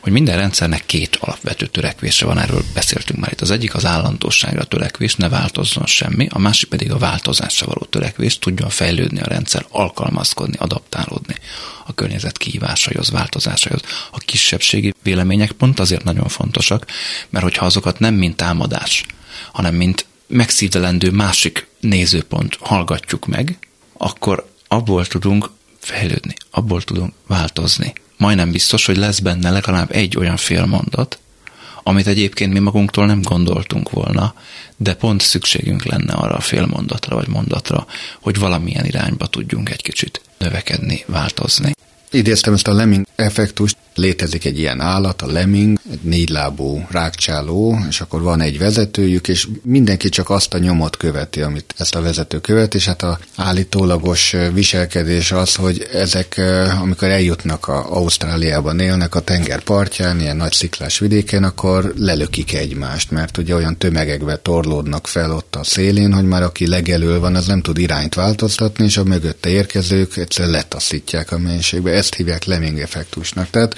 hogy 0.00 0.12
minden 0.12 0.36
rendszernek 0.36 0.86
két 0.86 1.16
alapvető 1.20 1.66
törekvése 1.66 2.26
van, 2.26 2.38
erről 2.38 2.62
beszéltünk 2.74 3.20
már 3.20 3.32
itt. 3.32 3.40
Az 3.40 3.50
egyik 3.50 3.74
az 3.74 3.84
állandóságra 3.84 4.64
törekvés, 4.64 5.14
ne 5.14 5.28
változzon 5.28 5.86
semmi, 5.86 6.26
a 6.30 6.38
másik 6.38 6.68
pedig 6.68 6.92
a 6.92 6.98
változásra 6.98 7.66
való 7.66 7.86
törekvés, 7.90 8.38
tudjon 8.38 8.68
fejlődni 8.68 9.20
a 9.20 9.28
rendszer, 9.28 9.66
alkalmazkodni, 9.68 10.56
adaptálódni 10.58 11.34
a 11.86 11.94
környezet 11.94 12.38
kihívásaihoz, 12.38 13.10
változásaihoz. 13.10 13.80
A 14.10 14.18
kisebbségi 14.18 14.94
vélemények 15.02 15.52
pont 15.52 15.80
azért 15.80 16.04
nagyon 16.04 16.28
fontosak, 16.28 16.86
mert 17.30 17.44
hogyha 17.44 17.66
azokat 17.66 17.98
nem 17.98 18.14
mint 18.14 18.36
támadás, 18.36 19.04
hanem 19.52 19.74
mint 19.74 20.06
megszívelendő 20.26 21.10
másik 21.10 21.66
nézőpont 21.80 22.56
hallgatjuk 22.60 23.26
meg, 23.26 23.58
akkor 23.96 24.51
abból 24.72 25.06
tudunk 25.06 25.50
fejlődni, 25.78 26.34
abból 26.50 26.82
tudunk 26.82 27.12
változni. 27.26 27.92
Majdnem 28.16 28.50
biztos, 28.50 28.86
hogy 28.86 28.96
lesz 28.96 29.18
benne 29.18 29.50
legalább 29.50 29.90
egy 29.90 30.16
olyan 30.16 30.36
félmondat, 30.36 31.18
amit 31.82 32.06
egyébként 32.06 32.52
mi 32.52 32.58
magunktól 32.58 33.06
nem 33.06 33.22
gondoltunk 33.22 33.90
volna, 33.90 34.34
de 34.76 34.94
pont 34.94 35.20
szükségünk 35.20 35.84
lenne 35.84 36.12
arra 36.12 36.34
a 36.34 36.40
félmondatra 36.40 37.16
vagy 37.16 37.28
mondatra, 37.28 37.86
hogy 38.20 38.38
valamilyen 38.38 38.84
irányba 38.84 39.26
tudjunk 39.26 39.70
egy 39.70 39.82
kicsit 39.82 40.20
növekedni, 40.38 41.04
változni. 41.06 41.72
Idéztem 42.14 42.52
ezt 42.52 42.68
a 42.68 42.74
lemming 42.74 43.06
effektust, 43.16 43.76
létezik 43.94 44.44
egy 44.44 44.58
ilyen 44.58 44.80
állat, 44.80 45.22
a 45.22 45.26
lemming, 45.26 45.78
egy 45.90 46.00
négylábú 46.02 46.86
rákcsáló, 46.90 47.78
és 47.88 48.00
akkor 48.00 48.22
van 48.22 48.40
egy 48.40 48.58
vezetőjük, 48.58 49.28
és 49.28 49.48
mindenki 49.62 50.08
csak 50.08 50.30
azt 50.30 50.54
a 50.54 50.58
nyomot 50.58 50.96
követi, 50.96 51.40
amit 51.40 51.74
ezt 51.78 51.94
a 51.94 52.00
vezető 52.00 52.40
követ, 52.40 52.74
és 52.74 52.86
hát 52.86 53.02
a 53.02 53.18
állítólagos 53.36 54.36
viselkedés 54.52 55.32
az, 55.32 55.54
hogy 55.54 55.88
ezek, 55.92 56.40
amikor 56.80 57.08
eljutnak 57.08 57.68
a 57.68 57.96
Ausztráliában 57.96 58.80
élnek 58.80 59.14
a 59.14 59.20
tenger 59.20 59.62
partján, 59.62 60.20
ilyen 60.20 60.36
nagy 60.36 60.52
sziklás 60.52 60.98
vidéken, 60.98 61.44
akkor 61.44 61.92
lelökik 61.96 62.54
egymást, 62.54 63.10
mert 63.10 63.38
ugye 63.38 63.54
olyan 63.54 63.78
tömegekbe 63.78 64.36
torlódnak 64.36 65.06
fel 65.06 65.32
ott 65.32 65.56
a 65.56 65.64
szélén, 65.64 66.12
hogy 66.12 66.24
már 66.24 66.42
aki 66.42 66.66
legelől 66.68 67.20
van, 67.20 67.34
az 67.34 67.46
nem 67.46 67.60
tud 67.60 67.78
irányt 67.78 68.14
változtatni, 68.14 68.84
és 68.84 68.96
a 68.96 69.04
mögötte 69.04 69.48
érkezők 69.48 70.16
egyszerűen 70.16 70.54
letaszítják 70.54 71.32
a 71.32 71.38
mélységbe. 71.38 71.90
Ezt 72.02 72.14
hívják 72.14 72.44
lemming 72.44 72.78
effektusnak. 72.78 73.50
Tehát 73.50 73.74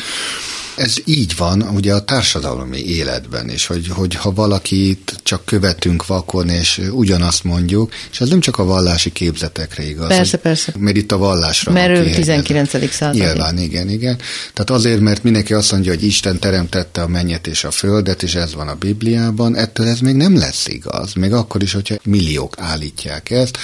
ez 0.77 0.95
így 1.05 1.37
van 1.37 1.63
ugye 1.63 1.95
a 1.95 2.05
társadalmi 2.05 2.79
életben 2.79 3.51
is, 3.51 3.67
hogy, 3.67 3.89
hogy 3.89 4.15
ha 4.15 4.33
valakit 4.33 5.15
csak 5.23 5.45
követünk 5.45 6.07
vakon, 6.07 6.49
és 6.49 6.81
ugyanazt 6.91 7.45
mondjuk, 7.45 7.93
és 8.11 8.21
ez 8.21 8.29
nem 8.29 8.41
csak 8.41 8.59
a 8.59 8.65
vallási 8.65 9.13
képzetekre 9.13 9.89
igaz. 9.89 10.09
Persze, 10.09 10.37
persze. 10.37 10.73
Mert 10.79 10.97
itt 10.97 11.13
a 11.13 11.17
vallásra 11.17 11.73
Mert 11.73 11.99
ő 11.99 12.11
19. 12.11 12.71
század. 12.91 13.15
Nyilván, 13.15 13.59
igen, 13.59 13.89
igen. 13.89 14.19
Tehát 14.53 14.71
azért, 14.71 15.01
mert 15.01 15.23
mindenki 15.23 15.55
azt 15.55 15.73
mondja, 15.73 15.93
hogy 15.93 16.05
Isten 16.05 16.39
teremtette 16.39 17.03
a 17.03 17.09
mennyet 17.09 17.47
és 17.47 17.65
a 17.65 17.71
földet, 17.71 18.23
és 18.23 18.35
ez 18.35 18.55
van 18.55 18.69
a 18.69 18.75
Bibliában, 18.75 19.57
ettől 19.57 19.87
ez 19.87 19.99
még 19.99 20.15
nem 20.15 20.37
lesz 20.37 20.67
igaz. 20.67 21.13
Még 21.13 21.33
akkor 21.33 21.63
is, 21.63 21.73
hogyha 21.73 21.95
milliók 22.05 22.55
állítják 22.59 23.31
ezt, 23.31 23.59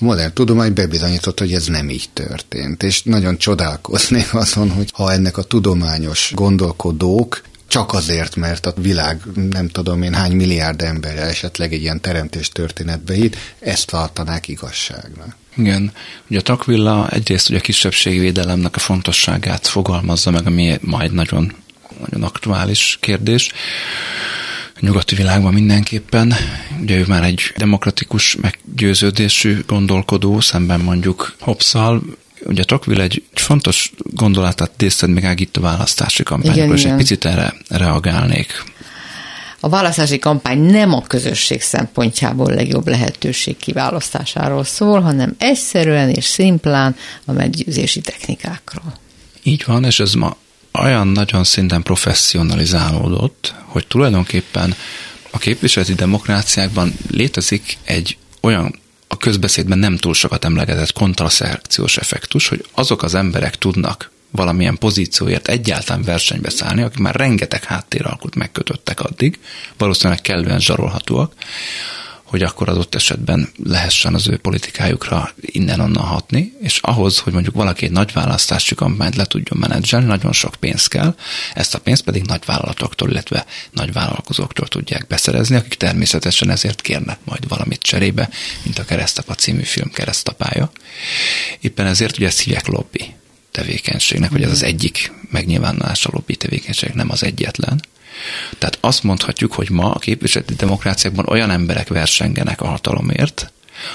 a 0.00 0.04
modern 0.04 0.32
tudomány 0.32 0.72
bebizonyított, 0.72 1.38
hogy 1.38 1.52
ez 1.52 1.66
nem 1.66 1.88
így 1.88 2.08
történt. 2.12 2.82
És 2.82 3.02
nagyon 3.02 3.38
csodálkoznék 3.38 4.34
azon, 4.44 4.70
hogy 4.70 4.90
ha 4.92 5.12
ennek 5.12 5.36
a 5.36 5.42
tudományos 5.42 6.32
gondolkodók 6.34 7.42
csak 7.68 7.92
azért, 7.92 8.36
mert 8.36 8.66
a 8.66 8.74
világ 8.76 9.20
nem 9.50 9.68
tudom 9.68 10.02
én 10.02 10.14
hány 10.14 10.32
milliárd 10.32 10.82
ember 10.82 11.16
esetleg 11.16 11.72
egy 11.72 11.82
ilyen 11.82 12.00
teremtés 12.00 12.48
történetbe 12.48 13.14
hitt, 13.14 13.36
ezt 13.58 13.86
tartanák 13.86 14.48
igazságnak. 14.48 15.36
Igen, 15.56 15.92
ugye 16.28 16.38
a 16.38 16.42
Takvilla 16.42 17.08
egyrészt 17.10 17.48
ugye 17.48 17.58
a 17.58 17.60
kisebbségi 17.60 18.18
védelemnek 18.18 18.76
a 18.76 18.78
fontosságát 18.78 19.66
fogalmazza 19.66 20.30
meg, 20.30 20.46
ami 20.46 20.78
majd 20.80 21.12
nagyon, 21.12 21.54
nagyon 21.98 22.22
aktuális 22.22 22.98
kérdés 23.00 23.50
a 24.80 24.86
nyugati 24.86 25.14
világban 25.14 25.52
mindenképpen. 25.52 26.34
Ugye 26.80 26.96
ő 26.96 27.04
már 27.06 27.24
egy 27.24 27.52
demokratikus 27.56 28.36
meggyőződésű 28.36 29.64
gondolkodó, 29.66 30.40
szemben 30.40 30.80
mondjuk 30.80 31.34
Hobbszal, 31.40 32.02
Ugye 32.44 32.64
Tocqueville 32.64 33.02
egy, 33.02 33.22
egy 33.32 33.40
fontos 33.40 33.92
gondolatát 34.04 34.70
idézted 34.74 35.10
még 35.10 35.40
itt 35.40 35.56
a 35.56 35.60
választási 35.60 36.22
kampányokról, 36.22 36.76
és 36.76 36.84
egy 36.84 36.94
picit 36.94 37.24
erre 37.24 37.54
reagálnék. 37.68 38.64
A 39.60 39.68
választási 39.68 40.18
kampány 40.18 40.58
nem 40.58 40.92
a 40.92 41.02
közösség 41.02 41.62
szempontjából 41.62 42.54
legjobb 42.54 42.88
lehetőség 42.88 43.56
kiválasztásáról 43.56 44.64
szól, 44.64 45.00
hanem 45.00 45.34
egyszerűen 45.38 46.10
és 46.10 46.24
szimplán 46.24 46.96
a 47.24 47.32
meggyőzési 47.32 48.00
technikákról. 48.00 48.92
Így 49.42 49.64
van, 49.66 49.84
és 49.84 50.00
ez 50.00 50.12
ma 50.12 50.36
olyan 50.82 51.08
nagyon 51.08 51.44
szinten 51.44 51.82
professzionalizálódott, 51.82 53.54
hogy 53.64 53.86
tulajdonképpen 53.86 54.74
a 55.30 55.38
képviseleti 55.38 55.94
demokráciákban 55.94 56.94
létezik 57.10 57.78
egy 57.84 58.16
olyan 58.40 58.74
a 59.08 59.16
közbeszédben 59.16 59.78
nem 59.78 59.96
túl 59.96 60.14
sokat 60.14 60.44
emlegetett 60.44 60.92
kontraszelekciós 60.92 61.96
effektus, 61.96 62.48
hogy 62.48 62.64
azok 62.72 63.02
az 63.02 63.14
emberek 63.14 63.56
tudnak 63.56 64.10
valamilyen 64.30 64.78
pozícióért 64.78 65.48
egyáltalán 65.48 66.02
versenybe 66.02 66.50
szállni, 66.50 66.82
akik 66.82 66.98
már 66.98 67.14
rengeteg 67.14 67.64
háttéralkut 67.64 68.34
megkötöttek 68.34 69.00
addig, 69.00 69.38
valószínűleg 69.76 70.20
kellően 70.20 70.60
zsarolhatóak, 70.60 71.32
hogy 72.28 72.42
akkor 72.42 72.68
adott 72.68 72.94
esetben 72.94 73.48
lehessen 73.64 74.14
az 74.14 74.28
ő 74.28 74.36
politikájukra 74.36 75.30
innen-onnan 75.40 76.02
hatni, 76.02 76.52
és 76.60 76.78
ahhoz, 76.82 77.18
hogy 77.18 77.32
mondjuk 77.32 77.54
valaki 77.54 77.84
egy 77.84 77.90
nagy 77.90 78.12
választási 78.12 78.74
kampányt 78.74 79.16
le 79.16 79.24
tudjon 79.24 79.58
menedzselni, 79.58 80.06
nagyon 80.06 80.32
sok 80.32 80.54
pénz 80.54 80.86
kell, 80.86 81.14
ezt 81.54 81.74
a 81.74 81.80
pénzt 81.80 82.02
pedig 82.02 82.22
nagy 82.22 82.42
vállalatoktól, 82.46 83.10
illetve 83.10 83.46
nagy 83.70 83.92
vállalkozóktól 83.92 84.68
tudják 84.68 85.06
beszerezni, 85.06 85.56
akik 85.56 85.74
természetesen 85.74 86.50
ezért 86.50 86.80
kérnek 86.80 87.18
majd 87.24 87.48
valamit 87.48 87.82
cserébe, 87.82 88.28
mint 88.62 88.78
a 88.78 88.84
Keresztapa 88.84 89.34
című 89.34 89.62
film 89.62 89.90
keresztapája. 89.90 90.70
Éppen 91.60 91.86
ezért 91.86 92.16
ugye 92.16 92.26
ezt 92.26 92.40
hívják 92.40 92.66
lobby 92.66 93.14
tevékenységnek, 93.50 94.30
hogy 94.30 94.42
ez 94.42 94.50
az 94.50 94.62
egyik 94.62 95.12
megnyilvánulás 95.30 96.06
a 96.06 96.10
lobby 96.12 96.36
tevékenység, 96.36 96.90
nem 96.90 97.10
az 97.10 97.22
egyetlen. 97.22 97.82
Tehát 98.58 98.78
azt 98.80 99.02
mondhatjuk, 99.02 99.52
hogy 99.52 99.70
ma 99.70 99.90
a 99.90 99.98
képviseleti 99.98 100.54
demokráciákban 100.54 101.26
olyan 101.28 101.50
emberek 101.50 101.88
versengenek 101.88 102.60
a 102.60 102.66
hatalomért, 102.66 103.52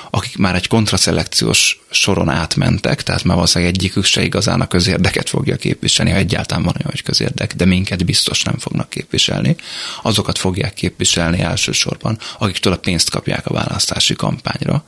akik 0.09 0.37
már 0.37 0.55
egy 0.55 0.67
kontraszelekciós 0.67 1.81
soron 1.89 2.29
átmentek, 2.29 3.03
tehát 3.03 3.23
már 3.23 3.35
valószínűleg 3.35 3.73
egyikük 3.73 4.03
se 4.03 4.23
igazán 4.23 4.61
a 4.61 4.67
közérdeket 4.67 5.29
fogja 5.29 5.55
képviselni, 5.55 6.11
ha 6.11 6.17
egyáltalán 6.17 6.63
van 6.63 6.73
olyan, 6.77 6.89
hogy 6.89 7.03
közérdek, 7.03 7.55
de 7.55 7.65
minket 7.65 8.05
biztos 8.05 8.43
nem 8.43 8.57
fognak 8.57 8.89
képviselni. 8.89 9.55
Azokat 10.01 10.37
fogják 10.37 10.73
képviselni 10.73 11.41
elsősorban, 11.41 12.19
akiktől 12.39 12.73
a 12.73 12.77
pénzt 12.77 13.09
kapják 13.09 13.45
a 13.45 13.53
választási 13.53 14.15
kampányra. 14.15 14.83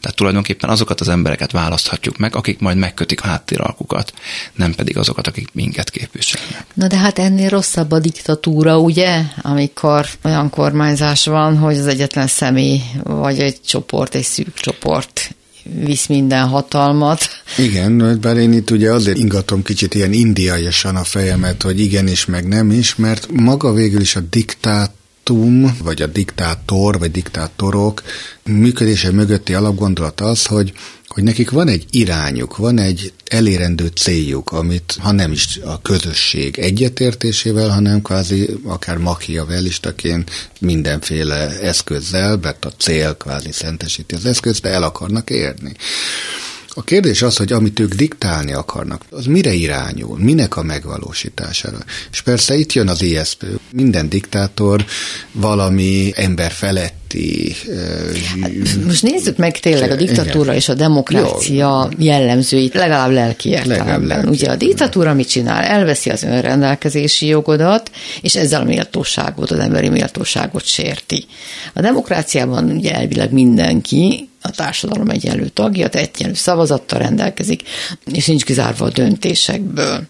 Tehát 0.00 0.16
tulajdonképpen 0.16 0.70
azokat 0.70 1.00
az 1.00 1.08
embereket 1.08 1.52
választhatjuk 1.52 2.16
meg, 2.16 2.36
akik 2.36 2.58
majd 2.58 2.76
megkötik 2.76 3.22
a 3.22 3.26
háttéralkukat, 3.26 4.12
nem 4.54 4.74
pedig 4.74 4.96
azokat, 4.96 5.26
akik 5.26 5.48
minket 5.52 5.90
képviselnek. 5.90 6.66
Na 6.74 6.86
de 6.86 6.96
hát 6.96 7.18
ennél 7.18 7.48
rosszabb 7.48 7.90
a 7.90 7.98
diktatúra, 7.98 8.78
ugye? 8.78 9.22
Amikor 9.42 10.06
olyan 10.24 10.50
kormányzás 10.50 11.26
van, 11.26 11.58
hogy 11.58 11.78
az 11.78 11.86
egyetlen 11.86 12.26
személy, 12.26 12.80
vagy 13.02 13.40
egy 13.40 13.60
csoport, 13.60 14.14
egy 14.14 14.24
szűk 14.38 14.54
csoport 14.54 15.34
visz 15.84 16.06
minden 16.06 16.46
hatalmat. 16.46 17.20
Igen, 17.56 18.18
bár 18.20 18.36
én 18.36 18.52
itt 18.52 18.70
ugye 18.70 18.92
azért 18.92 19.18
ingatom 19.18 19.62
kicsit 19.62 19.94
ilyen 19.94 20.12
indiaiasan 20.12 20.96
a 20.96 21.04
fejemet, 21.04 21.62
hogy 21.62 21.80
igen 21.80 22.08
is, 22.08 22.24
meg 22.24 22.48
nem 22.48 22.70
is, 22.70 22.96
mert 22.96 23.28
maga 23.32 23.72
végül 23.72 24.00
is 24.00 24.16
a 24.16 24.20
diktát 24.20 24.92
diktátum, 25.28 25.76
vagy 25.82 26.02
a 26.02 26.06
diktátor, 26.06 26.98
vagy 26.98 27.10
diktátorok 27.10 28.02
működése 28.44 29.10
mögötti 29.10 29.54
alapgondolat 29.54 30.20
az, 30.20 30.46
hogy 30.46 30.72
hogy 31.08 31.22
nekik 31.22 31.50
van 31.50 31.68
egy 31.68 31.84
irányuk, 31.90 32.56
van 32.56 32.78
egy 32.78 33.12
elérendő 33.24 33.86
céljuk, 33.86 34.52
amit 34.52 34.96
ha 35.00 35.12
nem 35.12 35.32
is 35.32 35.58
a 35.64 35.82
közösség 35.82 36.58
egyetértésével, 36.58 37.68
hanem 37.68 38.02
kvázi 38.02 38.48
akár 38.64 38.96
machiavellistaként 38.96 40.50
mindenféle 40.60 41.60
eszközzel, 41.60 42.38
mert 42.42 42.64
a 42.64 42.72
cél 42.78 43.16
kvázi 43.16 43.52
szentesíti 43.52 44.14
az 44.14 44.26
eszközt, 44.26 44.62
de 44.62 44.68
el 44.68 44.82
akarnak 44.82 45.30
érni. 45.30 45.72
A 46.78 46.82
kérdés 46.82 47.22
az, 47.22 47.36
hogy 47.36 47.52
amit 47.52 47.80
ők 47.80 47.94
diktálni 47.94 48.52
akarnak, 48.52 49.02
az 49.10 49.26
mire 49.26 49.52
irányul, 49.52 50.18
minek 50.18 50.56
a 50.56 50.62
megvalósítására. 50.62 51.78
És 52.10 52.20
persze 52.20 52.54
itt 52.54 52.72
jön 52.72 52.88
az 52.88 53.02
ISP. 53.02 53.44
Minden 53.72 54.08
diktátor 54.08 54.84
valami 55.32 56.12
ember 56.14 56.52
feletti. 57.08 57.54
Hát, 58.40 58.84
most 58.84 59.02
nézzük 59.02 59.36
meg 59.36 59.58
tényleg 59.58 59.90
a 59.90 59.96
diktatúra 59.96 60.42
igen. 60.42 60.54
és 60.54 60.68
a 60.68 60.74
demokrácia 60.74 61.88
Jó. 61.90 62.04
jellemzőit, 62.06 62.74
legalább 62.74 63.10
lelki 63.10 63.48
értelemben. 63.48 64.28
Ugye 64.28 64.50
a 64.50 64.56
diktatúra 64.56 65.14
mit 65.14 65.28
csinál? 65.28 65.62
Elveszi 65.62 66.10
az 66.10 66.22
önrendelkezési 66.22 67.26
jogodat, 67.26 67.90
és 68.20 68.36
ezzel 68.36 68.60
a 68.60 68.64
méltóságot, 68.64 69.50
az 69.50 69.58
emberi 69.58 69.88
méltóságot 69.88 70.64
sérti. 70.64 71.24
A 71.72 71.80
demokráciában 71.80 72.70
ugye 72.70 72.94
elvileg 72.94 73.32
mindenki 73.32 74.28
a 74.42 74.50
társadalom 74.50 75.08
egyenlő 75.08 75.48
tagja, 75.48 75.88
tehát 75.88 76.10
egyenlő 76.14 76.34
szavazattal 76.34 76.98
rendelkezik, 76.98 77.62
és 78.12 78.26
nincs 78.26 78.44
kizárva 78.44 78.84
a 78.84 78.90
döntésekből. 78.90 80.02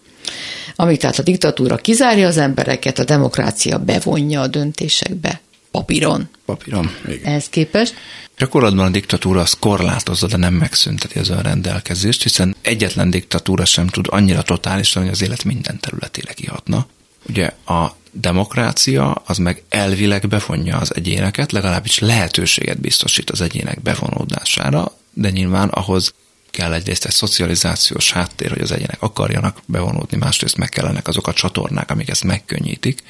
Amíg 0.75 0.97
tehát 0.97 1.19
a 1.19 1.23
diktatúra 1.23 1.75
kizárja 1.75 2.27
az 2.27 2.37
embereket, 2.37 2.99
a 2.99 3.03
demokrácia 3.03 3.77
bevonja 3.77 4.41
a 4.41 4.47
döntésekbe. 4.47 5.41
Papíron. 5.71 6.29
Papíron, 6.45 6.91
igen. 7.07 7.25
Ehhez 7.25 7.49
képest. 7.49 7.93
Gyakorlatban 8.37 8.85
a 8.85 8.89
diktatúra 8.89 9.41
az 9.41 9.53
korlátozza, 9.59 10.27
de 10.27 10.37
nem 10.37 10.53
megszünteti 10.53 11.19
az 11.19 11.29
önrendelkezést, 11.29 12.23
hiszen 12.23 12.55
egyetlen 12.61 13.09
diktatúra 13.09 13.65
sem 13.65 13.87
tud 13.87 14.05
annyira 14.09 14.41
totálisan, 14.41 15.03
hogy 15.03 15.11
az 15.11 15.21
élet 15.21 15.43
minden 15.43 15.79
területére 15.79 16.33
kihatna. 16.33 16.87
Ugye 17.29 17.53
a 17.65 17.95
demokrácia 18.11 19.11
az 19.11 19.37
meg 19.37 19.63
elvileg 19.69 20.27
bevonja 20.27 20.77
az 20.77 20.95
egyéneket, 20.95 21.51
legalábbis 21.51 21.99
lehetőséget 21.99 22.79
biztosít 22.79 23.29
az 23.29 23.41
egyének 23.41 23.81
bevonódására, 23.81 24.91
de 25.13 25.29
nyilván 25.29 25.69
ahhoz 25.69 26.13
kell 26.51 26.73
egyrészt 26.73 27.05
egy 27.05 27.11
szocializációs 27.11 28.11
háttér, 28.11 28.49
hogy 28.49 28.61
az 28.61 28.71
egyének 28.71 29.01
akarjanak 29.01 29.61
bevonódni, 29.65 30.17
másrészt 30.17 30.57
meg 30.57 30.69
kellenek 30.69 31.07
azok 31.07 31.27
a 31.27 31.33
csatornák, 31.33 31.91
amik 31.91 32.09
ezt 32.09 32.23
megkönnyítik, 32.23 33.03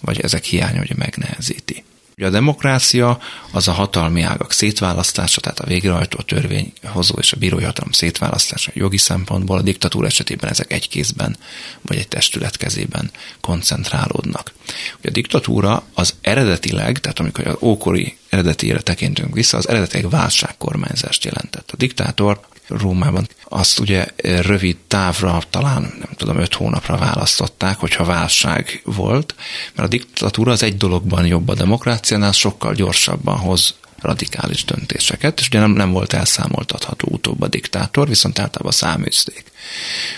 vagy 0.00 0.20
ezek 0.20 0.44
hiánya, 0.44 0.78
hogy 0.78 0.96
megnehezíti. 0.96 1.84
Ugye 2.20 2.28
a 2.28 2.32
demokrácia 2.32 3.18
az 3.50 3.68
a 3.68 3.72
hatalmi 3.72 4.22
ágak 4.22 4.52
szétválasztása, 4.52 5.40
tehát 5.40 5.60
a 5.60 5.66
végrehajtó, 5.66 6.18
a 6.18 6.22
törvényhozó 6.22 7.14
és 7.18 7.32
a 7.32 7.36
bírói 7.36 7.64
hatalom 7.64 7.92
szétválasztása 7.92 8.70
jogi 8.74 8.96
szempontból, 8.96 9.58
a 9.58 9.62
diktatúra 9.62 10.06
esetében 10.06 10.50
ezek 10.50 10.72
egy 10.72 10.88
kézben 10.88 11.36
vagy 11.82 11.96
egy 11.96 12.08
testület 12.08 12.56
kezében 12.56 13.10
koncentrálódnak. 13.40 14.52
Ugye 14.98 15.08
a 15.08 15.12
diktatúra 15.12 15.82
az 15.94 16.14
eredetileg, 16.20 16.98
tehát 16.98 17.18
amikor 17.18 17.46
az 17.46 17.56
ókori 17.60 18.16
eredetiére 18.28 18.80
tekintünk 18.80 19.34
vissza, 19.34 19.56
az 19.56 19.68
eredetileg 19.68 20.10
válságkormányzást 20.10 21.24
jelentett. 21.24 21.70
A 21.70 21.76
diktátor 21.76 22.40
Rómában. 22.70 23.28
Azt 23.44 23.78
ugye 23.78 24.06
rövid 24.22 24.76
távra, 24.88 25.42
talán 25.50 25.82
nem 25.82 26.10
tudom, 26.16 26.38
öt 26.38 26.54
hónapra 26.54 26.96
választották, 26.96 27.76
hogyha 27.76 28.04
válság 28.04 28.80
volt, 28.84 29.34
mert 29.74 29.88
a 29.88 29.90
diktatúra 29.90 30.52
az 30.52 30.62
egy 30.62 30.76
dologban 30.76 31.26
jobb 31.26 31.48
a 31.48 31.54
demokráciánál, 31.54 32.32
sokkal 32.32 32.74
gyorsabban 32.74 33.38
hoz 33.38 33.74
radikális 34.00 34.64
döntéseket, 34.64 35.40
és 35.40 35.46
ugye 35.46 35.58
nem, 35.58 35.70
nem 35.70 35.92
volt 35.92 36.12
elszámoltatható 36.12 37.08
utóbb 37.10 37.42
a 37.42 37.48
diktátor, 37.48 38.08
viszont 38.08 38.38
általában 38.38 38.72
száműzték, 38.72 39.44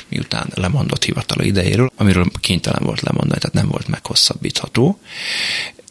miután 0.09 0.51
lemondott 0.55 1.05
hivatala 1.05 1.45
idejéről, 1.45 1.91
amiről 1.97 2.27
kénytelen 2.41 2.83
volt 2.83 3.01
lemondani, 3.01 3.41
tehát 3.41 3.57
nem 3.57 3.69
volt 3.69 3.89
meghosszabbítható, 3.89 4.99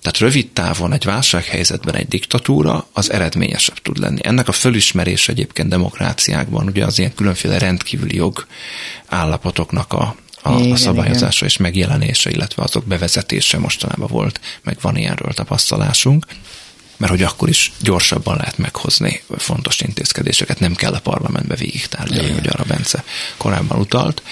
tehát 0.01 0.17
rövid 0.17 0.49
távon 0.51 0.93
egy 0.93 1.03
válsághelyzetben 1.03 1.95
egy 1.95 2.07
diktatúra 2.07 2.87
az 2.93 3.11
eredményesebb 3.11 3.77
tud 3.77 3.97
lenni. 3.97 4.19
Ennek 4.23 4.47
a 4.47 4.51
fölismerés 4.51 5.29
egyébként 5.29 5.69
demokráciákban 5.69 6.67
ugye 6.67 6.85
az 6.85 6.99
ilyen 6.99 7.13
különféle 7.13 7.57
rendkívüli 7.57 8.15
jog 8.15 8.45
állapotoknak 9.05 9.93
a, 9.93 10.15
a, 10.41 10.59
igen, 10.59 10.71
a 10.71 10.75
szabályozása 10.75 11.35
igen. 11.35 11.47
és 11.47 11.57
megjelenése, 11.57 12.29
illetve 12.29 12.63
azok 12.63 12.85
bevezetése 12.85 13.57
mostanában 13.57 14.07
volt, 14.07 14.39
meg 14.63 14.77
van 14.81 14.97
ilyenről 14.97 15.33
tapasztalásunk 15.33 16.25
mert 17.01 17.13
hogy 17.13 17.23
akkor 17.23 17.49
is 17.49 17.71
gyorsabban 17.79 18.37
lehet 18.37 18.57
meghozni 18.57 19.21
fontos 19.37 19.81
intézkedéseket, 19.81 20.59
nem 20.59 20.75
kell 20.75 20.93
a 20.93 20.99
parlamentbe 20.99 21.55
végig 21.55 21.87
tárgyalni, 21.87 22.31
hogy 22.31 22.47
arra 22.47 22.63
Bence 22.63 23.03
korábban 23.37 23.79
utalt. 23.79 24.23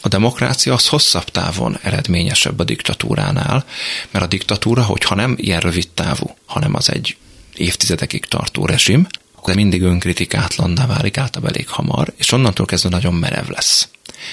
A 0.00 0.08
demokrácia 0.08 0.74
az 0.74 0.88
hosszabb 0.88 1.24
távon 1.24 1.78
eredményesebb 1.82 2.58
a 2.58 2.64
diktatúránál, 2.64 3.64
mert 4.10 4.24
a 4.24 4.28
diktatúra, 4.28 4.82
hogyha 4.82 5.14
nem 5.14 5.34
ilyen 5.38 5.60
rövid 5.60 5.88
távú, 5.88 6.36
hanem 6.46 6.74
az 6.74 6.90
egy 6.90 7.16
évtizedekig 7.54 8.24
tartó 8.24 8.66
rezsim, 8.66 9.06
akkor 9.36 9.54
mindig 9.54 9.82
önkritikátlanná 9.82 10.86
válik 10.86 11.18
általában 11.18 11.54
elég 11.54 11.68
hamar, 11.68 12.12
és 12.16 12.32
onnantól 12.32 12.66
kezdve 12.66 12.88
nagyon 12.88 13.14
merev 13.14 13.48
lesz. 13.48 13.88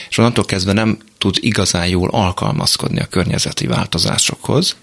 És 0.09 0.17
onnantól 0.17 0.45
kezdve 0.45 0.73
nem 0.73 0.97
tud 1.23 1.37
igazán 1.39 1.87
jól 1.87 2.09
alkalmazkodni 2.09 2.99
a 2.99 3.05
környezeti 3.05 3.67
változásokhoz. 3.67 4.75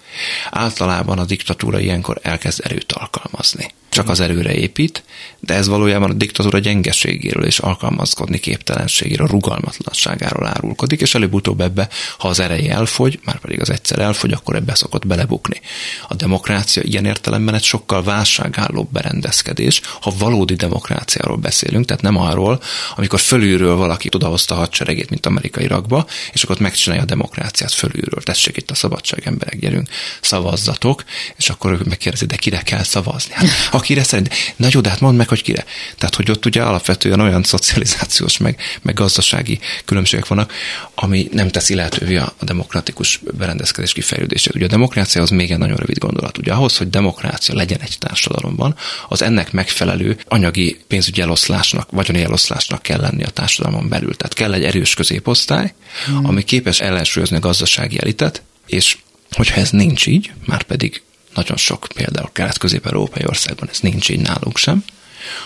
Általában 0.50 1.18
a 1.18 1.24
diktatúra 1.24 1.78
ilyenkor 1.78 2.18
elkezd 2.22 2.60
erőt 2.64 2.92
alkalmazni 2.92 3.72
csak 3.90 4.08
az 4.08 4.20
erőre 4.20 4.54
épít, 4.54 5.02
de 5.40 5.54
ez 5.54 5.68
valójában 5.68 6.10
a 6.10 6.14
diktatúra 6.14 6.58
gyengeségéről 6.58 7.44
és 7.44 7.58
alkalmazkodni 7.58 8.38
képtelenségéről, 8.38 9.26
rugalmatlanságáról 9.26 10.46
árulkodik, 10.46 11.00
és 11.00 11.14
előbb-utóbb 11.14 11.60
ebbe, 11.60 11.88
ha 12.18 12.28
az 12.28 12.40
ereje 12.40 12.74
elfogy, 12.74 13.20
már 13.24 13.38
pedig 13.38 13.60
az 13.60 13.70
egyszer 13.70 13.98
elfogy, 13.98 14.32
akkor 14.32 14.56
ebbe 14.56 14.74
szokott 14.74 15.06
belebukni. 15.06 15.60
A 16.08 16.14
demokrácia 16.14 16.82
ilyen 16.82 17.04
értelemben 17.04 17.54
egy 17.54 17.62
sokkal 17.62 18.02
válságállóbb 18.02 18.92
berendezkedés, 18.92 19.80
ha 20.00 20.12
valódi 20.18 20.54
demokráciáról 20.54 21.36
beszélünk, 21.36 21.86
tehát 21.86 22.02
nem 22.02 22.16
arról, 22.16 22.60
amikor 22.96 23.20
fölülről 23.20 23.76
valaki 23.76 24.08
odahozta 24.14 24.54
a 24.54 24.58
hadseregét, 24.58 25.10
mint 25.10 25.26
amerikai 25.26 25.66
rakba, 25.66 26.06
és 26.32 26.42
akkor 26.42 26.60
megcsinálja 26.60 27.02
a 27.02 27.06
demokráciát 27.06 27.72
fölülről. 27.72 28.22
Tessék 28.22 28.56
itt 28.56 28.70
a 28.70 28.74
szabadság 28.74 29.26
emberek, 29.26 29.58
gyerünk, 29.58 29.88
szavazzatok, 30.20 31.04
és 31.36 31.48
akkor 31.48 31.72
ők 31.72 31.84
megkérdezik, 31.84 32.28
de 32.28 32.36
kire 32.36 32.60
kell 32.62 32.82
szavazni? 32.82 33.32
Hát, 33.34 33.48
akire 33.70 34.02
szerint. 34.02 34.34
Na 34.56 34.68
jó, 34.70 34.80
de 34.80 34.88
hát 34.88 35.00
mondd 35.00 35.16
meg, 35.16 35.28
hogy 35.28 35.42
kire. 35.42 35.64
Tehát, 35.98 36.14
hogy 36.14 36.30
ott 36.30 36.46
ugye 36.46 36.62
alapvetően 36.62 37.20
olyan 37.20 37.42
szocializációs, 37.42 38.36
meg, 38.38 38.60
meg 38.82 38.94
gazdasági 38.94 39.58
különbségek 39.84 40.26
vannak, 40.26 40.52
ami 40.94 41.28
nem 41.32 41.48
teszi 41.48 41.74
lehetővé 41.74 42.16
a, 42.16 42.34
a 42.38 42.44
demokratikus 42.44 43.20
berendezkedés 43.36 43.92
kifejlődését. 43.92 44.54
Ugye 44.54 44.64
a 44.64 44.68
demokrácia 44.68 45.22
az 45.22 45.30
még 45.30 45.50
egy 45.50 45.58
nagyon 45.58 45.76
rövid 45.76 45.98
gondolat. 45.98 46.38
Ugye 46.38 46.52
ahhoz, 46.52 46.76
hogy 46.76 46.90
demokrácia 46.90 47.54
legyen 47.54 47.80
egy 47.80 47.96
társadalomban, 47.98 48.76
az 49.08 49.22
ennek 49.22 49.52
megfelelő 49.52 50.18
anyagi 50.28 50.80
pénzügyi 50.88 51.20
eloszlásnak, 51.20 51.90
vagyoni 51.90 52.22
eloszlásnak 52.22 52.82
kell 52.82 53.00
lenni 53.00 53.22
a 53.22 53.30
társadalmon 53.30 53.88
belül. 53.88 54.16
Tehát 54.16 54.34
kell 54.34 54.52
egy 54.52 54.64
erős 54.64 54.94
középosztály, 54.94 55.74
hmm. 56.20 56.28
ami 56.28 56.42
képes 56.42 56.80
ellensúlyozni 56.80 57.36
a 57.36 57.40
gazdasági 57.40 57.98
elitet, 58.00 58.42
és 58.66 58.98
hogyha 59.30 59.60
ez 59.60 59.70
nincs 59.70 60.06
így, 60.06 60.32
már 60.46 60.62
pedig 60.62 61.02
nagyon 61.34 61.56
sok 61.56 61.86
például 61.94 62.30
kelet-közép-európai 62.32 63.26
országban 63.26 63.68
ez 63.68 63.80
nincs 63.80 64.08
így 64.08 64.20
nálunk 64.20 64.56
sem, 64.56 64.84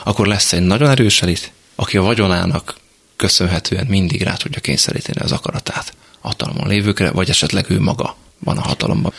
akkor 0.04 0.26
lesz 0.26 0.52
egy 0.52 0.62
nagyon 0.62 0.90
erős 0.90 1.22
elit, 1.22 1.52
aki 1.74 1.96
a 1.96 2.02
vagyonának 2.02 2.76
köszönhetően 3.16 3.86
mindig 3.86 4.22
rá 4.22 4.34
tudja 4.34 4.60
kényszeríteni 4.60 5.20
az 5.20 5.32
akaratát 5.32 5.96
hatalmon 6.20 6.68
lévőkre, 6.68 7.10
vagy 7.10 7.28
esetleg 7.28 7.70
ő 7.70 7.80
maga 7.80 8.16
van 8.38 8.58
a 8.58 8.62
hatalomban. 8.62 9.12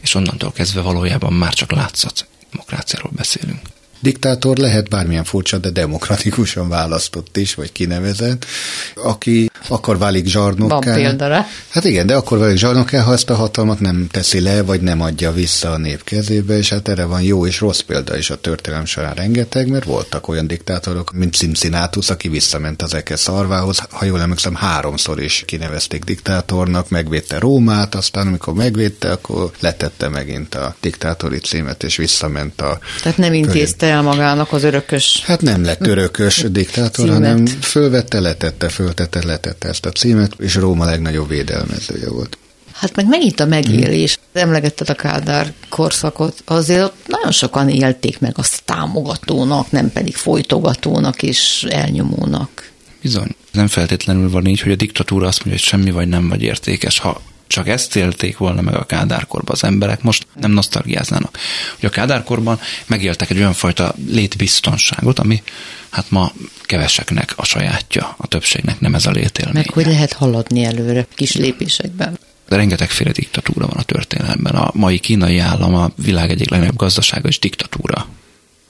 És 0.00 0.14
onnantól 0.14 0.52
kezdve 0.52 0.80
valójában 0.80 1.32
már 1.32 1.54
csak 1.54 1.72
látszat 1.72 2.26
demokráciáról 2.50 3.10
beszélünk. 3.14 3.60
Diktátor 4.00 4.56
lehet 4.56 4.88
bármilyen 4.88 5.24
furcsa, 5.24 5.58
de 5.58 5.70
demokratikusan 5.70 6.68
választott 6.68 7.36
is, 7.36 7.54
vagy 7.54 7.72
kinevezett, 7.72 8.46
aki 8.94 9.50
akkor 9.68 9.98
válik 9.98 10.26
zsarnokká. 10.26 10.74
Van 10.74 10.94
példára. 10.94 11.46
Hát 11.68 11.84
igen, 11.84 12.06
de 12.06 12.14
akkor 12.14 12.38
válik 12.38 12.56
zsarnokká, 12.56 13.00
ha 13.00 13.12
ezt 13.12 13.30
a 13.30 13.34
hatalmat 13.34 13.80
nem 13.80 14.06
teszi 14.10 14.40
le, 14.40 14.62
vagy 14.62 14.80
nem 14.80 15.00
adja 15.00 15.32
vissza 15.32 15.70
a 15.70 15.78
nép 15.78 16.04
kezébe, 16.04 16.56
és 16.56 16.68
hát 16.68 16.88
erre 16.88 17.04
van 17.04 17.22
jó 17.22 17.46
és 17.46 17.60
rossz 17.60 17.80
példa 17.80 18.16
is 18.16 18.30
a 18.30 18.40
történelem 18.40 18.84
során 18.84 19.14
rengeteg, 19.14 19.68
mert 19.68 19.84
voltak 19.84 20.28
olyan 20.28 20.46
diktátorok, 20.46 21.12
mint 21.12 21.34
Cincinnatus, 21.34 22.10
aki 22.10 22.28
visszament 22.28 22.82
az 22.82 22.94
Eke 22.94 23.16
szarvához, 23.16 23.82
ha 23.90 24.04
jól 24.04 24.20
emlékszem, 24.20 24.54
háromszor 24.54 25.20
is 25.22 25.42
kinevezték 25.46 26.04
diktátornak, 26.04 26.88
megvédte 26.88 27.38
Rómát, 27.38 27.94
aztán 27.94 28.26
amikor 28.26 28.54
megvédte, 28.54 29.10
akkor 29.10 29.50
letette 29.60 30.08
megint 30.08 30.54
a 30.54 30.74
diktátori 30.80 31.38
címet, 31.38 31.82
és 31.82 31.96
visszament 31.96 32.60
a... 32.60 32.78
Tehát 33.02 33.18
nem 33.18 33.34
intézte 33.34 33.87
el 33.88 34.02
magának 34.02 34.52
az 34.52 34.64
örökös. 34.64 35.22
Hát 35.24 35.40
nem 35.40 35.64
lett 35.64 35.86
örökös 35.86 36.44
diktátor, 36.50 37.04
címet. 37.04 37.12
hanem 37.14 37.46
fölvette, 37.46 38.20
letette, 38.20 38.68
föltette, 38.68 39.24
letette 39.26 39.68
ezt 39.68 39.86
a 39.86 39.90
címet, 39.90 40.32
és 40.38 40.54
Róma 40.54 40.84
legnagyobb 40.84 41.28
védelmezője 41.28 42.10
volt. 42.10 42.38
Hát 42.72 42.96
meg 42.96 43.08
megint 43.08 43.40
a 43.40 43.46
megélés. 43.46 44.18
Hmm. 44.32 44.42
Emlegetted 44.42 44.88
a 44.88 44.94
Kádár 44.94 45.52
korszakot, 45.68 46.42
azért 46.44 46.82
ott 46.82 46.96
nagyon 47.06 47.32
sokan 47.32 47.68
élték 47.68 48.20
meg 48.20 48.32
azt 48.36 48.62
támogatónak, 48.64 49.70
nem 49.70 49.92
pedig 49.92 50.16
folytogatónak 50.16 51.22
és 51.22 51.66
elnyomónak. 51.68 52.70
Bizony. 53.02 53.36
Nem 53.52 53.66
feltétlenül 53.66 54.30
van 54.30 54.46
így, 54.46 54.60
hogy 54.60 54.72
a 54.72 54.76
diktatúra 54.76 55.26
azt 55.26 55.44
mondja, 55.44 55.62
hogy 55.62 55.70
semmi 55.70 55.90
vagy 55.90 56.08
nem 56.08 56.28
vagy 56.28 56.42
értékes. 56.42 56.98
Ha 56.98 57.20
csak 57.48 57.68
ezt 57.68 57.96
élték 57.96 58.36
volna 58.36 58.60
meg 58.60 58.74
a 58.74 58.84
kádárkorban 58.84 59.54
az 59.54 59.64
emberek, 59.64 60.02
most 60.02 60.26
nem 60.34 60.50
nosztalgiáznának. 60.50 61.38
Ugye 61.78 61.88
a 61.88 61.90
kádárkorban 61.90 62.60
megéltek 62.86 63.30
egy 63.30 63.36
olyan 63.36 63.52
fajta 63.52 63.94
létbiztonságot, 64.06 65.18
ami 65.18 65.42
hát 65.90 66.10
ma 66.10 66.32
keveseknek 66.62 67.32
a 67.36 67.44
sajátja, 67.44 68.14
a 68.18 68.26
többségnek 68.26 68.80
nem 68.80 68.94
ez 68.94 69.06
a 69.06 69.10
létélmény. 69.10 69.54
Meg 69.54 69.70
hogy 69.70 69.86
lehet 69.86 70.12
haladni 70.12 70.64
előre 70.64 71.06
kis 71.14 71.34
lépésekben. 71.34 72.18
De 72.48 72.56
rengetegféle 72.56 73.10
diktatúra 73.10 73.66
van 73.66 73.76
a 73.76 73.82
történelemben. 73.82 74.54
A 74.54 74.70
mai 74.74 74.98
kínai 74.98 75.38
állam 75.38 75.74
a 75.74 75.90
világ 75.96 76.30
egyik 76.30 76.50
legnagyobb 76.50 76.76
gazdasága 76.76 77.28
és 77.28 77.38
diktatúra. 77.38 78.08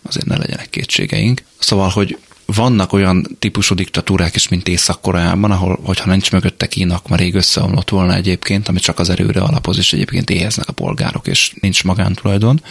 Azért 0.03 0.27
ne 0.27 0.37
legyenek 0.37 0.71
kétségeink. 0.71 1.43
Szóval, 1.59 1.89
hogy 1.89 2.19
vannak 2.55 2.93
olyan 2.93 3.37
típusú 3.39 3.75
diktatúrák 3.75 4.35
is, 4.35 4.49
mint 4.49 4.69
Észak-Koreában, 4.69 5.51
ahol, 5.51 5.79
hogyha 5.85 6.11
nincs 6.11 6.33
mögötte 6.33 6.67
Kína, 6.67 7.01
már 7.09 7.19
rég 7.19 7.35
összeomlott 7.35 7.91
volna 7.91 8.15
egyébként, 8.15 8.69
ami 8.69 8.79
csak 8.79 8.99
az 8.99 9.11
erőre 9.11 9.41
alapoz, 9.41 9.79
és 9.79 9.93
egyébként 9.93 10.31
éheznek 10.31 10.69
a 10.69 10.73
polgárok, 10.73 11.27
és 11.27 11.53
nincs 11.61 11.85
magántulajdon. 11.85 12.63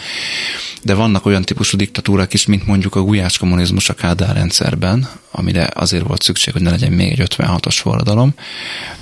De 0.82 0.94
vannak 0.94 1.26
olyan 1.26 1.42
típusú 1.42 1.76
diktatúrák 1.76 2.32
is, 2.32 2.46
mint 2.46 2.66
mondjuk 2.66 2.94
a 2.94 3.02
gulyás 3.02 3.38
kommunizmus 3.38 3.88
a 3.88 3.94
Kádár 3.94 4.34
rendszerben, 4.34 5.08
amire 5.30 5.70
azért 5.74 6.06
volt 6.06 6.22
szükség, 6.22 6.52
hogy 6.52 6.62
ne 6.62 6.70
legyen 6.70 6.92
még 6.92 7.10
egy 7.10 7.34
56-os 7.36 7.76
forradalom, 7.80 8.34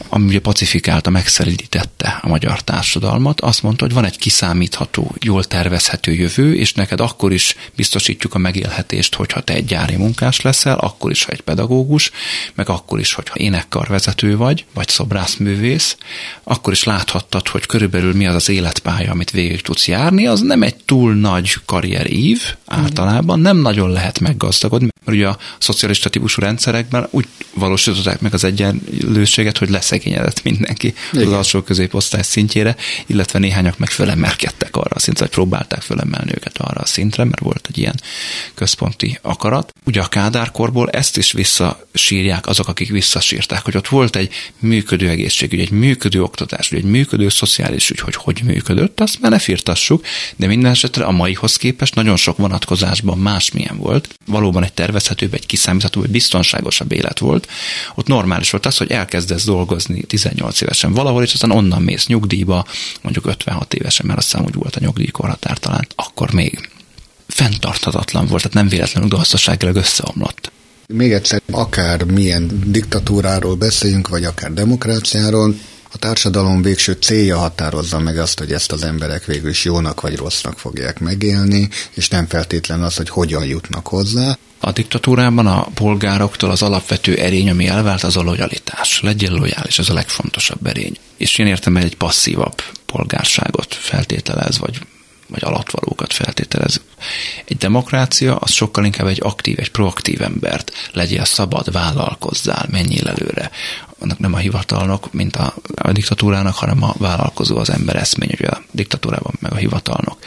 ami 0.09 0.27
ugye 0.27 0.41
pacifikálta, 0.41 1.11
megszerítette 1.11 2.19
a 2.23 2.29
magyar 2.29 2.61
társadalmat, 2.61 3.41
azt 3.41 3.63
mondta, 3.63 3.85
hogy 3.85 3.95
van 3.95 4.05
egy 4.05 4.19
kiszámítható, 4.19 5.15
jól 5.21 5.45
tervezhető 5.45 6.13
jövő, 6.13 6.55
és 6.55 6.73
neked 6.73 7.01
akkor 7.01 7.33
is 7.33 7.57
biztosítjuk 7.77 8.35
a 8.35 8.39
megélhetést, 8.39 9.15
hogyha 9.15 9.41
te 9.41 9.55
egy 9.55 9.65
gyári 9.65 9.97
munkás 9.97 10.41
leszel, 10.67 10.89
akkor 10.89 11.11
is, 11.11 11.25
ha 11.25 11.33
egy 11.33 11.41
pedagógus, 11.41 12.11
meg 12.55 12.69
akkor 12.69 13.01
is, 13.01 13.13
hogyha 13.13 13.39
énekkarvezető 13.39 14.37
vagy, 14.37 14.65
vagy 14.75 14.89
szobrászművész, 14.89 15.97
akkor 16.45 16.73
is 16.73 16.85
láthattad, 16.85 17.49
hogy 17.49 17.67
körülbelül 17.67 18.15
mi 18.15 18.27
az 18.27 18.35
az 18.35 18.49
életpálya, 18.49 19.11
amit 19.11 19.31
végig 19.31 19.63
tudsz 19.63 19.89
járni, 19.89 20.27
az 20.27 20.41
nem 20.41 20.63
egy 20.63 20.77
túl 20.85 21.15
nagy 21.15 21.55
karrierív 21.65 22.43
általában, 22.67 23.41
nem 23.41 23.57
nagyon 23.57 23.91
lehet 23.91 24.21
meggazdagodni, 24.21 24.89
mert 25.05 25.19
ugye 25.19 25.29
a 25.29 25.39
szocialista 25.59 26.09
típusú 26.09 26.41
rendszerekben 26.41 27.07
úgy 27.11 27.27
valósították 27.55 28.21
meg 28.21 28.35
az 28.35 28.45
egyenlőséget, 28.45 29.59
hogy 29.59 29.71
leszegényedett 29.71 30.43
mindenki 30.43 30.95
Igen. 31.13 31.27
az 31.27 31.33
alsó 31.33 31.63
középosztály 31.63 32.23
szintjére, 32.23 32.77
illetve 33.07 33.39
néhányak 33.39 33.79
meg 33.79 33.91
fölemelkedtek 33.91 34.77
arra 34.77 34.95
a 34.95 34.99
szintre, 34.99 35.25
vagy 35.25 35.35
próbálták 35.35 35.83
fölemelni 35.83 36.33
őket 36.35 36.59
arra 36.59 36.81
a 36.81 36.87
szintre, 36.87 37.25
mert 37.25 37.41
volt 37.41 37.67
egy 37.69 37.79
ilyen 37.79 38.01
központi 38.55 39.19
akarat. 39.23 39.73
Ugye 39.85 40.01
a 40.01 40.09
Kádárkorból 40.57 40.91
ezt 40.91 41.17
is 41.17 41.33
visszasírják 41.33 42.47
azok, 42.47 42.69
akik 42.69 42.91
visszasírták, 42.91 43.65
hogy 43.65 43.77
ott 43.77 43.89
volt 43.89 44.17
egy 44.17 44.33
működő 44.59 45.09
egészségügy, 45.09 45.61
egy 45.61 45.71
működő 45.71 46.23
oktatás, 46.23 46.73
egy 46.73 46.85
működő 46.85 47.29
szociális 47.29 47.91
ügy, 47.91 48.01
hogy 48.01 48.15
hogy 48.15 48.41
működött, 48.45 49.01
azt 49.01 49.21
már 49.21 49.31
ne 49.31 49.39
firtassuk, 49.39 50.05
de 50.37 50.47
minden 50.47 50.71
esetre 50.71 51.05
a 51.05 51.11
maihoz 51.11 51.57
képest 51.57 51.95
nagyon 51.95 52.17
sok 52.17 52.37
vonatkozásban 52.37 53.19
másmilyen 53.19 53.77
volt. 53.77 54.09
Valóban 54.27 54.65
egy 54.65 54.73
tervezhetőbb, 54.73 55.35
egy 55.35 55.47
kiszámíthatóbb, 55.47 56.05
egy 56.05 56.11
biztonságosabb 56.11 56.93
élet 56.93 57.19
volt. 57.19 57.49
Ott 57.95 58.07
normális 58.07 58.51
volt 58.51 58.67
az, 58.67 58.77
hogy 58.77 58.91
elkezdesz 58.91 59.45
dolgozni 59.45 60.03
18 60.03 60.61
évesen 60.61 60.93
valahol, 60.93 61.23
és 61.23 61.33
aztán 61.33 61.51
onnan 61.51 61.83
mész 61.83 62.07
nyugdíjba, 62.07 62.65
mondjuk 63.03 63.27
56 63.27 63.75
évesen, 63.75 64.07
mert 64.07 64.19
azt 64.19 64.31
hiszem, 64.31 64.47
úgy 64.47 64.55
volt 64.55 64.77
a 64.77 64.81
nyugdíjkorhatár 64.81 65.59
talán, 65.59 65.87
akkor 65.95 66.33
még 66.33 66.69
fenntarthatatlan 67.37 68.27
volt, 68.27 68.43
tehát 68.43 68.57
nem 68.57 68.69
véletlenül 68.69 69.09
gazdaságilag 69.09 69.77
összeomlott. 69.77 70.53
Még 70.87 71.13
egyszer, 71.13 71.43
akár 71.51 72.05
milyen 72.05 72.63
diktatúráról 72.67 73.55
beszéljünk, 73.55 74.09
vagy 74.09 74.25
akár 74.25 74.53
demokráciáról, 74.53 75.55
a 75.93 75.99
társadalom 75.99 76.63
végső 76.63 76.93
célja 76.93 77.39
határozza 77.39 77.99
meg 77.99 78.19
azt, 78.19 78.39
hogy 78.39 78.53
ezt 78.53 78.73
az 78.73 78.83
emberek 78.83 79.25
végül 79.25 79.51
is 79.51 79.65
jónak 79.65 80.01
vagy 80.01 80.17
rossznak 80.17 80.59
fogják 80.59 80.99
megélni, 80.99 81.69
és 81.95 82.09
nem 82.09 82.27
feltétlenül 82.27 82.85
az, 82.85 82.97
hogy 82.97 83.09
hogyan 83.09 83.45
jutnak 83.45 83.87
hozzá. 83.87 84.39
A 84.61 84.73
diktatúrában 84.73 85.47
a 85.47 85.67
polgároktól 85.75 86.51
az 86.51 86.63
alapvető 86.63 87.17
erény, 87.17 87.51
ami 87.51 87.67
elvált, 87.67 88.03
az 88.03 88.17
a 88.17 88.23
lojalitás. 88.23 89.01
Legyen 89.01 89.33
lojális, 89.33 89.79
ez 89.79 89.89
a 89.89 89.95
legfontosabb 89.95 90.67
erény. 90.67 90.97
És 91.17 91.39
én 91.39 91.47
értem 91.47 91.77
egy 91.77 91.97
passzívabb 91.97 92.63
polgárságot 92.87 93.75
feltételez, 93.75 94.59
vagy 94.59 94.79
vagy 95.29 95.45
alatvalókat 95.45 96.13
feltételez. 96.13 96.81
Egy 97.45 97.57
demokrácia 97.57 98.37
az 98.37 98.51
sokkal 98.51 98.85
inkább 98.85 99.07
egy 99.07 99.21
aktív, 99.23 99.59
egy 99.59 99.71
proaktív 99.71 100.23
embert. 100.23 100.73
Legyél 100.93 101.25
szabad, 101.25 101.73
vállalkozzál, 101.73 102.67
menjél 102.71 103.09
előre. 103.09 103.51
Annak 103.99 104.19
nem 104.19 104.35
a 104.35 104.39
hivatalnok, 104.39 105.13
mint 105.13 105.37
a, 105.37 105.55
a 105.75 105.93
diktatúrának, 105.93 106.55
hanem 106.55 106.83
a 106.83 106.95
vállalkozó, 106.99 107.57
az 107.57 107.71
ember 107.71 107.97
eszmény, 107.97 108.35
hogy 108.37 108.47
a 108.47 108.63
diktatúrában 108.71 109.35
meg 109.41 109.53
a 109.53 109.57
hivatalnok. 109.57 110.19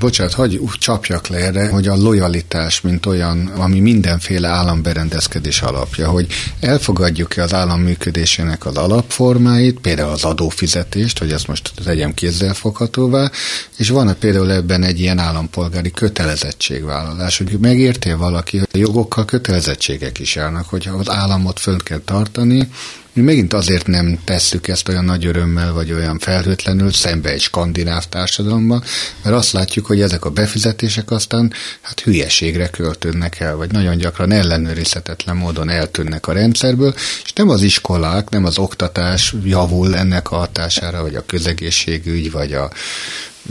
Bocsát, 0.00 0.32
hagyj 0.32 0.58
csapjak 0.78 1.26
le 1.26 1.36
erre, 1.36 1.68
hogy 1.68 1.88
a 1.88 1.96
lojalitás, 1.96 2.80
mint 2.80 3.06
olyan, 3.06 3.46
ami 3.46 3.80
mindenféle 3.80 4.48
államberendezkedés 4.48 5.62
alapja, 5.62 6.08
hogy 6.08 6.26
elfogadjuk-e 6.60 7.42
az 7.42 7.54
állam 7.54 7.80
működésének 7.80 8.66
az 8.66 8.76
alapformáit, 8.76 9.80
például 9.80 10.10
az 10.10 10.24
adófizetést, 10.24 11.18
hogy 11.18 11.32
ezt 11.32 11.46
most 11.46 11.72
tegyem 11.84 12.14
kézzelfoghatóvá, 12.14 13.30
és 13.76 13.88
van-e 13.88 14.14
például 14.14 14.52
ebben 14.52 14.82
egy 14.82 15.00
ilyen 15.00 15.18
állampolgári 15.18 15.90
kötelezettségvállalás, 15.90 17.38
hogy 17.38 17.58
megértél 17.60 18.16
valaki, 18.16 18.58
hogy 18.58 18.68
a 18.72 18.78
jogokkal 18.78 19.24
kötelezettségek 19.24 20.18
is 20.18 20.34
járnak, 20.34 20.68
hogy 20.68 20.90
az 20.98 21.10
államot 21.10 21.58
fönt 21.58 21.82
kell 21.82 22.00
tartani, 22.04 22.68
mi 23.12 23.22
megint 23.22 23.52
azért 23.52 23.86
nem 23.86 24.18
tesszük 24.24 24.68
ezt 24.68 24.88
olyan 24.88 25.04
nagy 25.04 25.26
örömmel, 25.26 25.72
vagy 25.72 25.92
olyan 25.92 26.18
felhőtlenül 26.18 26.92
szembe 26.92 27.30
egy 27.30 27.40
skandináv 27.40 28.04
társadalomban, 28.04 28.82
mert 29.22 29.36
azt 29.36 29.52
látjuk, 29.52 29.86
hogy 29.86 30.00
ezek 30.00 30.24
a 30.24 30.30
befizetések 30.30 31.10
aztán 31.10 31.52
hát 31.80 32.00
hülyeségre 32.00 32.68
költődnek 32.68 33.40
el, 33.40 33.56
vagy 33.56 33.72
nagyon 33.72 33.96
gyakran 33.96 34.32
ellenőrizhetetlen 34.32 35.36
módon 35.36 35.68
eltűnnek 35.68 36.26
a 36.26 36.32
rendszerből, 36.32 36.94
és 37.24 37.32
nem 37.32 37.48
az 37.48 37.62
iskolák, 37.62 38.28
nem 38.28 38.44
az 38.44 38.58
oktatás 38.58 39.34
javul 39.44 39.96
ennek 39.96 40.30
a 40.30 40.36
hatására, 40.36 41.02
vagy 41.02 41.14
a 41.14 41.26
közegészségügy, 41.26 42.30
vagy 42.30 42.52
a 42.52 42.70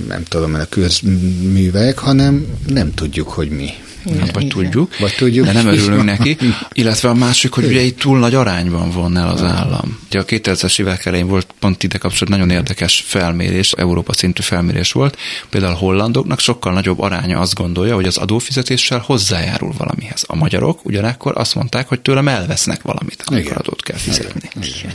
nem 0.07 0.23
tudom, 0.23 0.53
a 0.53 0.65
közművek, 0.65 1.97
hanem 1.97 2.45
nem 2.67 2.93
tudjuk, 2.93 3.29
hogy 3.29 3.49
mi. 3.49 3.69
Igen, 4.13 4.29
vagy 4.33 4.43
igen. 4.43 4.55
tudjuk, 4.55 4.97
vagy 4.97 5.15
tudjuk, 5.17 5.45
de 5.45 5.51
nem 5.51 5.67
örülünk 5.67 6.03
neki. 6.03 6.37
Illetve 6.73 7.09
a 7.09 7.13
másik, 7.13 7.51
hogy 7.51 7.65
ugye 7.65 7.81
itt 7.81 7.99
túl 7.99 8.19
nagy 8.19 8.35
arányban 8.35 8.91
von 8.91 9.17
el 9.17 9.29
az 9.29 9.43
állam. 9.43 9.99
Ugye 10.07 10.19
a 10.19 10.25
2000-es 10.25 10.79
évek 10.79 11.05
elején 11.05 11.27
volt 11.27 11.47
pont 11.59 11.83
ide 11.83 11.97
kapcsolatban 11.97 12.39
nagyon 12.39 12.55
érdekes 12.55 13.03
felmérés, 13.07 13.71
Európa 13.71 14.13
szintű 14.13 14.41
felmérés 14.41 14.91
volt. 14.91 15.17
Például 15.49 15.73
a 15.73 15.77
hollandoknak 15.77 16.39
sokkal 16.39 16.73
nagyobb 16.73 16.99
aránya 16.99 17.39
azt 17.39 17.55
gondolja, 17.55 17.95
hogy 17.95 18.05
az 18.05 18.17
adófizetéssel 18.17 19.03
hozzájárul 19.05 19.73
valamihez. 19.77 20.23
A 20.27 20.35
magyarok 20.35 20.85
ugyanakkor 20.85 21.37
azt 21.37 21.55
mondták, 21.55 21.87
hogy 21.87 21.99
tőlem 21.99 22.27
elvesznek 22.27 22.81
valamit, 22.81 23.23
amikor 23.25 23.45
Igen. 23.45 23.57
adót 23.57 23.83
kell 23.83 23.97
fizetni. 23.97 24.49
Igen. 24.55 24.93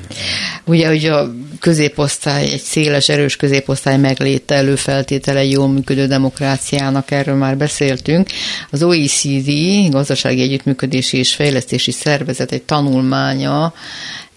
Ugye, 0.64 0.88
hogy 0.88 1.04
a 1.04 1.34
középosztály, 1.60 2.52
egy 2.52 2.60
széles, 2.60 3.08
erős 3.08 3.36
középosztály 3.36 3.98
megléte 3.98 4.54
előfeltétele 4.54 5.44
jó 5.44 5.66
működő 5.66 6.06
demokráciának, 6.06 7.10
erről 7.10 7.34
már 7.34 7.56
beszéltünk. 7.56 8.28
Az 8.70 8.82
OECD, 9.05 9.90
Gazdasági 9.90 10.42
Együttműködési 10.42 11.16
és 11.16 11.34
Fejlesztési 11.34 11.90
Szervezet 11.90 12.52
egy 12.52 12.62
tanulmánya 12.62 13.72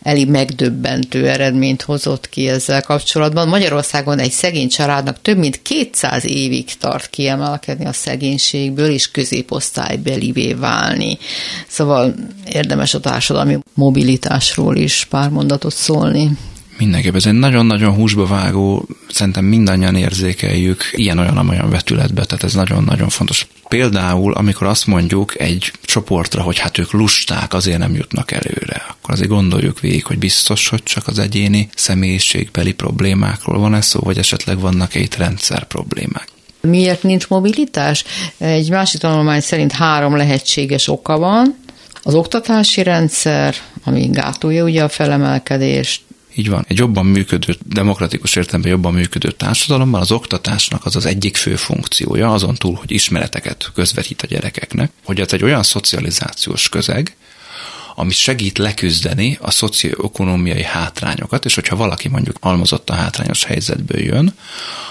elég 0.01 0.29
megdöbbentő 0.29 1.27
eredményt 1.27 1.81
hozott 1.81 2.29
ki 2.29 2.47
ezzel 2.47 2.81
kapcsolatban. 2.81 3.47
Magyarországon 3.47 4.19
egy 4.19 4.31
szegény 4.31 4.67
családnak 4.67 5.21
több 5.21 5.37
mint 5.37 5.61
200 5.61 6.25
évig 6.25 6.77
tart 6.77 7.09
kiemelkedni 7.09 7.85
a 7.85 7.93
szegénységből, 7.93 8.89
és 8.89 9.11
középosztálybelivé 9.11 10.53
válni. 10.53 11.17
Szóval 11.67 12.13
érdemes 12.51 12.93
a 12.93 12.99
társadalmi 12.99 13.57
mobilitásról 13.73 14.75
is 14.75 15.05
pár 15.09 15.29
mondatot 15.29 15.73
szólni. 15.73 16.29
Mindenképp 16.77 17.15
ez 17.15 17.25
egy 17.25 17.33
nagyon-nagyon 17.33 17.93
húsba 17.93 18.25
vágó, 18.25 18.87
szerintem 19.09 19.45
mindannyian 19.45 19.95
érzékeljük 19.95 20.89
ilyen-olyan-olyan 20.91 21.69
vetületbe, 21.69 22.25
tehát 22.25 22.43
ez 22.43 22.53
nagyon-nagyon 22.53 23.09
fontos. 23.09 23.47
Például, 23.67 24.33
amikor 24.33 24.67
azt 24.67 24.87
mondjuk 24.87 25.39
egy 25.39 25.71
csoportra, 25.83 26.41
hogy 26.41 26.57
hát 26.57 26.77
ők 26.77 26.91
lusták, 26.91 27.53
azért 27.53 27.77
nem 27.77 27.95
jutnak 27.95 28.31
előre, 28.31 28.85
akkor 28.87 29.13
azért 29.13 29.29
gondoljuk 29.29 29.79
végig, 29.79 30.05
hogy 30.05 30.17
biztos, 30.17 30.67
hogy 30.67 30.83
csak 30.83 31.07
az 31.07 31.19
egyéni 31.19 31.69
személyiségbeli 31.75 32.73
problémákról 32.73 33.59
van 33.59 33.73
ez 33.73 33.85
szó, 33.85 33.99
vagy 33.99 34.17
esetleg 34.17 34.59
vannak-e 34.59 34.99
itt 34.99 35.15
rendszer 35.15 35.63
problémák. 35.63 36.27
Miért 36.61 37.03
nincs 37.03 37.27
mobilitás? 37.27 38.03
Egy 38.37 38.69
másik 38.69 38.99
tanulmány 38.99 39.41
szerint 39.41 39.71
három 39.71 40.15
lehetséges 40.15 40.87
oka 40.87 41.17
van. 41.17 41.55
Az 42.03 42.13
oktatási 42.13 42.83
rendszer, 42.83 43.55
ami 43.83 44.09
gátolja 44.11 44.63
ugye 44.63 44.83
a 44.83 44.89
felemelkedést, 44.89 46.01
Így 46.37 46.49
van. 46.49 46.65
Egy 46.67 46.77
jobban 46.77 47.05
működő, 47.05 47.55
demokratikus 47.65 48.35
értelemben 48.35 48.71
jobban 48.71 48.93
működő 48.93 49.31
társadalomban 49.31 50.01
az 50.01 50.11
oktatásnak 50.11 50.85
az 50.85 50.95
az 50.95 51.05
egyik 51.05 51.37
fő 51.37 51.55
funkciója, 51.55 52.33
azon 52.33 52.55
túl, 52.55 52.75
hogy 52.75 52.91
ismereteket 52.91 53.71
közvetít 53.73 54.21
a 54.21 54.27
gyerekeknek, 54.27 54.91
hogy 55.05 55.19
ez 55.19 55.33
egy 55.33 55.43
olyan 55.43 55.63
szocializációs 55.63 56.69
közeg, 56.69 57.15
ami 57.95 58.11
segít 58.11 58.57
leküzdeni 58.57 59.37
a 59.41 59.51
szocioekonomiai 59.51 60.63
hátrányokat, 60.63 61.45
és 61.45 61.55
hogyha 61.55 61.75
valaki 61.75 62.07
mondjuk 62.07 62.37
almozott 62.39 62.89
a 62.89 62.93
hátrányos 62.93 63.43
helyzetből 63.43 64.01
jön, 64.01 64.33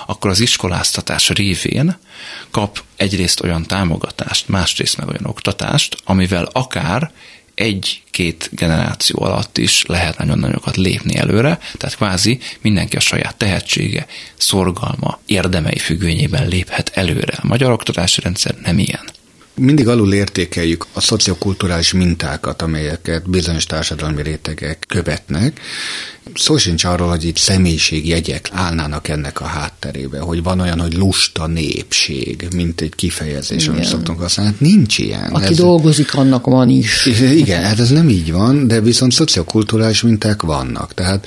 akkor 0.07 0.31
az 0.31 0.41
iskoláztatás 0.41 1.29
révén 1.29 1.99
kap 2.51 2.83
egyrészt 2.97 3.41
olyan 3.41 3.67
támogatást, 3.67 4.49
másrészt 4.49 4.97
meg 4.97 5.09
olyan 5.09 5.27
oktatást, 5.27 5.97
amivel 6.05 6.49
akár 6.53 7.13
egy-két 7.57 8.51
generáció 8.53 9.23
alatt 9.23 9.59
is 9.59 9.85
lehet 9.87 10.19
nagyon 10.19 10.39
nagyokat 10.39 10.77
lépni 10.77 11.17
előre, 11.17 11.59
tehát 11.77 11.97
kvázi 11.97 12.39
mindenki 12.61 12.97
a 12.97 13.01
saját 13.01 13.37
tehetsége, 13.37 14.07
szorgalma, 14.37 15.19
érdemei 15.27 15.79
függvényében 15.79 16.49
léphet 16.49 16.91
előre. 16.95 17.35
A 17.43 17.47
magyar 17.47 17.73
oktatási 17.73 18.21
rendszer 18.21 18.55
nem 18.63 18.79
ilyen. 18.79 19.16
Mindig 19.57 19.89
alul 19.89 20.13
értékeljük 20.13 20.87
a 20.93 21.01
szociokulturális 21.01 21.93
mintákat, 21.93 22.63
amelyeket 22.63 23.31
bizonyos 23.31 23.65
társadalmi 23.65 24.23
rétegek 24.23 24.85
követnek. 24.89 25.61
Szó 26.35 26.57
sincs 26.57 26.85
arról, 26.85 27.09
hogy 27.09 27.25
itt 27.25 27.37
személyiségjegyek 27.37 28.49
állnának 28.53 29.09
ennek 29.09 29.41
a 29.41 29.45
hátterébe, 29.45 30.19
hogy 30.19 30.43
van 30.43 30.61
olyan, 30.61 30.81
hogy 30.81 30.95
lusta 30.95 31.47
népség, 31.47 32.49
mint 32.55 32.81
egy 32.81 32.95
kifejezés, 32.95 33.63
igen. 33.63 33.75
amit 33.75 33.89
szoktunk 33.89 34.21
használni. 34.21 34.53
Hát 34.53 34.61
nincs 34.61 34.99
ilyen. 34.99 35.31
Aki 35.31 35.45
ez, 35.45 35.57
dolgozik, 35.57 36.15
annak 36.15 36.47
van 36.47 36.69
is. 36.69 37.07
Igen, 37.21 37.63
hát 37.63 37.79
ez 37.79 37.91
nem 37.91 38.09
így 38.09 38.33
van, 38.33 38.67
de 38.67 38.81
viszont 38.81 39.13
szociokulturális 39.13 40.03
minták 40.03 40.43
vannak. 40.43 40.95
Tehát 40.95 41.27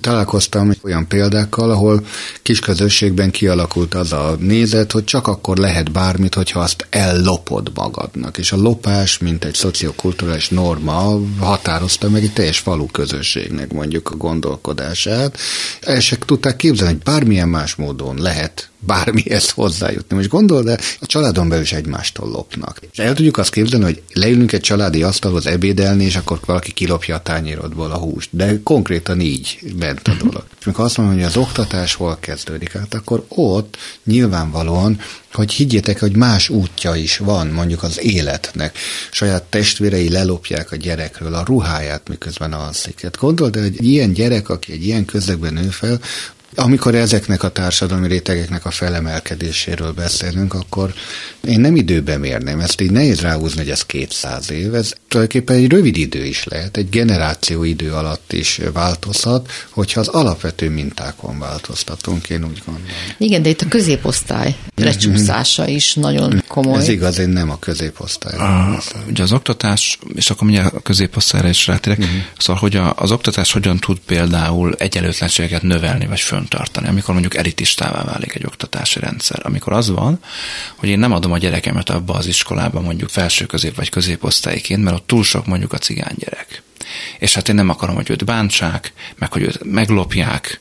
találkoztam 0.00 0.72
olyan 0.82 1.08
példákkal, 1.08 1.70
ahol 1.70 2.06
kis 2.42 2.58
közösségben 2.58 3.30
kialakult 3.30 3.94
az 3.94 4.12
a 4.12 4.36
nézet, 4.40 4.92
hogy 4.92 5.04
csak 5.04 5.26
akkor 5.26 5.56
lehet 5.56 5.92
bármit, 5.92 6.34
hogyha 6.34 6.60
azt 6.60 6.86
ellopod 6.90 7.70
magadnak. 7.74 8.38
És 8.38 8.52
a 8.52 8.56
lopás, 8.56 9.18
mint 9.18 9.44
egy 9.44 9.54
szociokulturális 9.54 10.48
norma 10.48 11.20
határozta 11.38 12.08
meg 12.08 12.22
egy 12.22 12.32
teljes 12.32 12.58
falu 12.58 12.86
közösségnek 12.86 13.72
mondjuk 13.72 14.10
a 14.10 14.16
gondolkodását. 14.16 15.38
El 15.80 16.00
se 16.00 16.16
tudták 16.26 16.56
képzelni, 16.56 16.92
hogy 16.92 17.02
bármilyen 17.02 17.48
más 17.48 17.74
módon 17.74 18.16
lehet 18.18 18.70
bármihez 18.78 19.50
hozzájutni. 19.50 20.16
Most 20.16 20.28
gondol, 20.28 20.62
de 20.62 20.78
a 21.00 21.06
családon 21.06 21.48
belül 21.48 21.64
is 21.64 21.72
egymástól 21.72 22.28
lopnak. 22.28 22.80
És 22.92 22.98
el 22.98 23.14
tudjuk 23.14 23.38
azt 23.38 23.50
képzelni, 23.50 23.84
hogy 23.84 24.02
leülünk 24.12 24.52
egy 24.52 24.60
családi 24.60 25.02
asztalhoz 25.02 25.46
ebédelni, 25.46 26.04
és 26.04 26.16
akkor 26.16 26.40
valaki 26.46 26.72
kilopja 26.72 27.14
a 27.14 27.22
tányérodból 27.22 27.90
a 27.90 27.98
húst. 27.98 28.28
De 28.32 28.62
konkrétan 28.62 29.20
így 29.20 29.58
ment 29.78 30.08
a 30.08 30.14
dolog. 30.18 30.44
És 30.58 30.66
amikor 30.66 30.84
azt 30.84 30.96
mondom, 30.96 31.14
hogy 31.14 31.24
az 31.24 31.36
oktatás 31.36 31.94
hol 31.94 32.18
kezdődik, 32.20 32.72
hát 32.72 32.94
akkor 32.94 33.24
ott 33.28 33.76
nyilvánvalóan 34.04 35.00
hogy 35.32 35.52
higgyétek, 35.52 36.00
hogy 36.00 36.16
más 36.16 36.48
útja 36.48 36.94
is 36.94 37.16
van 37.16 37.46
mondjuk 37.46 37.82
az 37.82 38.04
életnek. 38.04 38.78
Saját 39.10 39.42
testvérei 39.42 40.10
lelopják 40.10 40.72
a 40.72 40.76
gyerekről 40.76 41.34
a 41.34 41.44
ruháját, 41.44 42.08
miközben 42.08 42.52
alszik. 42.52 43.02
Hát 43.02 43.16
gondold, 43.16 43.54
hogy 43.54 43.64
egy 43.64 43.84
ilyen 43.84 44.12
gyerek, 44.12 44.48
aki 44.48 44.72
egy 44.72 44.86
ilyen 44.86 45.04
közegben 45.04 45.52
nő 45.52 45.68
fel, 45.68 46.00
amikor 46.58 46.94
ezeknek 46.94 47.42
a 47.42 47.48
társadalmi 47.48 48.08
rétegeknek 48.08 48.64
a 48.64 48.70
felemelkedéséről 48.70 49.92
beszélünk, 49.92 50.54
akkor 50.54 50.94
én 51.44 51.60
nem 51.60 51.76
időben 51.76 52.20
mérném. 52.20 52.60
Ezt 52.60 52.80
így 52.80 52.90
nehéz 52.90 53.20
ráhúzni, 53.20 53.58
hogy 53.58 53.70
ez 53.70 53.86
200 53.86 54.50
év. 54.50 54.74
Ez 54.74 54.92
tulajdonképpen 55.08 55.56
egy 55.56 55.70
rövid 55.70 55.96
idő 55.96 56.24
is 56.24 56.44
lehet, 56.44 56.76
egy 56.76 56.88
generáció 56.88 57.64
idő 57.64 57.92
alatt 57.92 58.32
is 58.32 58.60
változhat, 58.72 59.50
hogyha 59.70 60.00
az 60.00 60.08
alapvető 60.08 60.70
mintákon 60.70 61.38
változtatunk, 61.38 62.28
én 62.28 62.44
úgy 62.44 62.62
gondolom. 62.64 62.90
Igen, 63.18 63.42
de 63.42 63.48
itt 63.48 63.60
a 63.60 63.68
középosztály 63.68 64.56
lecsúszása 64.76 65.68
is 65.68 65.94
nagyon 65.94 66.42
komoly. 66.48 66.78
Ez 66.78 66.88
igaz, 66.88 67.18
én 67.18 67.28
nem 67.28 67.50
a 67.50 67.58
középosztály. 67.58 68.38
A, 68.38 68.78
ugye 69.08 69.22
az 69.22 69.32
oktatás, 69.32 69.98
és 70.14 70.30
akkor 70.30 70.48
ugye 70.48 70.60
a 70.60 70.80
középosztályra 70.80 71.48
is 71.48 71.66
rátérek, 71.66 71.98
uh-huh. 71.98 72.14
szóval, 72.38 72.62
hogy 72.62 72.76
a, 72.76 72.94
az 72.96 73.10
oktatás 73.10 73.52
hogyan 73.52 73.78
tud 73.78 73.98
például 74.06 74.74
egyenlőtlenségeket 74.78 75.62
növelni, 75.62 76.06
vagy 76.06 76.20
föntartani, 76.48 76.88
amikor 76.88 77.12
mondjuk 77.12 77.36
elitistává 77.36 78.04
válik 78.04 78.34
egy 78.34 78.44
oktatási 78.46 79.00
rendszer. 79.00 79.40
Amikor 79.42 79.72
az 79.72 79.90
van, 79.90 80.20
hogy 80.76 80.88
én 80.88 80.98
nem 80.98 81.12
adom 81.12 81.32
a 81.32 81.38
gyerekemet 81.38 81.90
abba 81.90 82.14
az 82.14 82.26
iskolába 82.26 82.80
mondjuk 82.80 83.08
felső 83.08 83.46
közép 83.46 83.76
vagy 83.76 83.88
középosztályként, 83.88 84.82
mert 84.82 84.96
ott 84.96 85.06
túl 85.06 85.24
sok 85.24 85.46
mondjuk 85.46 85.72
a 85.72 85.78
cigány 85.78 86.14
gyerek. 86.16 86.62
És 87.18 87.34
hát 87.34 87.48
én 87.48 87.54
nem 87.54 87.68
akarom, 87.68 87.94
hogy 87.94 88.10
őt 88.10 88.24
bántsák, 88.24 88.92
meg 89.18 89.32
hogy 89.32 89.42
őt 89.42 89.64
meglopják, 89.64 90.60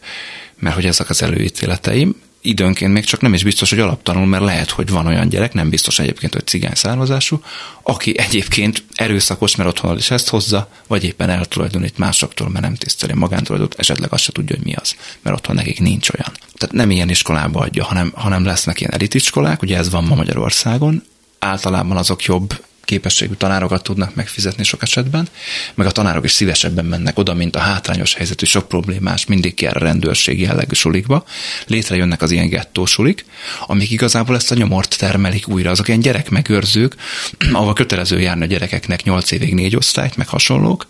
mert 0.60 0.76
hogy 0.76 0.86
ezek 0.86 1.10
az 1.10 1.22
előítéleteim, 1.22 2.16
időnként 2.48 2.94
még 2.94 3.04
csak 3.04 3.22
nem 3.22 3.34
is 3.34 3.44
biztos, 3.44 3.70
hogy 3.70 3.80
alaptanul, 3.80 4.26
mert 4.26 4.44
lehet, 4.44 4.70
hogy 4.70 4.90
van 4.90 5.08
olyan 5.08 5.30
gyerek, 5.30 5.54
nem 5.54 5.70
biztos 5.70 6.00
egyébként, 6.00 6.34
hogy 6.34 6.48
cigány 6.48 6.74
származású, 6.74 7.42
aki 7.84 8.18
egyébként 8.18 8.84
erőszakos, 8.96 9.56
mert 9.56 9.70
otthon 9.70 9.98
is 9.98 10.12
ezt 10.12 10.30
hozza, 10.30 10.70
vagy 10.88 11.04
éppen 11.04 11.30
eltulajdonít 11.30 11.98
másoktól, 11.98 12.50
mert 12.50 12.66
nem 12.66 12.76
tiszteli 12.76 13.14
magántulajdont, 13.14 13.76
esetleg 13.78 14.14
azt 14.14 14.24
se 14.24 14.32
tudja, 14.32 14.56
hogy 14.56 14.66
mi 14.66 14.74
az, 14.74 14.96
mert 15.22 15.36
otthon 15.36 15.56
nekik 15.56 15.80
nincs 15.80 16.10
olyan. 16.10 16.32
Tehát 16.54 16.76
nem 16.76 16.92
ilyen 16.92 17.10
iskolába 17.10 17.60
adja, 17.60 17.84
hanem, 17.84 18.12
hanem 18.16 18.46
lesznek 18.46 18.80
ilyen 18.80 18.94
elitiskolák, 18.94 19.62
ugye 19.62 19.78
ez 19.78 19.90
van 19.90 20.04
ma 20.04 20.16
Magyarországon, 20.16 21.04
általában 21.40 21.98
azok 21.98 22.24
jobb 22.24 22.66
képességű 22.88 23.34
tanárokat 23.34 23.84
tudnak 23.84 24.16
megfizetni 24.16 24.64
sok 24.64 24.82
esetben, 24.82 25.28
meg 25.76 25.88
a 25.88 25.92
tanárok 25.92 26.24
is 26.24 26.32
szívesebben 26.32 26.86
mennek 26.86 27.18
oda, 27.18 27.34
mint 27.34 27.56
a 27.56 27.60
hátrányos 27.60 28.14
helyzetű, 28.14 28.46
sok 28.46 28.68
problémás, 28.68 29.26
mindig 29.26 29.54
kell 29.54 29.74
a 29.74 29.80
rendőrség 29.80 30.40
jellegű 30.40 30.74
sulikba. 30.74 31.26
Létrejönnek 31.66 32.22
az 32.22 32.32
ilyen 32.32 32.50
gettósulik, 32.50 33.26
amik 33.66 33.92
igazából 33.92 34.36
ezt 34.36 34.52
a 34.52 34.56
nyomort 34.56 34.98
termelik 34.98 35.48
újra. 35.48 35.70
Azok 35.70 35.88
ilyen 35.88 36.00
gyerekmegőrzők, 36.00 36.96
ahol 37.52 37.74
kötelező 37.74 38.20
járni 38.20 38.44
a 38.44 38.48
gyerekeknek 38.48 39.04
8 39.04 39.32
évig 39.32 39.54
négy 39.54 39.76
osztályt, 39.76 40.16
meg 40.16 40.28
hasonlók. 40.28 40.88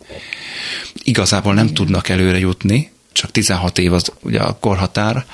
Igazából 1.03 1.53
nem 1.53 1.73
tudnak 1.73 2.09
előre 2.09 2.39
jutni, 2.39 2.91
csak 3.11 3.31
16 3.31 3.77
év 3.77 3.93
az 3.93 4.11
ugye 4.21 4.39
a 4.39 4.57
korhatár, 4.59 5.25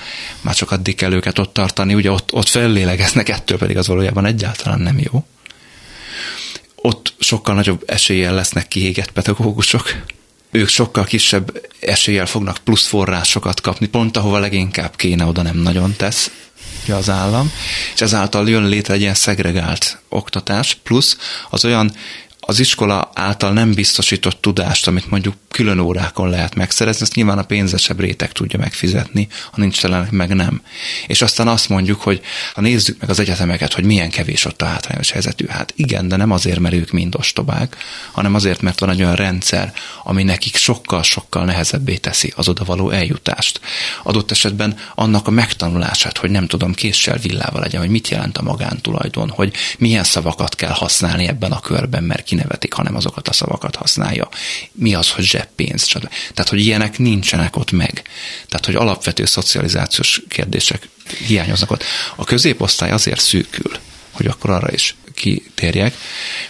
már 0.42 0.56
csak 0.56 0.72
addig 0.72 0.96
kell 0.96 1.14
őket 1.14 1.40
ott 1.40 1.54
tartani, 1.54 1.94
ugye 1.94 2.12
ott, 2.12 2.34
ott 2.34 2.48
fellélegeznek, 2.48 3.30
ettől 3.30 3.58
pedig 3.58 3.78
az 3.78 3.88
valójában 3.88 4.26
egyáltalán 4.26 4.80
nem 4.80 5.00
jó 5.00 5.26
ott 6.86 7.14
sokkal 7.20 7.56
nagyobb 7.56 7.84
eséllyel 7.86 8.34
lesznek 8.34 8.68
kiégett 8.68 9.12
pedagógusok. 9.12 10.04
Ők 10.52 10.68
sokkal 10.68 11.04
kisebb 11.04 11.68
eséllyel 11.80 12.26
fognak 12.26 12.58
plusz 12.64 12.86
forrásokat 12.86 13.62
kapni, 13.62 13.88
pont 13.88 14.18
ahova 14.18 14.40
leginkább 14.40 14.96
kéne, 14.96 15.26
oda 15.26 15.42
nem 15.42 15.58
nagyon 15.58 15.94
tesz 15.98 16.32
az 16.90 17.10
állam, 17.10 17.52
és 17.94 18.02
ezáltal 18.02 18.50
jön 18.50 18.68
létre 18.68 18.94
egy 18.94 19.02
ilyen 19.02 19.14
szegregált 19.14 20.02
oktatás, 20.10 20.78
plusz 20.84 21.18
az 21.50 21.66
olyan 21.66 21.92
az 22.46 22.60
iskola 22.60 23.10
által 23.14 23.54
nem 23.54 23.74
biztosított 23.74 24.42
tudást, 24.42 24.88
amit 24.88 25.10
mondjuk 25.10 25.36
külön 25.48 25.80
órákon 25.80 26.30
lehet 26.30 26.56
megszerezni, 26.56 27.02
ezt 27.02 27.16
nyilván 27.16 27.38
a 27.38 27.44
pénzesebb 27.44 28.00
réteg 28.00 28.32
tudja 28.32 28.60
megfizetni, 28.60 29.28
ha 29.52 29.62
nincs 29.62 29.82
telenek 29.82 30.12
meg 30.12 30.34
nem. 30.34 30.62
És 31.08 31.22
aztán 31.22 31.48
azt 31.48 31.70
mondjuk, 31.70 32.02
hogy 32.02 32.22
ha 32.54 32.62
nézzük 32.62 33.00
meg 33.00 33.10
az 33.10 33.20
egyetemeket, 33.20 33.74
hogy 33.74 33.84
milyen 33.84 34.10
kevés 34.10 34.46
ott 34.46 34.62
a 34.62 34.66
hátrányos 34.66 35.12
helyzetű. 35.12 35.46
Hát 35.48 35.74
igen, 35.76 36.08
de 36.08 36.16
nem 36.16 36.32
azért, 36.32 36.60
mert 36.60 36.76
ők 36.76 36.92
mind 36.92 37.16
ostobák, 37.16 37.78
hanem 38.12 38.36
azért, 38.36 38.62
mert 38.62 38.80
van 38.80 38.90
egy 38.90 39.02
olyan 39.02 39.16
rendszer, 39.16 39.74
ami 40.04 40.24
nekik 40.24 40.56
sokkal-sokkal 40.56 41.46
nehezebbé 41.46 41.96
teszi 41.98 42.34
az 42.36 42.48
odavaló 42.48 42.90
eljutást. 42.90 43.60
Adott 44.04 44.32
esetben 44.32 44.78
annak 44.96 45.28
a 45.28 45.32
megtanulását, 45.32 46.18
hogy 46.18 46.30
nem 46.30 46.48
tudom, 46.48 46.74
késsel 46.74 47.18
villával 47.18 47.62
legyen, 47.62 47.82
hogy 47.82 47.90
mit 47.90 48.08
jelent 48.08 48.38
a 48.38 48.44
magántulajdon, 48.44 49.30
hogy 49.30 49.54
milyen 49.78 50.04
szavakat 50.04 50.56
kell 50.56 50.74
használni 50.74 51.28
ebben 51.28 51.52
a 51.52 51.60
körben, 51.60 52.04
mert 52.04 52.24
kinevetik, 52.34 52.74
hanem 52.74 52.96
azokat 52.96 53.28
a 53.28 53.34
szavakat 53.34 53.76
használja. 53.76 54.30
Mi 54.72 54.94
az, 54.94 55.10
hogy 55.10 55.24
zseppénz? 55.24 55.88
Tehát, 56.34 56.50
hogy 56.50 56.60
ilyenek 56.60 56.98
nincsenek 56.98 57.56
ott 57.56 57.72
meg. 57.72 58.02
Tehát, 58.48 58.66
hogy 58.66 58.76
alapvető 58.76 59.26
szocializációs 59.26 60.22
kérdések 60.28 60.90
hiányoznak 61.28 61.72
ott. 61.72 61.84
A 62.16 62.24
középosztály 62.24 62.92
azért 62.92 63.20
szűkül, 63.20 63.72
hogy 64.12 64.26
akkor 64.26 64.50
arra 64.50 64.72
is 64.72 64.96
kitérjek, 65.14 65.98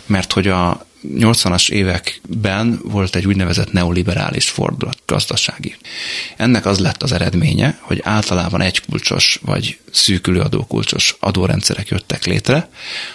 mert 0.05 0.33
hogy 0.33 0.47
a 0.47 0.85
80-as 1.07 1.69
években 1.69 2.79
volt 2.83 3.15
egy 3.15 3.27
úgynevezett 3.27 3.71
neoliberális 3.71 4.49
fordulat 4.49 4.97
gazdasági. 5.05 5.75
Ennek 6.37 6.65
az 6.65 6.79
lett 6.79 7.03
az 7.03 7.11
eredménye, 7.11 7.77
hogy 7.81 7.99
általában 8.03 8.61
egykulcsos 8.61 9.39
vagy 9.41 9.79
szűkülő 9.91 10.39
adókulcsos 10.39 11.15
adórendszerek 11.19 11.87
jöttek 11.87 12.25
létre. 12.25 12.69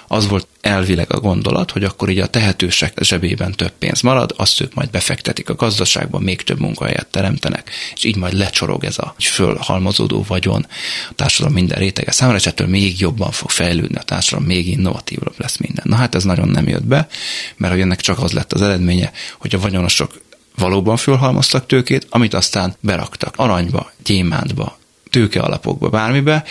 Az 0.08 0.26
volt 0.26 0.46
elvileg 0.68 1.12
a 1.12 1.20
gondolat, 1.20 1.70
hogy 1.70 1.84
akkor 1.84 2.08
így 2.08 2.18
a 2.18 2.26
tehetősek 2.26 2.98
zsebében 3.02 3.52
több 3.52 3.72
pénz 3.78 4.00
marad, 4.00 4.34
azt 4.36 4.60
ők 4.60 4.74
majd 4.74 4.90
befektetik 4.90 5.48
a 5.48 5.54
gazdaságba, 5.54 6.18
még 6.18 6.42
több 6.42 6.60
munkahelyet 6.60 7.06
teremtenek, 7.06 7.70
és 7.94 8.04
így 8.04 8.16
majd 8.16 8.32
lecsorog 8.32 8.84
ez 8.84 8.98
a 8.98 9.14
fölhalmozódó 9.18 10.24
vagyon 10.28 10.66
a 11.10 11.14
társadalom 11.14 11.54
minden 11.54 11.78
rétege 11.78 12.10
számára, 12.10 12.38
és 12.38 12.46
ettől 12.46 12.66
még 12.66 13.00
jobban 13.00 13.30
fog 13.30 13.50
fejlődni 13.50 13.96
a 13.96 14.02
társadalom, 14.02 14.46
még 14.46 14.68
innovatívabb 14.68 15.34
lesz 15.36 15.56
minden. 15.56 15.84
Na 15.88 15.96
hát 15.96 16.14
ez 16.14 16.24
nagyon 16.24 16.48
nem 16.48 16.68
jött 16.68 16.86
be, 16.86 17.08
mert 17.56 17.72
hogy 17.72 17.82
ennek 17.82 18.00
csak 18.00 18.18
az 18.22 18.32
lett 18.32 18.52
az 18.52 18.62
eredménye, 18.62 19.12
hogy 19.38 19.54
a 19.54 19.58
vagyonosok 19.58 20.20
valóban 20.56 20.96
fölhalmoztak 20.96 21.66
tőkét, 21.66 22.06
amit 22.10 22.34
aztán 22.34 22.74
beraktak 22.80 23.34
aranyba, 23.36 23.92
gyémántba, 24.04 24.78
tőke 25.10 25.40
alapokba, 25.40 25.88
bármibe, 25.88 26.44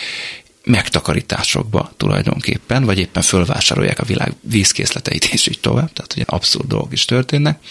megtakarításokba 0.68 1.92
tulajdonképpen, 1.96 2.84
vagy 2.84 2.98
éppen 2.98 3.22
fölvásárolják 3.22 3.98
a 3.98 4.04
világ 4.04 4.32
vízkészleteit, 4.40 5.24
és 5.24 5.46
így 5.46 5.60
tovább, 5.60 5.92
tehát 5.92 6.12
ugye 6.12 6.24
abszurd 6.26 6.68
dolgok 6.68 6.92
is 6.92 7.04
történnek, 7.04 7.64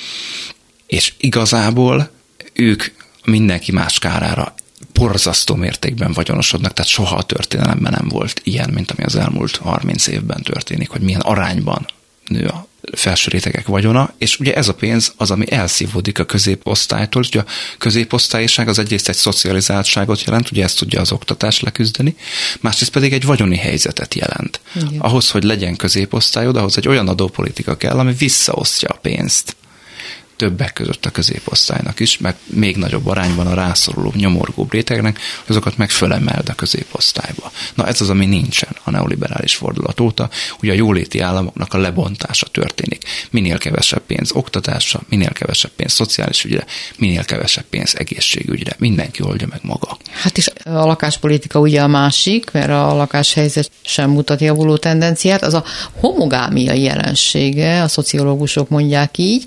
és 0.88 1.14
igazából 1.18 2.12
ők 2.54 2.84
mindenki 3.26 3.72
más 3.72 4.00
kárára 4.00 4.54
borzasztó 4.94 5.56
mértékben 5.56 6.12
vagyonosodnak, 6.12 6.74
tehát 6.74 6.92
soha 6.92 7.16
a 7.16 7.24
történelemben 7.24 7.94
nem 7.98 8.08
volt 8.08 8.42
ilyen, 8.44 8.70
mint 8.70 8.92
ami 8.92 9.04
az 9.04 9.16
elmúlt 9.16 9.56
30 9.56 10.08
évben 10.08 10.42
történik, 10.42 10.90
hogy 10.90 11.02
milyen 11.02 11.22
arányban 11.22 11.86
nő 12.28 12.46
a 12.46 12.68
felső 12.94 13.30
rétegek 13.32 13.68
vagyona, 13.68 14.14
és 14.18 14.40
ugye 14.40 14.56
ez 14.56 14.68
a 14.68 14.74
pénz 14.74 15.14
az, 15.18 15.32
ami 15.32 15.52
elszívódik 15.52 16.20
a 16.20 16.24
középosztálytól, 16.24 17.24
ugye 17.28 17.40
a 17.40 17.46
középosztályiság 17.78 18.68
az 18.68 18.80
egyrészt 18.80 19.10
egy 19.10 19.16
szocializáltságot 19.16 20.24
jelent, 20.24 20.52
ugye 20.52 20.64
ezt 20.64 20.78
tudja 20.78 21.02
az 21.02 21.12
oktatás 21.12 21.60
leküzdeni, 21.60 22.16
másrészt 22.60 22.92
pedig 22.92 23.14
egy 23.14 23.26
vagyoni 23.26 23.58
helyzetet 23.58 24.14
jelent. 24.14 24.62
Igen. 24.76 25.00
Ahhoz, 25.00 25.32
hogy 25.32 25.44
legyen 25.44 25.76
középosztályod, 25.76 26.56
ahhoz 26.56 26.78
egy 26.78 26.88
olyan 26.88 27.08
adópolitika 27.08 27.78
kell, 27.78 27.98
ami 28.00 28.14
visszaosztja 28.14 28.90
a 28.90 29.00
pénzt 29.02 29.56
többek 30.38 30.74
között 30.74 31.06
a 31.06 31.10
középosztálynak 31.10 32.00
is, 32.00 32.18
meg 32.18 32.36
még 32.46 32.78
nagyobb 32.78 33.08
arányban 33.08 33.48
a 33.48 33.54
rászoruló, 33.54 34.14
nyomorgóbb 34.16 34.72
rétegnek, 34.72 35.20
azokat 35.46 35.78
meg 35.78 35.90
a 36.48 36.56
középosztályba. 36.56 37.52
Na 37.76 37.88
ez 37.88 38.02
az, 38.02 38.10
ami 38.10 38.26
nincsen 38.26 38.76
a 38.84 38.92
neoliberális 38.92 39.56
fordulat 39.56 40.00
óta. 40.00 40.30
Ugye 40.62 40.72
a 40.72 40.76
jóléti 40.76 41.20
államoknak 41.20 41.74
a 41.74 41.78
lebontása 41.78 42.48
történik. 42.48 43.04
Minél 43.32 43.58
kevesebb 43.58 44.02
pénz 44.08 44.32
oktatásra, 44.32 45.02
minél 45.10 45.32
kevesebb 45.32 45.72
pénz 45.76 45.94
szociális 45.94 46.44
ügyre, 46.44 46.66
minél 46.98 47.24
kevesebb 47.24 47.66
pénz 47.70 47.96
egészségügyre. 47.98 48.76
Mindenki 48.78 49.24
oldja 49.24 49.48
meg 49.50 49.60
maga. 49.64 49.98
Hát 50.12 50.38
is 50.38 50.48
a 50.64 50.86
lakáspolitika 50.86 51.60
ugye 51.60 51.82
a 51.82 51.88
másik, 51.88 52.52
mert 52.52 52.70
a 52.70 52.94
lakáshelyzet 52.94 53.72
sem 53.82 54.10
mutat 54.10 54.42
javuló 54.42 54.78
tendenciát. 54.78 55.44
Az 55.44 55.54
a 55.54 55.64
homogámia 56.00 56.74
jelensége, 56.74 57.82
a 57.82 57.88
szociológusok 57.88 58.70
mondják 58.70 59.18
így, 59.18 59.46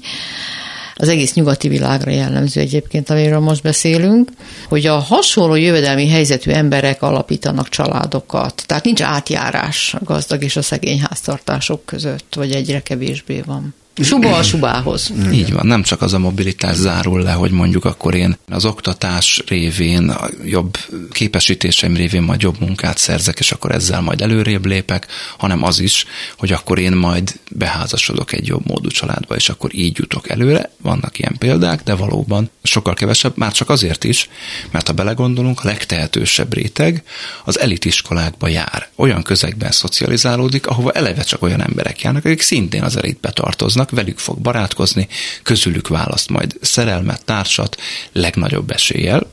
az 1.01 1.09
egész 1.09 1.34
nyugati 1.34 1.68
világra 1.68 2.11
jellemző 2.11 2.61
egyébként, 2.61 3.11
amiről 3.11 3.38
most 3.38 3.62
beszélünk, 3.62 4.30
hogy 4.68 4.86
a 4.86 4.98
hasonló 4.98 5.55
jövedelmi 5.55 6.09
helyzetű 6.09 6.51
emberek 6.51 7.03
alapítanak 7.03 7.68
családokat. 7.68 8.62
Tehát 8.66 8.84
nincs 8.84 9.03
átjárás 9.03 9.94
a 9.94 10.05
gazdag 10.05 10.42
és 10.42 10.57
a 10.57 10.62
szegény 10.62 11.01
háztartások 11.01 11.84
között, 11.84 12.34
vagy 12.34 12.53
egyre 12.53 12.80
kevésbé 12.80 13.42
van. 13.46 13.74
Suba 14.03 14.36
a 14.36 14.42
subához. 14.42 15.12
Így 15.32 15.53
van, 15.53 15.66
nem 15.66 15.82
csak 15.82 16.03
az 16.03 16.12
a 16.12 16.18
mobilitás 16.18 16.76
zárul 16.76 17.22
le, 17.22 17.32
hogy 17.32 17.51
mondjuk 17.51 17.84
akkor 17.84 18.14
én 18.14 18.36
az 18.48 18.64
oktatás 18.64 19.42
révén, 19.46 20.09
a 20.09 20.28
jobb 20.44 20.76
képesítéseim 21.12 21.96
révén 21.96 22.22
majd 22.22 22.42
jobb 22.42 22.61
munkát 22.61 22.98
szerzek, 22.98 23.38
és 23.38 23.53
akkor 23.53 23.72
ezzel 23.72 24.01
majd 24.01 24.20
előrébb 24.20 24.66
lépek, 24.66 25.07
hanem 25.38 25.62
az 25.62 25.80
is, 25.80 26.05
hogy 26.38 26.53
akkor 26.53 26.78
én 26.78 26.92
majd 26.92 27.40
beházasodok 27.51 28.32
egy 28.32 28.46
jobb 28.46 28.66
módú 28.66 28.88
családba, 28.88 29.34
és 29.36 29.48
akkor 29.48 29.74
így 29.74 29.98
jutok 29.98 30.28
előre. 30.28 30.70
Vannak 30.82 31.18
ilyen 31.18 31.36
példák, 31.38 31.82
de 31.82 31.94
valóban 31.94 32.51
sokkal 32.62 32.94
kevesebb, 32.94 33.36
már 33.36 33.53
csak 33.53 33.68
azért 33.70 34.05
is, 34.05 34.28
mert 34.70 34.86
ha 34.86 34.92
belegondolunk, 34.92 35.61
a 35.61 35.66
legtehetősebb 35.66 36.55
réteg 36.55 37.03
az 37.44 37.59
elitiskolákba 37.59 38.48
jár. 38.48 38.88
Olyan 38.96 39.22
közegben 39.22 39.70
szocializálódik, 39.70 40.66
ahova 40.66 40.92
eleve 40.92 41.22
csak 41.22 41.42
olyan 41.42 41.62
emberek 41.62 42.01
járnak, 42.01 42.24
akik 42.24 42.42
szintén 42.42 42.82
az 42.82 42.96
elitbe 42.96 43.30
tartoznak, 43.30 43.89
velük 43.91 44.18
fog 44.18 44.38
barátkozni, 44.38 45.09
közülük 45.43 45.88
választ 45.88 46.28
majd 46.28 46.57
szerelmet, 46.61 47.24
társat, 47.24 47.76
legnagyobb 48.12 48.70
eséllyel. 48.70 49.30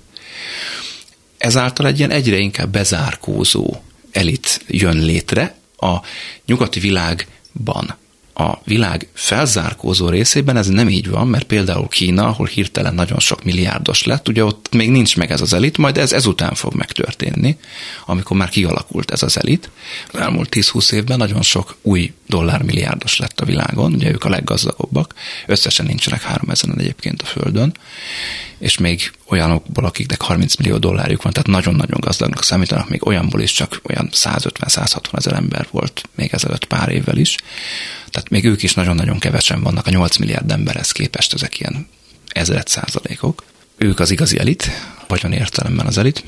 Ezáltal 1.37 1.87
egy 1.87 1.97
ilyen 1.97 2.11
egyre 2.11 2.37
inkább 2.37 2.71
bezárkózó 2.71 3.81
elit 4.11 4.61
jön 4.67 4.97
létre 4.97 5.55
a 5.77 5.97
nyugati 6.45 6.79
világban 6.79 7.97
a 8.39 8.61
világ 8.63 9.07
felzárkózó 9.13 10.09
részében 10.09 10.57
ez 10.57 10.67
nem 10.67 10.89
így 10.89 11.09
van, 11.09 11.27
mert 11.27 11.45
például 11.45 11.87
Kína, 11.87 12.27
ahol 12.27 12.45
hirtelen 12.45 12.93
nagyon 12.93 13.19
sok 13.19 13.43
milliárdos 13.43 14.03
lett, 14.03 14.27
ugye 14.27 14.43
ott 14.43 14.73
még 14.73 14.89
nincs 14.89 15.17
meg 15.17 15.31
ez 15.31 15.41
az 15.41 15.53
elit, 15.53 15.77
majd 15.77 15.97
ez 15.97 16.13
ezután 16.13 16.53
fog 16.53 16.73
megtörténni, 16.73 17.57
amikor 18.05 18.37
már 18.37 18.49
kialakult 18.49 19.11
ez 19.11 19.23
az 19.23 19.37
elit. 19.37 19.69
Az 20.11 20.19
elmúlt 20.19 20.55
10-20 20.55 20.91
évben 20.91 21.17
nagyon 21.17 21.41
sok 21.41 21.75
új 21.81 22.13
dollármilliárdos 22.27 23.17
lett 23.17 23.39
a 23.39 23.45
világon, 23.45 23.93
ugye 23.93 24.09
ők 24.09 24.23
a 24.23 24.29
leggazdagabbak, 24.29 25.13
összesen 25.45 25.85
nincsenek 25.85 26.21
3000 26.21 26.77
egyébként 26.77 27.21
a 27.21 27.25
Földön, 27.25 27.73
és 28.57 28.77
még 28.77 29.11
olyanokból, 29.29 29.85
akiknek 29.85 30.21
30 30.21 30.55
millió 30.55 30.77
dollárjuk 30.77 31.21
van, 31.21 31.31
tehát 31.31 31.47
nagyon-nagyon 31.47 31.99
gazdagnak 31.99 32.43
számítanak, 32.43 32.89
még 32.89 33.07
olyanból 33.07 33.41
is 33.41 33.51
csak 33.51 33.81
olyan 33.89 34.09
150-160 34.13 34.99
ezer 35.11 35.33
ember 35.33 35.67
volt 35.71 36.03
még 36.15 36.33
ezelőtt 36.33 36.65
pár 36.65 36.89
évvel 36.89 37.17
is. 37.17 37.35
Tehát 38.09 38.29
még 38.29 38.45
ők 38.45 38.63
is 38.63 38.73
nagyon-nagyon 38.73 39.19
kevesen 39.19 39.61
vannak. 39.61 39.87
A 39.87 39.89
8 39.89 40.17
milliárd 40.17 40.51
emberhez 40.51 40.91
képest, 40.91 41.33
ezek 41.33 41.59
ilyen 41.59 41.87
ezeret 42.27 42.67
százalékok. 42.67 43.43
Ők 43.77 43.99
az 43.99 44.11
igazi 44.11 44.39
elit, 44.39 44.69
vagyon 45.07 45.33
értelemben 45.33 45.85
az 45.85 45.97
elit, 45.97 46.23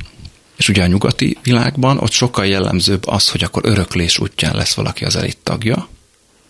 és 0.57 0.69
ugye 0.69 0.83
a 0.83 0.87
nyugati 0.87 1.37
világban 1.43 1.97
ott 1.97 2.11
sokkal 2.11 2.45
jellemzőbb 2.45 3.07
az, 3.07 3.29
hogy 3.29 3.43
akkor 3.43 3.65
öröklés 3.65 4.19
útján 4.19 4.55
lesz 4.55 4.73
valaki 4.73 5.05
az 5.05 5.15
elit 5.15 5.37
tagja, 5.43 5.89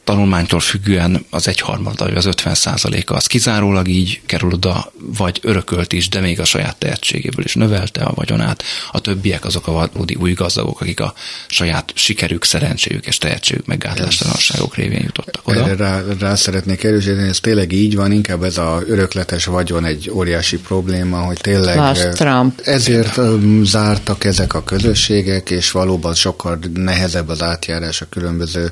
tanulmánytól 0.10 0.60
függően 0.60 1.26
az 1.30 1.48
egyharmada 1.48 2.06
vagy 2.06 2.16
az 2.16 2.26
50 2.26 2.56
százaléka 2.56 3.16
az 3.16 3.26
kizárólag 3.26 3.88
így 3.88 4.22
kerül 4.26 4.54
oda, 4.54 4.92
vagy 5.18 5.40
örökölt 5.44 5.94
is, 5.94 6.10
de 6.10 6.20
még 6.20 6.40
a 6.40 6.46
saját 6.46 6.78
tehetségéből 6.78 7.46
is 7.46 7.54
növelte 7.54 8.04
a 8.04 8.14
vagyonát. 8.14 8.64
A 8.92 9.00
többiek 9.00 9.46
azok 9.46 9.68
a 9.68 9.72
valódi 9.72 10.16
új 10.16 10.34
gazdagok, 10.34 10.82
akik 10.82 11.00
a 11.00 11.14
saját 11.48 11.92
sikerük, 11.96 12.44
szerencséjük 12.44 13.06
és 13.06 13.18
tehetségük 13.18 13.66
meg 13.66 13.78
gátlástalanságok 13.78 14.76
révén 14.76 15.02
jutottak 15.04 15.48
oda. 15.48 15.64
Erre 15.64 15.76
rá, 15.76 16.02
rá 16.20 16.36
szeretnék 16.36 16.84
erősíteni, 16.84 17.28
ez 17.28 17.40
tényleg 17.40 17.72
így 17.72 17.96
van, 17.96 18.12
inkább 18.12 18.44
ez 18.44 18.58
a 18.58 18.82
örökletes 18.88 19.46
vagyon 19.46 19.86
egy 19.86 20.10
óriási 20.14 20.58
probléma, 20.58 21.18
hogy 21.18 21.38
tényleg 21.42 21.76
Lásd, 21.76 22.10
Trump. 22.10 22.62
ezért 22.64 23.18
um, 23.18 23.64
zártak 23.64 24.24
ezek 24.24 24.54
a 24.54 24.64
közösségek, 24.64 25.50
és 25.50 25.72
valóban 25.72 26.14
sokkal 26.14 26.60
nehezebb 26.74 27.30
az 27.30 27.42
átjárás 27.42 28.02
a 28.02 28.06
különböző 28.10 28.72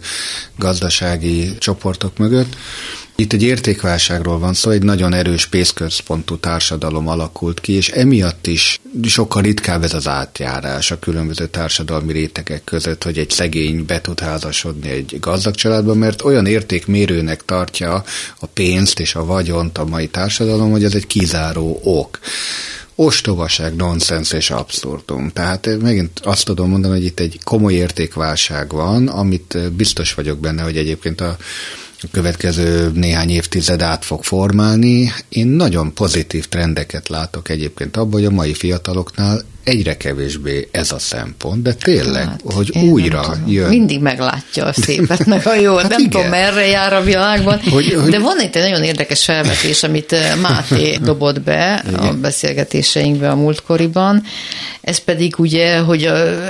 gazdasági 0.56 1.27
gazdasági 1.28 1.58
csoportok 1.58 2.18
mögött. 2.18 2.56
Itt 3.16 3.34
egy 3.34 3.44
értékválságról 3.44 4.40
van 4.40 4.54
szó, 4.54 4.70
egy 4.70 4.84
nagyon 4.84 5.14
erős 5.14 5.48
pénzközpontú 5.48 6.38
társadalom 6.38 7.08
alakult 7.08 7.60
ki, 7.60 7.74
és 7.74 7.90
emiatt 7.90 8.48
is 8.48 8.80
sokkal 9.08 9.42
ritkább 9.42 9.84
ez 9.84 9.94
az 9.94 10.08
átjárás 10.08 10.92
a 10.92 11.00
különböző 11.00 11.48
társadalmi 11.48 12.12
rétegek 12.12 12.64
között, 12.64 13.04
hogy 13.04 13.18
egy 13.18 13.30
szegény 13.30 13.86
be 13.86 14.02
tud 14.02 14.20
házasodni 14.20 14.90
egy 14.90 15.18
gazdag 15.20 15.56
családba, 15.56 15.94
mert 15.94 16.22
olyan 16.22 16.46
értékmérőnek 16.46 17.46
tartja 17.46 18.04
a 18.40 18.46
pénzt 18.46 19.00
és 19.00 19.16
a 19.16 19.26
vagyont 19.26 19.78
a 19.78 19.86
mai 19.86 20.08
társadalom, 20.08 20.72
hogy 20.72 20.84
ez 20.84 20.94
egy 20.94 21.08
kizáró 21.08 21.80
ok 21.84 22.20
ostobaság, 23.00 23.76
nonsens 23.76 24.32
és 24.32 24.50
abszurdum. 24.50 25.30
Tehát 25.30 25.70
megint 25.82 26.20
azt 26.24 26.46
tudom 26.46 26.70
mondani, 26.70 26.94
hogy 26.94 27.06
itt 27.06 27.20
egy 27.20 27.40
komoly 27.44 27.74
értékválság 27.74 28.72
van, 28.72 29.08
amit 29.08 29.72
biztos 29.72 30.14
vagyok 30.14 30.40
benne, 30.40 30.62
hogy 30.62 30.78
egyébként 30.78 31.22
a 31.22 31.38
a 32.02 32.08
következő 32.12 32.92
néhány 32.94 33.30
évtized 33.30 33.82
át 33.82 34.06
fog 34.06 34.24
formálni. 34.24 35.14
Én 35.30 35.48
nagyon 35.48 35.94
pozitív 35.94 36.46
trendeket 36.46 37.08
látok 37.08 37.50
egyébként 37.50 37.98
abban, 37.98 38.12
hogy 38.12 38.26
a 38.26 38.30
mai 38.32 38.54
fiataloknál 38.54 39.42
egyre 39.68 39.98
kevésbé 39.98 40.68
ez 40.72 40.92
a 40.92 41.00
szempont, 41.00 41.62
de 41.62 41.74
tényleg, 41.74 42.26
hát, 42.26 42.42
hogy 42.44 42.78
újra 42.78 43.38
jön. 43.48 43.70
Mindig 43.70 44.02
meglátja 44.02 44.66
a 44.66 44.74
szépet, 44.74 45.26
meg 45.26 45.48
a 45.48 45.56
jót. 45.56 45.82
Hát 45.82 45.90
nem 45.90 46.00
igen. 46.00 46.12
tudom, 46.12 46.28
merre 46.28 46.68
jár 46.68 46.94
a 46.94 47.02
világban. 47.02 47.60
Hogy, 47.60 47.94
hogy... 47.94 48.10
De 48.10 48.20
van 48.20 48.40
itt 48.40 48.56
egy 48.56 48.62
nagyon 48.62 48.84
érdekes 48.84 49.24
felvetés, 49.24 49.84
amit 49.84 50.16
Máté 50.42 50.98
dobott 51.04 51.42
be 51.42 51.84
igen. 51.88 52.00
a 52.00 52.14
beszélgetéseinkbe 52.14 53.30
a 53.30 53.36
múltkoriban. 53.36 54.24
Ez 54.82 54.98
pedig 54.98 55.34
ugye, 55.38 55.78
hogy 55.78 56.04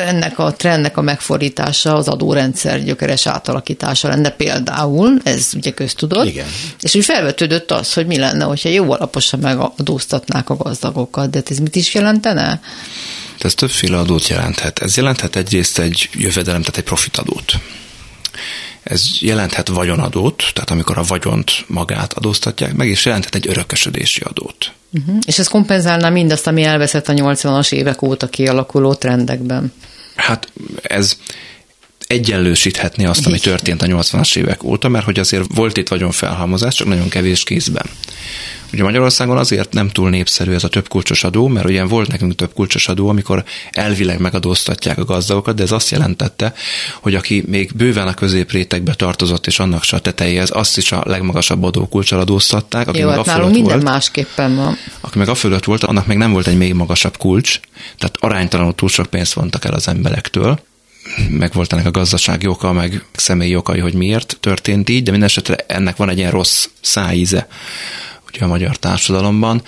ennek 0.05 0.39
a 0.39 0.53
trendnek 0.53 0.97
a 0.97 1.01
megfordítása 1.01 1.95
az 1.95 2.07
adórendszer 2.07 2.83
gyökeres 2.83 3.27
átalakítása 3.27 4.07
lenne 4.07 4.29
például, 4.29 5.19
ez 5.23 5.49
ugye 5.55 5.71
köztudott. 5.71 6.25
Igen. 6.25 6.47
És 6.81 6.95
úgy 6.95 7.03
felvetődött 7.03 7.71
az, 7.71 7.93
hogy 7.93 8.05
mi 8.05 8.17
lenne, 8.17 8.43
hogyha 8.43 8.69
jó 8.69 8.91
alaposan 8.91 9.39
megadóztatnák 9.39 10.49
a 10.49 10.55
gazdagokat, 10.55 11.29
de 11.29 11.41
ez 11.49 11.57
mit 11.57 11.75
is 11.75 11.93
jelentene? 11.93 12.61
Ez 13.39 13.53
többféle 13.53 13.97
adót 13.97 14.27
jelenthet. 14.27 14.79
Ez 14.79 14.95
jelenthet 14.95 15.35
egyrészt 15.35 15.79
egy 15.79 16.09
jövedelem, 16.13 16.61
tehát 16.61 16.77
egy 16.77 16.83
profitadót. 16.83 17.53
Ez 18.83 19.05
jelenthet 19.19 19.67
vagyonadót, 19.67 20.43
tehát 20.53 20.69
amikor 20.69 20.97
a 20.97 21.03
vagyont 21.03 21.51
magát 21.67 22.13
adóztatják 22.13 22.73
meg, 22.73 22.87
és 22.87 23.05
jelenthet 23.05 23.35
egy 23.35 23.47
örökösödési 23.47 24.21
adót. 24.21 24.71
Uh-huh. 24.91 25.17
És 25.25 25.39
ez 25.39 25.47
kompenzálná 25.47 26.09
mindazt, 26.09 26.47
ami 26.47 26.63
elveszett 26.63 27.07
a 27.07 27.13
80-as 27.13 27.71
évek 27.71 28.01
óta 28.01 28.27
kialakuló 28.27 28.93
trendekben? 28.93 29.73
Hát 30.15 30.51
ez 30.81 31.17
egyenlősíthetni 32.07 33.05
azt, 33.05 33.25
ami 33.25 33.39
történt 33.39 33.81
a 33.81 33.85
80-as 33.85 34.37
évek 34.37 34.63
óta, 34.63 34.87
mert 34.87 35.05
hogy 35.05 35.19
azért 35.19 35.55
volt 35.55 35.77
itt 35.77 35.87
vagyonfelhalmozás, 35.87 36.75
csak 36.75 36.87
nagyon 36.87 37.09
kevés 37.09 37.43
kézben. 37.43 37.85
Ugye 38.73 38.83
Magyarországon 38.83 39.37
azért 39.37 39.73
nem 39.73 39.89
túl 39.89 40.09
népszerű 40.09 40.53
ez 40.53 40.63
a 40.63 40.67
több 40.67 40.87
kulcsos 40.87 41.23
adó, 41.23 41.47
mert 41.47 41.65
ugye 41.65 41.83
volt 41.83 42.07
nekünk 42.07 42.35
több 42.35 42.53
kulcsos 42.53 42.87
adó, 42.87 43.09
amikor 43.09 43.43
elvileg 43.71 44.19
megadóztatják 44.19 44.97
a 44.97 45.05
gazdagokat, 45.05 45.55
de 45.55 45.63
ez 45.63 45.71
azt 45.71 45.89
jelentette, 45.89 46.53
hogy 47.01 47.15
aki 47.15 47.43
még 47.47 47.71
bőven 47.75 48.07
a 48.07 48.13
középrétegbe 48.13 48.93
tartozott, 48.93 49.47
és 49.47 49.59
annak 49.59 49.83
se 49.83 49.95
a 49.95 49.99
tetejéhez, 49.99 50.49
azt 50.53 50.77
is 50.77 50.91
a 50.91 51.03
legmagasabb 51.05 51.63
adókulcsal 51.63 52.19
adóztatták. 52.19 52.87
Aki 52.87 52.99
Jó, 52.99 53.07
meg 53.07 53.15
hát 53.15 53.25
nálunk 53.25 53.53
minden 53.53 53.71
volt, 53.71 53.83
másképpen 53.83 54.55
van. 54.55 54.77
Aki 55.01 55.17
meg 55.17 55.27
a 55.27 55.35
fölött 55.35 55.65
volt, 55.65 55.83
annak 55.83 56.07
még 56.07 56.17
nem 56.17 56.31
volt 56.31 56.47
egy 56.47 56.57
még 56.57 56.73
magasabb 56.73 57.17
kulcs, 57.17 57.59
tehát 57.97 58.17
aránytalanul 58.19 58.75
túl 58.75 58.89
sok 58.89 59.05
pénzt 59.05 59.33
vontak 59.33 59.65
el 59.65 59.73
az 59.73 59.87
emberektől 59.87 60.59
meg 61.29 61.53
volt 61.53 61.73
ennek 61.73 61.85
a 61.85 61.91
gazdasági 61.91 62.47
oka, 62.47 62.71
meg 62.71 63.05
személyi 63.15 63.55
okai, 63.55 63.79
hogy 63.79 63.93
miért 63.93 64.37
történt 64.39 64.89
így, 64.89 65.03
de 65.03 65.11
minden 65.11 65.29
esetre 65.29 65.55
ennek 65.67 65.95
van 65.95 66.09
egy 66.09 66.17
ilyen 66.17 66.31
rossz 66.31 66.67
szájíze 66.81 67.47
ugye 68.33 68.45
a 68.45 68.47
magyar 68.47 68.77
társadalomban, 68.77 69.61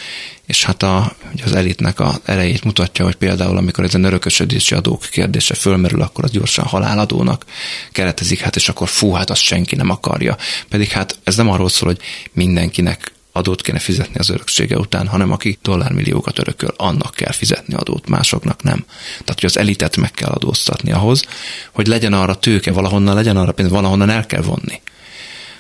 és 0.46 0.64
hát 0.64 0.84
a, 0.84 1.16
ugye 1.34 1.44
az 1.44 1.54
elitnek 1.54 2.00
a 2.00 2.20
erejét 2.26 2.64
mutatja, 2.64 3.06
hogy 3.06 3.16
például 3.16 3.58
amikor 3.58 3.84
ez 3.84 3.94
a 3.96 4.00
örökösödési 4.00 4.76
adók 4.76 5.08
kérdése 5.12 5.54
fölmerül, 5.54 6.02
akkor 6.02 6.24
az 6.24 6.32
gyorsan 6.32 6.66
haláladónak 6.66 7.46
keretezik, 7.92 8.40
hát 8.40 8.56
és 8.56 8.70
akkor 8.70 8.88
fú, 8.88 9.12
hát 9.12 9.30
azt 9.30 9.42
senki 9.42 9.76
nem 9.76 9.90
akarja. 9.90 10.38
Pedig 10.70 10.90
hát 10.90 11.20
ez 11.24 11.36
nem 11.36 11.50
arról 11.50 11.70
szól, 11.70 11.90
hogy 11.90 12.00
mindenkinek 12.32 13.12
adót 13.32 13.62
kéne 13.62 13.80
fizetni 13.80 14.20
az 14.20 14.30
öröksége 14.30 14.78
után, 14.78 15.08
hanem 15.08 15.32
aki 15.32 15.58
dollármilliókat 15.62 16.40
örököl, 16.40 16.74
annak 16.78 17.14
kell 17.14 17.32
fizetni 17.32 17.74
adót, 17.74 18.10
másoknak 18.10 18.64
nem. 18.64 18.86
Tehát, 19.10 19.40
hogy 19.40 19.46
az 19.46 19.58
elitet 19.58 19.98
meg 19.98 20.12
kell 20.12 20.30
adóztatni 20.30 20.92
ahhoz, 20.92 21.26
hogy 21.72 21.88
legyen 21.88 22.14
arra 22.14 22.36
tőke, 22.36 22.72
valahonnan 22.72 23.16
legyen 23.16 23.38
arra 23.38 23.52
pénz, 23.52 23.70
valahonnan 23.70 24.10
el 24.10 24.26
kell 24.26 24.42
vonni 24.42 24.82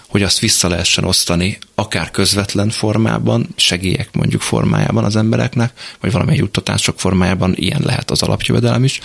hogy 0.10 0.24
azt 0.24 0.40
vissza 0.40 0.68
lehessen 0.68 1.04
osztani, 1.04 1.58
akár 1.76 2.12
közvetlen 2.12 2.70
formában, 2.70 3.48
segélyek 3.56 4.10
mondjuk 4.14 4.42
formájában 4.42 5.04
az 5.04 5.16
embereknek, 5.16 5.74
vagy 6.00 6.12
valamely 6.12 6.36
juttatások 6.36 7.00
formájában, 7.00 7.54
ilyen 7.56 7.82
lehet 7.84 8.12
az 8.12 8.22
alapjövedelem 8.22 8.84
is, 8.84 9.00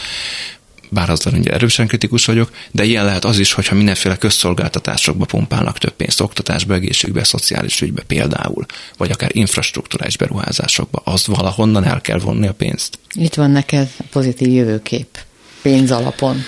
bár 0.95 1.11
azzal 1.11 1.33
ugye 1.33 1.53
erősen 1.53 1.87
kritikus 1.87 2.25
vagyok, 2.25 2.51
de 2.71 2.85
ilyen 2.85 3.05
lehet 3.05 3.25
az 3.25 3.39
is, 3.39 3.53
hogyha 3.53 3.75
mindenféle 3.75 4.17
közszolgáltatásokba 4.17 5.25
pumpálnak 5.25 5.79
több 5.79 5.93
pénzt, 5.93 6.21
oktatásba, 6.21 6.75
egészségbe, 6.75 7.25
szociális 7.25 7.81
ügybe 7.81 8.03
például, 8.03 8.67
vagy 8.97 9.11
akár 9.11 9.31
infrastruktúrális 9.33 10.17
beruházásokba, 10.17 11.01
azt 11.05 11.27
valahonnan 11.27 11.85
el 11.85 12.01
kell 12.01 12.19
vonni 12.19 12.47
a 12.47 12.53
pénzt. 12.53 12.99
Itt 13.13 13.35
van 13.35 13.51
neked 13.51 13.89
a 13.99 14.05
pozitív 14.11 14.53
jövőkép, 14.53 15.19
pénz 15.63 15.91
alapon. 15.91 16.43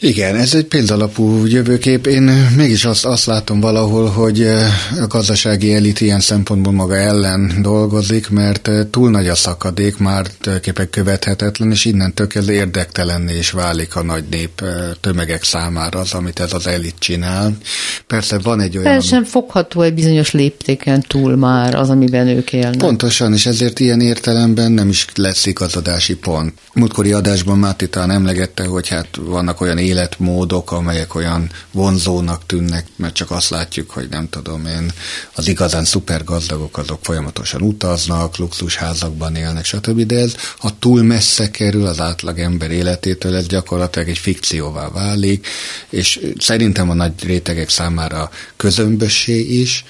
Igen, 0.00 0.36
ez 0.36 0.54
egy 0.54 0.64
példalapú 0.64 1.46
jövőkép. 1.46 2.06
Én 2.06 2.22
mégis 2.56 2.84
azt, 2.84 3.04
azt 3.04 3.26
látom 3.26 3.60
valahol, 3.60 4.06
hogy 4.06 4.42
eh, 4.42 5.02
a 5.02 5.06
gazdasági 5.06 5.74
elit 5.74 6.00
ilyen 6.00 6.20
szempontból 6.20 6.72
maga 6.72 6.96
ellen 6.96 7.52
dolgozik, 7.62 8.28
mert 8.28 8.68
eh, 8.68 8.86
túl 8.90 9.10
nagy 9.10 9.28
a 9.28 9.34
szakadék, 9.34 9.96
már 9.96 10.26
tulajdonképpen 10.40 10.90
követhetetlen, 10.90 11.70
és 11.70 11.84
innentől 11.84 12.26
kezdve 12.26 12.52
érdektelenné 12.52 13.38
is 13.38 13.50
válik 13.50 13.96
a 13.96 14.02
nagy 14.02 14.24
nép 14.30 14.60
eh, 14.60 14.68
tömegek 15.00 15.44
számára 15.44 15.98
az, 15.98 16.12
amit 16.12 16.40
ez 16.40 16.52
az 16.52 16.66
elit 16.66 16.98
csinál. 16.98 17.56
Persze 18.06 18.38
van 18.38 18.60
egy 18.60 18.76
olyan... 18.76 18.92
Persze 18.92 19.24
fogható 19.24 19.82
egy 19.82 19.94
bizonyos 19.94 20.30
léptéken 20.30 21.04
túl 21.08 21.36
már 21.36 21.74
az, 21.74 21.90
amiben 21.90 22.26
ők 22.26 22.52
élnek. 22.52 22.76
Pontosan, 22.76 23.32
és 23.32 23.46
ezért 23.46 23.80
ilyen 23.80 24.00
értelemben 24.00 24.72
nem 24.72 24.88
is 24.88 25.06
lesz 25.14 25.46
igazadási 25.46 26.16
pont. 26.16 26.52
Múltkori 26.72 27.12
adásban 27.12 27.58
Máté 27.58 27.86
talán 27.86 28.10
emlegette, 28.10 28.64
hogy 28.64 28.88
hát 28.88 29.08
vannak 29.20 29.60
olyan 29.60 29.78
életmódok, 29.88 30.72
amelyek 30.72 31.14
olyan 31.14 31.50
vonzónak 31.70 32.46
tűnnek, 32.46 32.86
mert 32.96 33.14
csak 33.14 33.30
azt 33.30 33.50
látjuk, 33.50 33.90
hogy 33.90 34.08
nem 34.08 34.28
tudom 34.28 34.66
én, 34.66 34.92
az 35.34 35.48
igazán 35.48 35.84
szuper 35.84 36.24
gazdagok 36.24 36.78
azok 36.78 36.98
folyamatosan 37.02 37.62
utaznak, 37.62 38.36
luxusházakban 38.36 39.36
élnek, 39.36 39.64
stb. 39.64 40.00
De 40.00 40.18
ez, 40.18 40.34
ha 40.58 40.78
túl 40.78 41.02
messze 41.02 41.50
kerül 41.50 41.86
az 41.86 42.00
átlag 42.00 42.38
ember 42.38 42.70
életétől, 42.70 43.36
ez 43.36 43.46
gyakorlatilag 43.46 44.08
egy 44.08 44.18
fikcióvá 44.18 44.88
válik, 44.88 45.46
és 45.88 46.20
szerintem 46.38 46.90
a 46.90 46.94
nagy 46.94 47.12
rétegek 47.22 47.68
számára 47.68 48.30
közömbössé 48.56 49.40
is, 49.40 49.84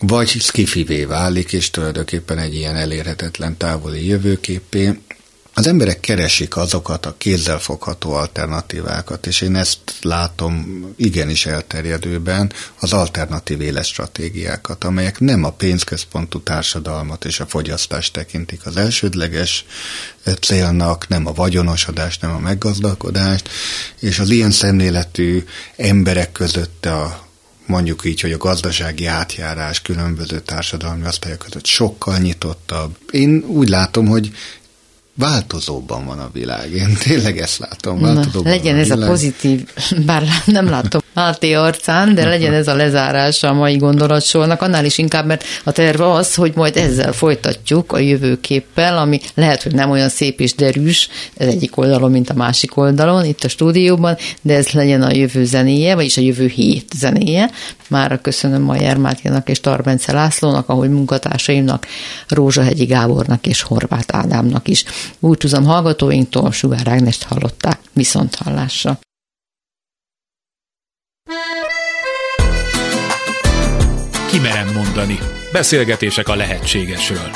vagy 0.00 0.28
skifivé 0.28 1.04
válik, 1.04 1.52
és 1.52 1.70
tulajdonképpen 1.70 2.38
egy 2.38 2.54
ilyen 2.54 2.76
elérhetetlen 2.76 3.56
távoli 3.56 4.06
jövőképé, 4.06 4.98
az 5.58 5.66
emberek 5.66 6.00
keresik 6.00 6.56
azokat 6.56 7.06
a 7.06 7.14
kézzelfogható 7.18 8.12
alternatívákat, 8.12 9.26
és 9.26 9.40
én 9.40 9.56
ezt 9.56 9.78
látom 10.02 10.84
igenis 10.96 11.46
elterjedőben, 11.46 12.52
az 12.80 12.92
alternatív 12.92 13.60
életstratégiákat, 13.60 14.84
amelyek 14.84 15.20
nem 15.20 15.44
a 15.44 15.50
pénzközpontú 15.50 16.40
társadalmat 16.40 17.24
és 17.24 17.40
a 17.40 17.46
fogyasztást 17.46 18.12
tekintik 18.12 18.66
az 18.66 18.76
elsődleges 18.76 19.64
célnak, 20.40 21.08
nem 21.08 21.26
a 21.26 21.32
vagyonosodást, 21.32 22.20
nem 22.20 22.34
a 22.34 22.38
meggazdagodást, 22.38 23.48
és 24.00 24.18
az 24.18 24.30
ilyen 24.30 24.50
szemléletű 24.50 25.44
emberek 25.76 26.32
között 26.32 26.86
a 26.86 27.26
mondjuk 27.68 28.04
így, 28.04 28.20
hogy 28.20 28.32
a 28.32 28.36
gazdasági 28.36 29.06
átjárás 29.06 29.82
különböző 29.82 30.40
társadalmi 30.40 31.06
osztályok 31.06 31.38
között 31.38 31.66
sokkal 31.66 32.18
nyitottabb. 32.18 32.96
Én 33.10 33.44
úgy 33.46 33.68
látom, 33.68 34.06
hogy 34.06 34.32
változóban 35.18 36.06
van 36.06 36.18
a 36.18 36.30
világ. 36.32 36.72
Én 36.72 36.96
tényleg 37.02 37.38
ezt 37.38 37.58
látom. 37.58 38.00
Változóban 38.00 38.42
Na, 38.42 38.50
legyen 38.50 38.74
a 38.74 38.78
ez 38.78 38.90
a 38.90 39.06
pozitív, 39.06 39.68
bár 40.06 40.22
nem 40.46 40.68
látom 40.68 41.00
Máté 41.18 41.52
arcán, 41.52 42.14
de 42.14 42.24
legyen 42.24 42.52
ez 42.52 42.68
a 42.68 42.74
lezárása 42.74 43.48
a 43.48 43.52
mai 43.52 43.76
gondolatsornak, 43.76 44.62
annál 44.62 44.84
is 44.84 44.98
inkább, 44.98 45.26
mert 45.26 45.44
a 45.64 45.72
terv 45.72 46.00
az, 46.00 46.34
hogy 46.34 46.52
majd 46.54 46.76
ezzel 46.76 47.12
folytatjuk 47.12 47.92
a 47.92 47.98
jövőképpel, 47.98 48.98
ami 48.98 49.20
lehet, 49.34 49.62
hogy 49.62 49.74
nem 49.74 49.90
olyan 49.90 50.08
szép 50.08 50.40
és 50.40 50.54
derűs 50.54 51.08
ez 51.36 51.48
egyik 51.48 51.76
oldalon, 51.76 52.10
mint 52.10 52.30
a 52.30 52.34
másik 52.34 52.76
oldalon, 52.76 53.24
itt 53.24 53.44
a 53.44 53.48
stúdióban, 53.48 54.16
de 54.42 54.54
ez 54.54 54.70
legyen 54.70 55.02
a 55.02 55.14
jövő 55.14 55.44
zenéje, 55.44 55.94
vagyis 55.94 56.16
a 56.16 56.20
jövő 56.20 56.46
hét 56.46 56.92
zenéje. 56.96 57.50
Már 57.88 58.20
köszönöm 58.20 58.62
Majer 58.62 58.96
Máténak 58.96 59.48
és 59.48 59.60
Tarbence 59.60 60.12
Lászlónak, 60.12 60.68
ahogy 60.68 60.90
munkatársaimnak, 60.90 61.86
Rózsahegyi 62.28 62.84
Gábornak 62.84 63.46
és 63.46 63.62
Horváth 63.62 64.16
Ádámnak 64.16 64.68
is. 64.68 64.84
Búcsúzom 65.18 65.64
hallgatóinktól, 65.64 66.52
Sugár 66.52 66.88
Ágnest 66.88 67.22
hallották, 67.22 67.78
viszont 67.92 68.34
hallásra. 68.34 68.98
Kimerem 74.30 74.72
mondani. 74.74 75.18
Beszélgetések 75.52 76.28
a 76.28 76.34
lehetségesről. 76.34 77.30